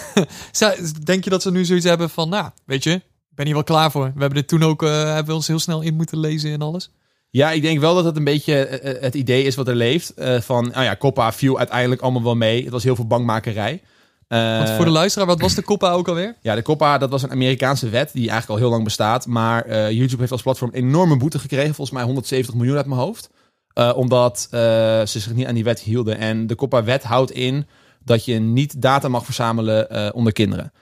denk 1.05 1.25
je 1.25 1.31
dat 1.31 1.43
ze 1.43 1.51
nu 1.51 1.65
zoiets 1.65 1.87
hebben 1.87 2.11
van, 2.11 2.29
nou, 2.29 2.51
weet 2.65 2.85
je, 2.85 2.91
ik 2.93 3.03
ben 3.35 3.45
hier 3.45 3.55
wel 3.55 3.65
klaar 3.65 3.91
voor. 3.91 4.05
We 4.05 4.21
hebben 4.21 4.39
dit 4.39 4.49
toen 4.49 4.63
ook, 4.63 4.83
eh, 4.83 5.05
hebben 5.05 5.27
we 5.27 5.35
ons 5.35 5.47
heel 5.47 5.59
snel 5.59 5.81
in 5.81 5.95
moeten 5.95 6.19
lezen 6.19 6.53
en 6.53 6.63
alles. 6.63 6.91
Ja, 7.31 7.51
ik 7.51 7.63
denk 7.63 7.81
wel 7.81 7.95
dat 7.95 8.05
het 8.05 8.17
een 8.17 8.25
beetje 8.25 8.67
eh, 8.67 9.03
het 9.03 9.15
idee 9.15 9.45
is 9.45 9.55
wat 9.55 9.69
er 9.69 9.75
leeft. 9.75 10.13
van, 10.41 10.69
nou 10.69 10.85
ja, 10.85 10.97
Coppa 10.97 11.33
viel 11.33 11.59
uiteindelijk 11.59 12.01
allemaal 12.01 12.23
wel 12.23 12.37
mee. 12.37 12.63
Het 12.63 12.73
was 12.73 12.83
heel 12.83 12.97
veel 12.97 13.07
bankmakerij. 13.07 13.83
Want 14.29 14.71
voor 14.71 14.85
de 14.85 14.91
luisteraar, 14.91 15.27
wat 15.27 15.41
was 15.41 15.55
de 15.55 15.63
Coppa 15.63 15.91
ook 15.91 16.09
alweer? 16.09 16.37
Ja, 16.43 16.55
de 16.55 16.63
COPPA, 16.63 16.99
dat 16.99 17.11
was 17.11 17.23
een 17.23 17.31
Amerikaanse 17.31 17.89
wet 17.89 18.11
die 18.13 18.31
eigenlijk 18.31 18.51
al 18.51 18.57
heel 18.57 18.71
lang 18.71 18.85
bestaat. 18.85 19.27
Maar 19.27 19.65
eh, 19.65 19.91
YouTube 19.91 20.21
heeft 20.21 20.33
als 20.33 20.43
platform 20.43 20.71
enorme 20.73 21.17
boete 21.17 21.39
gekregen. 21.39 21.75
Volgens 21.75 21.97
mij 21.97 22.05
170 22.05 22.55
miljoen 22.55 22.77
uit 22.77 22.87
mijn 22.87 23.01
hoofd. 23.01 23.31
Eh, 23.73 23.93
omdat 23.97 24.49
eh, 24.51 24.61
ze 24.61 25.07
zich 25.21 25.35
niet 25.35 25.47
aan 25.47 25.55
die 25.55 25.65
wet 25.65 25.81
hielden. 25.81 26.19
En 26.19 26.47
de 26.47 26.55
COPPA-wet 26.55 27.03
houdt 27.03 27.31
in 27.31 27.67
dat 28.05 28.25
je 28.25 28.39
niet 28.39 28.83
data 28.83 29.09
mag 29.09 29.25
verzamelen 29.25 30.15
onder 30.15 30.33
kinderen. 30.33 30.73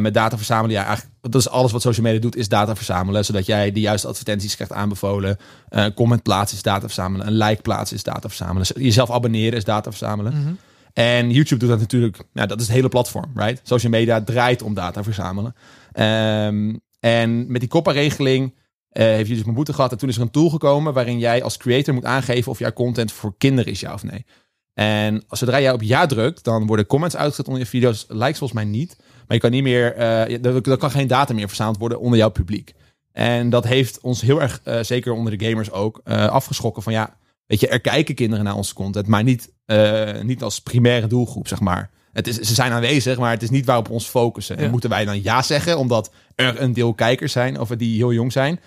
Met 0.00 0.14
data 0.14 0.36
verzamelen, 0.36 0.76
ja, 0.76 0.84
eigenlijk, 0.84 1.16
dat 1.20 1.34
is 1.34 1.48
alles 1.48 1.72
wat 1.72 1.82
social 1.82 2.06
media 2.06 2.20
doet, 2.20 2.36
is 2.36 2.48
data 2.48 2.76
verzamelen. 2.76 3.24
Zodat 3.24 3.46
jij 3.46 3.72
de 3.72 3.80
juiste 3.80 4.08
advertenties 4.08 4.54
krijgt 4.54 4.72
aanbevolen. 4.72 5.38
Comment 5.94 6.22
plaatsen 6.22 6.56
is 6.56 6.62
data 6.62 6.80
verzamelen. 6.80 7.26
Een 7.26 7.36
like 7.36 7.62
plaatsen 7.62 7.96
is 7.96 8.02
data 8.02 8.28
verzamelen. 8.28 8.66
Jezelf 8.74 9.10
abonneren 9.10 9.58
is 9.58 9.64
data 9.64 9.90
verzamelen. 9.90 10.40
Mhm. 10.40 10.52
En 10.96 11.30
YouTube 11.30 11.60
doet 11.60 11.68
dat 11.68 11.78
natuurlijk, 11.78 12.18
nou, 12.32 12.48
dat 12.48 12.60
is 12.60 12.66
het 12.66 12.74
hele 12.74 12.88
platform, 12.88 13.30
right? 13.34 13.60
Social 13.62 13.92
media 13.92 14.22
draait 14.22 14.62
om 14.62 14.74
data 14.74 15.02
verzamelen. 15.02 15.54
Ehm, 15.92 16.74
en 17.00 17.50
met 17.52 17.60
die 17.60 17.68
COPPA-regeling 17.70 18.54
eh, 18.88 19.04
heeft 19.04 19.28
YouTube 19.28 19.48
een 19.48 19.54
boete 19.54 19.72
gehad. 19.72 19.92
En 19.92 19.98
toen 19.98 20.08
is 20.08 20.16
er 20.16 20.22
een 20.22 20.30
tool 20.30 20.48
gekomen 20.50 20.92
waarin 20.92 21.18
jij 21.18 21.42
als 21.42 21.56
creator 21.56 21.94
moet 21.94 22.04
aangeven 22.04 22.52
of 22.52 22.58
jouw 22.58 22.72
content 22.72 23.12
voor 23.12 23.34
kinderen 23.38 23.72
is, 23.72 23.80
ja 23.80 23.92
of 23.92 24.02
nee. 24.02 24.24
En 24.74 25.24
zodra 25.28 25.60
jij 25.60 25.72
op 25.72 25.82
ja 25.82 26.06
drukt, 26.06 26.44
dan 26.44 26.66
worden 26.66 26.86
comments 26.86 27.16
uitgezet 27.16 27.46
onder 27.46 27.62
je 27.62 27.68
video's. 27.68 28.04
Likes 28.08 28.38
volgens 28.38 28.52
mij 28.52 28.64
niet. 28.70 28.96
Maar 28.98 29.36
je 29.36 29.38
kan 29.38 29.50
niet 29.50 29.62
meer, 29.62 30.00
je- 30.30 30.62
er, 30.62 30.76
kan 30.76 30.90
geen 30.90 31.06
data 31.06 31.34
meer 31.34 31.46
verzameld 31.48 31.78
worden 31.78 32.00
onder 32.00 32.18
jouw 32.18 32.28
publiek. 32.30 32.72
En 33.12 33.50
dat 33.50 33.64
heeft 33.64 34.00
ons 34.00 34.20
heel 34.20 34.40
erg, 34.42 34.60
eh, 34.64 34.82
zeker 34.82 35.12
onder 35.12 35.38
de 35.38 35.44
gamers 35.48 35.70
ook, 35.70 36.00
afgeschrokken 36.04 36.82
van 36.82 36.92
ja, 36.92 37.16
weet 37.46 37.60
je, 37.60 37.68
er 37.68 37.80
kijken 37.80 38.14
kinderen 38.14 38.44
naar 38.44 38.54
onze 38.56 38.74
content, 38.74 39.06
maar 39.06 39.22
niet, 39.22 39.52
eh, 39.64 40.20
niet 40.22 40.42
als 40.42 40.60
primaire 40.60 41.06
doelgroep, 41.06 41.48
zeg 41.48 41.60
maar. 41.60 41.90
Het 42.12 42.26
is, 42.26 42.36
ze 42.38 42.54
zijn 42.54 42.72
aanwezig, 42.72 43.18
maar 43.18 43.30
het 43.30 43.42
is 43.42 43.50
niet 43.50 43.66
waarop 43.66 43.86
we 43.86 43.92
ons 43.92 44.06
focussen. 44.06 44.56
Ja. 44.58 44.62
En 44.64 44.70
moeten 44.70 44.90
wij 44.90 45.04
dan 45.04 45.22
ja 45.22 45.42
zeggen, 45.42 45.78
omdat 45.78 46.10
er 46.34 46.60
een 46.60 46.72
deel 46.72 46.94
kijkers 46.94 47.32
zijn, 47.32 47.60
of 47.60 47.68
die 47.68 47.96
heel 47.96 48.12
jong 48.12 48.32
zijn. 48.32 48.60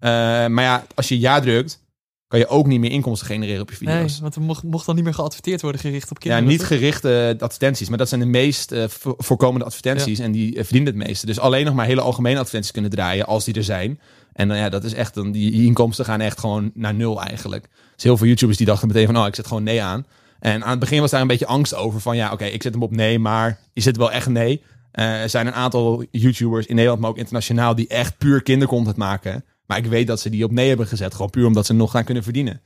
Eh, 0.00 0.10
maar 0.46 0.64
ja, 0.64 0.86
als 0.94 1.08
je 1.08 1.18
ja 1.20 1.40
drukt, 1.40 1.84
kan 2.28 2.38
je 2.38 2.46
ook 2.48 2.66
niet 2.66 2.80
meer 2.80 2.90
inkomsten 2.90 3.26
genereren 3.26 3.62
op 3.62 3.70
je 3.70 3.76
Nee, 3.80 3.94
video's. 3.94 4.20
want 4.20 4.34
er 4.34 4.40
mocht, 4.40 4.62
mocht 4.62 4.86
dan 4.86 4.94
niet 4.94 5.04
meer 5.04 5.14
geadverteerd 5.14 5.60
worden 5.62 5.80
gericht 5.80 6.10
op 6.10 6.16
Ja, 6.16 6.22
kinderen. 6.22 6.48
niet 6.48 6.58
toch? 6.58 6.66
gerichte 6.68 7.36
advertenties, 7.38 7.88
maar 7.88 7.98
dat 7.98 8.08
zijn 8.08 8.20
de 8.20 8.26
meest 8.26 8.72
eh, 8.72 8.84
vo- 8.88 9.14
voorkomende 9.18 9.64
advertenties 9.64 10.18
en 10.18 10.32
die 10.32 10.56
eh, 10.56 10.64
verdienen 10.64 10.94
het 10.98 11.06
meeste. 11.06 11.26
Dus 11.26 11.38
alleen 11.38 11.64
nog 11.64 11.74
maar 11.74 11.86
hele 11.86 12.00
algemene 12.00 12.34
advertenties 12.36 12.72
kunnen 12.72 12.90
draaien 12.90 13.26
als 13.26 13.44
die 13.44 13.54
er 13.54 13.64
zijn. 13.64 14.00
En 14.36 14.48
ja, 14.48 14.68
dat 14.68 14.84
is 14.84 14.94
echt, 14.94 15.14
dan, 15.14 15.32
die, 15.32 15.50
die 15.50 15.66
inkomsten 15.66 16.04
gaan 16.04 16.20
echt 16.20 16.40
gewoon 16.40 16.70
naar 16.74 16.94
nul 16.94 17.22
eigenlijk. 17.22 17.68
Dus 17.94 18.04
heel 18.04 18.16
veel 18.16 18.26
YouTubers 18.26 18.58
die 18.58 18.66
dachten 18.66 18.88
meteen 18.88 19.06
van, 19.06 19.16
oh, 19.16 19.26
ik 19.26 19.34
zet 19.34 19.46
gewoon 19.46 19.62
nee 19.62 19.82
aan. 19.82 20.06
En 20.40 20.64
aan 20.64 20.70
het 20.70 20.78
begin 20.78 21.00
was 21.00 21.10
daar 21.10 21.20
een 21.20 21.26
beetje 21.26 21.46
angst 21.46 21.74
over 21.74 22.00
van, 22.00 22.16
ja, 22.16 22.32
oké, 22.32 22.44
ik 22.44 22.62
zet 22.62 22.72
hem 22.72 22.82
op 22.82 22.90
nee, 22.90 23.18
maar 23.18 23.58
is 23.72 23.84
het 23.84 23.96
wel 23.96 24.12
echt 24.12 24.28
nee? 24.28 24.62
Eh, 24.90 25.22
er 25.22 25.28
zijn 25.28 25.46
een 25.46 25.54
aantal 25.54 26.04
YouTubers 26.10 26.66
in 26.66 26.74
Nederland, 26.74 27.00
maar 27.00 27.10
ook 27.10 27.18
internationaal, 27.18 27.74
die 27.74 27.88
echt 27.88 28.18
puur 28.18 28.42
kindercontent 28.42 28.96
maken. 28.96 29.44
Maar 29.66 29.78
ik 29.78 29.86
weet 29.86 30.06
dat 30.06 30.20
ze 30.20 30.30
die 30.30 30.44
op 30.44 30.50
nee 30.50 30.68
hebben 30.68 30.86
gezet, 30.86 31.14
gewoon 31.14 31.30
puur 31.30 31.46
omdat 31.46 31.66
ze 31.66 31.72
nog 31.72 31.90
gaan 31.90 32.04
kunnen 32.04 32.22
verdienen. 32.22 32.60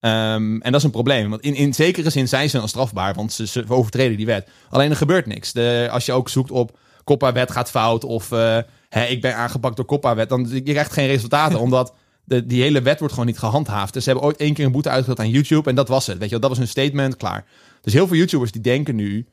Ehm, 0.00 0.60
en 0.60 0.72
dat 0.72 0.74
is 0.74 0.82
een 0.82 0.90
probleem. 0.90 1.30
Want 1.30 1.42
in, 1.42 1.54
in 1.54 1.74
zekere 1.74 2.10
zin 2.10 2.28
zijn 2.28 2.50
ze 2.50 2.58
dan 2.58 2.68
strafbaar, 2.68 3.14
want 3.14 3.32
ze, 3.32 3.46
ze 3.46 3.64
overtreden 3.68 4.16
die 4.16 4.26
wet. 4.26 4.48
Alleen 4.68 4.90
er 4.90 4.96
gebeurt 4.96 5.26
niks. 5.26 5.52
De, 5.52 5.88
als 5.90 6.06
je 6.06 6.12
ook 6.12 6.28
zoekt 6.28 6.50
op 6.50 6.78
Coppa-wet 7.04 7.50
gaat 7.50 7.70
fout 7.70 8.04
of 8.04 8.32
eh, 8.32 8.58
hè, 8.88 9.04
ik 9.04 9.20
ben 9.20 9.36
aangepakt 9.36 9.76
door 9.76 9.84
Coppa-wet, 9.84 10.28
dan 10.28 10.48
je 10.52 10.62
krijgt 10.62 10.92
geen 10.92 11.06
resultaten, 11.06 11.60
omdat 11.66 11.94
de, 12.24 12.46
die 12.46 12.62
hele 12.62 12.82
wet 12.82 12.98
wordt 12.98 13.14
gewoon 13.14 13.28
niet 13.28 13.38
gehandhaafd. 13.38 13.92
Dus 13.92 14.04
ze 14.04 14.10
hebben 14.10 14.28
ooit 14.28 14.36
één 14.36 14.54
keer 14.54 14.64
een 14.64 14.72
boete 14.72 14.88
uitgedeeld 14.88 15.18
aan 15.20 15.30
YouTube 15.30 15.68
en 15.68 15.74
dat 15.74 15.88
was 15.88 16.06
het. 16.06 16.18
Weet 16.18 16.24
je, 16.24 16.30
wel, 16.30 16.40
dat 16.40 16.50
was 16.50 16.58
hun 16.58 16.68
statement, 16.68 17.16
klaar. 17.16 17.44
Dus 17.80 17.92
heel 17.92 18.06
veel 18.06 18.16
YouTubers 18.16 18.52
die 18.52 18.62
denken 18.62 18.94
nu, 18.94 19.26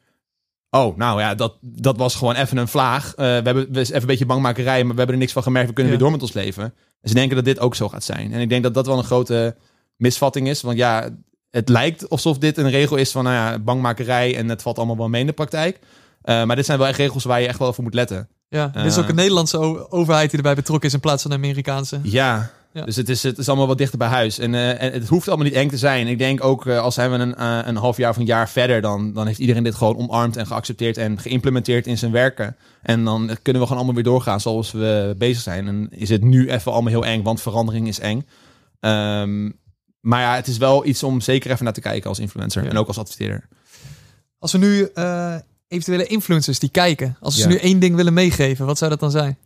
oh, 0.70 0.98
nou 0.98 1.20
ja, 1.20 1.36
dat, 1.36 1.58
dat 1.62 1.98
was 1.98 2.16
gewoon 2.16 2.36
even 2.36 2.58
een 2.58 2.68
vlaag. 2.68 3.10
Eh, 3.10 3.16
we 3.16 3.24
hebben 3.24 3.72
we 3.72 3.80
even 3.80 3.96
een 3.96 4.06
beetje 4.06 4.26
bangmakerij, 4.26 4.82
maar 4.84 4.92
we 4.92 4.98
hebben 4.98 5.16
er 5.16 5.22
niks 5.22 5.34
van 5.34 5.44
gemerkt. 5.44 5.68
We 5.68 5.74
kunnen 5.74 5.94
Ja. 5.94 5.98
weer 6.00 6.08
door 6.08 6.18
met 6.18 6.28
ons 6.28 6.34
leven. 6.44 6.64
En 7.02 7.10
ze 7.10 7.14
denken 7.14 7.36
dat 7.36 7.46
dit 7.46 7.60
ook 7.60 7.76
zo 7.76 7.90
gaat 7.90 8.04
zijn. 8.04 8.34
En 8.34 8.40
ik 8.40 8.50
denk 8.50 8.64
dat 8.64 8.74
dat 8.74 8.86
wel 8.86 8.98
een 8.98 9.04
grote 9.04 9.56
misvatting 9.96 10.48
is. 10.48 10.62
Want 10.62 10.78
ja, 10.78 11.10
het 11.50 11.70
lijkt 11.70 12.10
alsof 12.10 12.38
dit 12.38 12.58
een 12.58 12.70
regel 12.70 12.96
is 12.96 13.12
van 13.12 13.24
nou 13.24 13.36
ja, 13.36 13.60
bangmakerij 13.60 14.36
en 14.36 14.50
het 14.50 14.62
valt 14.62 14.78
allemaal 14.78 14.98
wel 14.98 15.10
mee 15.10 15.22
in 15.22 15.28
de 15.28 15.34
praktijk. 15.34 15.80
Eh, 16.30 16.44
maar 16.44 16.56
dit 16.56 16.66
zijn 16.66 16.78
wel 16.78 16.88
echt 16.88 16.98
regels 16.98 17.24
waar 17.24 17.42
je 17.42 17.48
echt 17.48 17.60
wel 17.60 17.74
voor 17.74 17.84
moet 17.84 17.94
letten. 17.94 18.30
Ja, 18.50 18.68
dit 18.68 18.86
is 18.86 18.96
Eh. 18.96 19.04
ook 19.04 19.10
een 19.10 19.16
Nederlandse 19.16 19.92
overheid 19.92 20.30
die 20.30 20.38
erbij 20.38 20.56
betrokken 20.56 20.88
is 20.88 20.94
in 20.94 21.00
plaats 21.00 21.22
van 21.22 21.32
de 21.32 21.38
Amerikaanse. 21.38 22.00
Ja, 22.04 22.52
Ja. 22.74 22.86
dus 22.86 22.96
het 22.96 23.10
is, 23.10 23.24
het 23.24 23.38
is 23.38 23.48
allemaal 23.48 23.68
wat 23.68 23.78
dichter 23.78 23.98
bij 23.98 24.08
huis. 24.08 24.40
En, 24.40 24.54
eh, 24.56 24.82
en 24.82 24.92
het 24.94 25.08
hoeft 25.08 25.28
allemaal 25.28 25.46
niet 25.46 25.56
eng 25.56 25.70
te 25.70 25.78
zijn. 25.78 26.08
Ik 26.08 26.18
denk 26.18 26.44
ook, 26.44 26.68
als 26.68 26.96
zijn 26.96 27.12
we 27.12 27.18
een, 27.18 27.44
een 27.68 27.76
half 27.76 27.98
jaar 27.98 28.10
of 28.10 28.18
een 28.18 28.26
jaar 28.26 28.50
verder, 28.50 28.82
dan, 28.82 29.14
dan 29.14 29.28
heeft 29.28 29.40
iedereen 29.40 29.64
dit 29.64 29.76
gewoon 29.76 29.98
omarmd 29.98 30.38
en 30.38 30.48
geaccepteerd 30.48 30.98
en 30.98 31.20
geïmplementeerd 31.20 31.88
in 31.88 31.98
zijn 31.98 32.12
werken. 32.12 32.56
En 32.82 33.04
dan 33.04 33.26
kunnen 33.42 33.62
we 33.62 33.68
gewoon 33.68 33.78
allemaal 33.78 33.94
weer 33.96 34.04
doorgaan 34.12 34.40
zoals 34.42 34.72
we 34.72 35.16
bezig 35.18 35.42
zijn. 35.44 35.68
En 35.68 35.88
is 35.92 36.10
het 36.10 36.22
nu 36.24 36.50
even 36.52 36.72
allemaal 36.72 36.92
heel 36.92 37.06
eng, 37.06 37.24
want 37.24 37.42
verandering 37.42 37.88
is 37.88 38.00
eng. 38.00 38.26
Ehm, 38.80 39.46
maar 40.00 40.22
ja, 40.22 40.36
het 40.36 40.48
is 40.48 40.58
wel 40.58 40.86
iets 40.86 41.04
om 41.04 41.22
zeker 41.22 41.52
even 41.52 41.64
naar 41.64 41.74
te 41.74 41.82
kijken 41.82 42.10
als 42.10 42.20
influencer 42.20 42.64
Ja. 42.64 42.70
en 42.70 42.78
ook 42.78 42.88
als 42.88 42.98
adverteerder. 42.98 43.48
Als 44.40 44.52
we 44.52 44.58
nu 44.58 44.90
eventuele 45.70 46.06
influencers 46.06 46.60
die 46.60 46.70
kijken, 46.70 47.18
als 47.20 47.36
ze 47.36 47.42
Ja. 47.42 47.48
nu 47.48 47.56
één 47.56 47.80
ding 47.80 47.96
willen 47.96 48.14
meegeven, 48.14 48.66
wat 48.66 48.78
zou 48.78 48.90
dat 48.90 49.00
dan 49.00 49.12
zijn? 49.12 49.38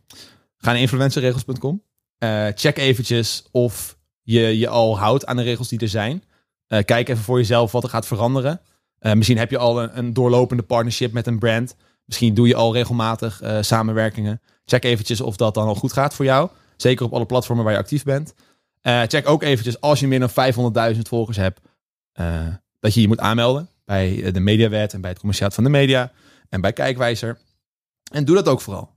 Ga 0.57 0.71
naar 0.71 0.79
influencerregels.com. 0.81 1.83
Eh, 2.17 2.47
check 2.55 2.77
eventjes 2.77 3.43
of 3.51 3.97
je 4.21 4.57
je 4.57 4.67
al 4.67 4.97
houdt 4.99 5.25
aan 5.25 5.36
de 5.36 5.43
regels 5.43 5.67
die 5.67 5.79
er 5.79 5.88
zijn. 5.89 6.23
Eh, 6.67 6.83
kijk 6.86 7.09
even 7.09 7.23
voor 7.23 7.38
jezelf 7.38 7.71
wat 7.71 7.83
er 7.83 7.89
gaat 7.89 8.07
veranderen. 8.07 8.62
Eh, 8.99 9.13
misschien 9.13 9.38
heb 9.38 9.49
je 9.51 9.57
al 9.57 9.83
een, 9.83 9.97
een 9.97 10.13
doorlopende 10.13 10.63
partnership 10.63 11.12
met 11.13 11.27
een 11.27 11.39
brand. 11.39 11.75
Misschien 12.05 12.33
doe 12.33 12.47
je 12.47 12.55
al 12.55 12.73
regelmatig 12.73 13.41
samenwerkingen. 13.62 14.41
Check 14.65 14.83
eventjes 14.83 15.21
of 15.21 15.36
dat 15.36 15.53
dan 15.53 15.67
al 15.67 15.75
goed 15.75 15.93
gaat 15.93 16.13
voor 16.13 16.25
jou. 16.25 16.49
Zeker 16.77 17.05
op 17.05 17.13
alle 17.13 17.25
platformen 17.25 17.63
waar 17.63 17.73
je 17.73 17.79
actief 17.79 18.03
bent. 18.03 18.33
Check 18.81 19.29
ook 19.29 19.43
eventjes 19.43 19.81
als 19.81 19.99
je 19.99 20.07
meer 20.07 20.19
dan 20.19 20.29
500.000 20.95 21.07
volgers 21.07 21.38
hebt. 21.38 21.59
dat 22.79 22.93
je 22.93 23.01
je 23.01 23.07
moet 23.07 23.19
aanmelden 23.19 23.69
bij 23.85 24.23
eh, 24.23 24.33
de 24.33 24.39
Mediawet 24.39 24.93
en 24.93 25.01
bij 25.01 25.09
het 25.09 25.19
Commerciaat 25.19 25.53
van 25.53 25.63
de 25.63 25.69
Media. 25.69 26.11
En 26.49 26.61
bij 26.61 26.73
Kijkwijzer. 26.73 27.37
En 28.11 28.25
doe 28.25 28.35
dat 28.35 28.47
ook 28.47 28.61
vooral. 28.61 28.91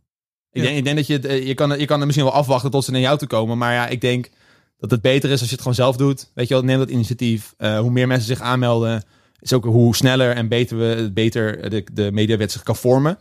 Ik, 0.50 0.62
Ja. 0.62 0.68
denk, 0.68 0.76
ik 0.78 0.84
denk 0.84 0.96
dat 0.96 1.06
je, 1.06 1.12
het, 1.12 1.24
eh, 1.24 1.46
je, 1.46 1.54
kan, 1.54 1.78
je 1.78 1.86
kan 1.86 1.98
er 2.00 2.06
misschien 2.06 2.26
wel 2.26 2.34
afwachten 2.36 2.70
tot 2.70 2.84
ze 2.84 2.90
naar 2.90 3.00
jou 3.00 3.18
toe 3.18 3.28
komen. 3.28 3.58
Maar 3.58 3.72
ja, 3.72 3.86
ik 3.86 4.00
denk 4.00 4.30
dat 4.78 4.90
het 4.90 5.00
beter 5.00 5.30
is 5.30 5.38
als 5.38 5.48
je 5.48 5.52
het 5.54 5.60
gewoon 5.60 5.74
zelf 5.76 5.96
doet. 5.96 6.30
Weet 6.34 6.48
je 6.48 6.54
wel, 6.54 6.62
neem 6.62 6.78
dat 6.78 6.90
initiatief. 6.90 7.54
Eh, 7.56 7.78
hoe 7.78 7.90
meer 7.90 8.06
mensen 8.06 8.26
zich 8.26 8.40
aanmelden, 8.40 9.04
is 9.40 9.52
ook 9.52 9.64
hoe 9.64 9.96
sneller 9.96 10.34
en 10.34 10.48
beter, 10.48 10.78
we, 10.78 11.10
beter 11.14 11.70
de, 11.70 11.86
de 11.92 12.12
mediawet 12.12 12.52
zich 12.52 12.62
kan 12.62 12.76
vormen. 12.76 13.18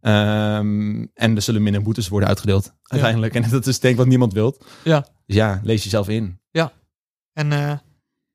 Ehm, 0.00 1.06
en 1.14 1.36
er 1.36 1.42
zullen 1.42 1.62
minder 1.62 1.82
boetes 1.82 2.08
worden 2.08 2.28
uitgedeeld 2.28 2.72
uiteindelijk. 2.82 3.34
En 3.34 3.50
dat 3.50 3.66
is 3.66 3.80
denk 3.80 3.92
ik 3.92 3.98
wat 4.00 4.08
niemand 4.08 4.32
wilt. 4.32 4.64
Ja. 4.84 5.00
Dus 5.26 5.36
ja, 5.36 5.60
lees 5.62 5.82
jezelf 5.84 6.08
in. 6.08 6.38
En 7.32 7.52
eh 7.52 7.72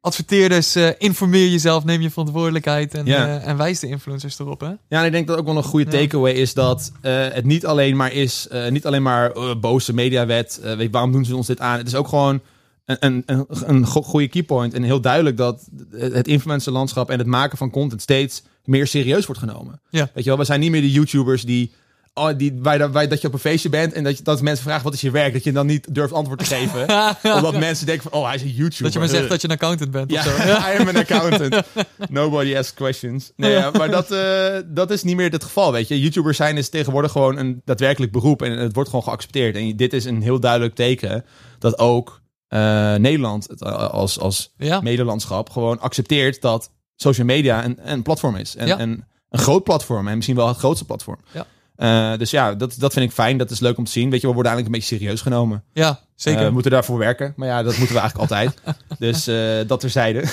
adverteerders, 0.01 0.75
eh, 0.75 0.89
informeer 0.97 1.47
jezelf, 1.49 1.83
neem 1.83 2.01
je 2.01 2.09
verantwoordelijkheid 2.09 2.93
en, 2.93 3.05
Ja. 3.05 3.27
eh, 3.39 3.47
en 3.47 3.57
wijs 3.57 3.79
de 3.79 3.88
influencers 3.88 4.39
erop. 4.39 4.59
Hè? 4.62 4.67
Ja, 4.67 4.77
en 4.99 5.05
ik 5.05 5.12
denk 5.12 5.27
dat 5.27 5.38
ook 5.38 5.45
wel 5.45 5.57
een 5.57 5.63
goede 5.63 5.91
takeaway 5.91 6.31
is 6.31 6.53
dat 6.53 6.91
eh, 7.01 7.27
het 7.29 7.45
niet 7.45 7.65
alleen 7.65 7.95
maar 7.95 8.12
is, 8.13 8.47
niet 8.69 8.85
alleen 8.85 9.01
maar 9.03 9.31
boze 9.59 9.93
mediawet. 9.93 10.59
weet, 10.77 10.91
waarom 10.91 11.12
doen 11.12 11.25
ze 11.25 11.35
ons 11.35 11.47
dit 11.47 11.59
aan? 11.59 11.77
Het 11.77 11.88
is 11.88 11.95
ook 11.95 12.07
gewoon 12.07 12.41
een, 12.85 12.97
een, 12.99 13.23
een, 13.25 13.45
een 13.65 13.85
go- 13.85 14.01
goede 14.01 14.27
keypoint. 14.27 14.73
En 14.73 14.83
heel 14.83 15.01
duidelijk 15.01 15.38
dat 15.38 15.67
het 15.91 16.27
influencerlandschap 16.27 17.09
en 17.09 17.17
het 17.17 17.27
maken 17.27 17.57
van 17.57 17.69
content 17.69 18.01
steeds 18.01 18.43
meer 18.65 18.88
serieus 18.88 19.25
wordt 19.25 19.41
genomen. 19.41 19.81
Ja. 19.89 20.09
Weet 20.13 20.23
je 20.23 20.29
wel, 20.29 20.39
we 20.39 20.45
zijn 20.45 20.59
niet 20.59 20.71
meer 20.71 20.81
de 20.81 20.91
YouTubers 20.91 21.43
die. 21.43 21.71
Oh, 22.19 22.29
die, 22.38 22.60
waar, 22.62 22.91
waar, 22.91 23.10
dat 23.10 23.21
je 23.21 23.27
op 23.27 23.34
een 23.34 23.39
feestje 23.39 23.69
bent 23.69 23.93
en 23.93 24.03
dat, 24.03 24.17
je, 24.17 24.23
dat 24.23 24.41
mensen 24.41 24.63
vragen 24.63 24.84
wat 24.84 24.93
is 24.93 25.01
je 25.01 25.12
werk, 25.12 25.34
dat 25.34 25.43
je 25.43 25.51
dan 25.51 25.65
niet 25.65 25.93
durft 25.93 26.13
antwoord 26.13 26.39
te 26.39 26.45
geven. 26.45 26.82
omdat 27.36 27.58
mensen 27.58 27.86
denken 27.86 28.10
van, 28.10 28.19
oh, 28.19 28.25
hij 28.25 28.36
is 28.36 28.41
een 28.41 28.47
YouTuber. 28.47 28.84
Dat 28.84 28.93
je 28.93 28.99
maar 28.99 29.08
zegt 29.08 29.29
dat 29.29 29.41
je 29.41 29.47
een 29.47 29.53
accountant 29.53 29.91
bent 29.91 30.12
Ja, 30.12 30.19
of 30.19 30.25
zo. 30.25 30.38
I 30.71 30.79
am 30.79 30.88
an 30.88 30.95
accountant. 30.95 31.63
Nobody 32.10 32.55
asks 32.55 32.73
questions. 32.73 33.32
Nee, 33.36 33.51
ja, 33.51 33.71
maar 33.71 33.89
dat, 33.89 34.12
eh, 34.12 34.58
dat 34.65 34.91
is 34.91 35.03
niet 35.03 35.15
meer 35.15 35.32
het 35.32 35.43
geval, 35.43 35.71
weet 35.71 35.88
je. 35.88 35.99
YouTubers 35.99 36.38
zijn 36.38 36.58
is 36.58 36.69
tegenwoordig 36.69 37.12
gewoon 37.12 37.38
een 37.38 37.62
daadwerkelijk 37.65 38.12
beroep 38.12 38.41
en 38.41 38.51
het 38.51 38.73
wordt 38.73 38.89
gewoon 38.89 39.05
geaccepteerd. 39.05 39.55
En 39.55 39.75
dit 39.75 39.93
is 39.93 40.05
een 40.05 40.21
heel 40.21 40.39
duidelijk 40.39 40.75
teken 40.75 41.25
dat 41.60 41.79
ook 41.79 42.21
eh, 42.47 42.95
Nederland 42.95 43.47
het, 43.47 43.62
eh, 43.62 43.89
als, 43.89 44.19
als 44.19 44.53
Ja, 44.58 44.82
medelandschap 44.82 45.49
gewoon 45.49 45.79
accepteert 45.79 46.41
dat 46.41 46.71
social 46.95 47.25
media 47.25 47.65
een, 47.65 47.79
een 47.91 48.01
platform 48.01 48.36
is. 48.36 48.55
En, 48.55 48.79
en 48.79 49.08
een 49.29 49.39
groot 49.39 49.63
platform 49.63 50.08
en 50.08 50.15
misschien 50.15 50.36
wel 50.36 50.47
het 50.47 50.58
grootste 50.58 50.86
platform. 50.86 51.19
Ja. 51.32 51.45
Eh, 51.79 52.17
dus 52.17 52.29
ja, 52.31 52.53
dat, 52.55 52.75
dat 52.77 52.93
vind 52.93 53.05
ik 53.05 53.11
fijn. 53.11 53.37
Dat 53.37 53.51
is 53.51 53.59
leuk 53.59 53.77
om 53.77 53.83
te 53.83 53.91
zien. 53.91 54.09
Weet 54.09 54.21
je, 54.21 54.27
we 54.27 54.33
worden 54.33 54.51
eigenlijk 54.51 54.75
een 54.75 54.81
beetje 54.81 54.97
serieus 54.97 55.21
genomen. 55.21 55.63
ja 55.73 55.99
zeker. 56.15 56.39
Eh, 56.39 56.45
we 56.47 56.53
moeten 56.53 56.71
daarvoor 56.71 56.97
werken. 56.97 57.33
Maar 57.35 57.47
ja, 57.47 57.63
dat 57.63 57.77
moeten 57.77 57.95
we 57.95 58.01
eigenlijk 58.01 58.31
altijd. 58.31 58.61
Dus 58.99 59.27
eh, 59.27 59.67
dat 59.67 59.79
terzijde. 59.79 60.23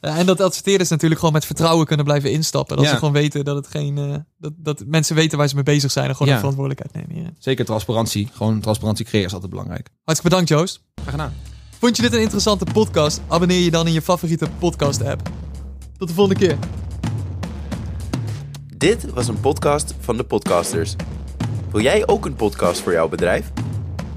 Ja, 0.00 0.16
en 0.16 0.26
dat 0.26 0.40
adverteerders 0.40 0.90
natuurlijk 0.90 1.18
gewoon 1.20 1.34
met 1.34 1.44
vertrouwen 1.46 1.86
kunnen 1.86 2.04
blijven 2.04 2.30
instappen. 2.32 2.76
Dat 2.76 2.84
Ja. 2.84 2.90
ze 2.90 2.98
gewoon 2.98 3.12
weten 3.12 3.44
dat 3.44 3.56
het 3.56 3.66
geen. 3.66 4.24
dat, 4.38 4.52
dat 4.56 4.82
mensen 4.86 5.14
weten 5.16 5.38
waar 5.38 5.48
ze 5.48 5.54
mee 5.54 5.64
bezig 5.64 5.90
zijn 5.90 6.08
en 6.08 6.16
gewoon 6.16 6.32
Ja. 6.32 6.38
verantwoordelijkheid 6.38 7.06
nemen. 7.08 7.36
Zeker 7.38 7.64
transparantie. 7.64 8.28
Gewoon 8.32 8.60
transparantie 8.60 9.04
creëren 9.04 9.26
is 9.26 9.32
altijd 9.34 9.50
belangrijk. 9.50 9.88
Hartstikke 10.04 10.36
bedankt, 10.36 10.48
Joost. 10.48 10.82
Graag 10.94 11.10
gedaan. 11.10 11.32
Vond 11.78 11.96
je 11.96 12.02
dit 12.02 12.12
een 12.12 12.20
interessante 12.20 12.64
podcast? 12.72 13.20
Abonneer 13.28 13.60
je 13.60 13.70
dan 13.70 13.86
in 13.86 13.92
je 13.92 14.02
favoriete 14.02 14.46
podcast-app. 14.58 15.30
Tot 15.98 16.08
de 16.08 16.14
volgende 16.14 16.46
keer. 16.46 16.58
Dit 18.82 19.10
was 19.12 19.28
een 19.28 19.40
podcast 19.40 19.94
van 20.00 20.16
de 20.16 20.24
Podcasters. 20.24 20.96
Wil 21.70 21.80
jij 21.80 22.06
ook 22.06 22.26
een 22.26 22.34
podcast 22.34 22.80
voor 22.80 22.92
jouw 22.92 23.08
bedrijf? 23.08 23.52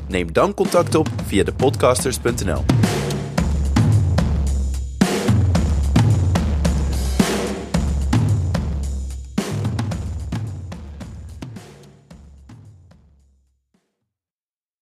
Neem 0.07 0.33
dan 0.33 0.53
contact 0.53 0.95
op 0.95 1.09
via 1.25 1.43
depodcasters.nl. 1.43 2.63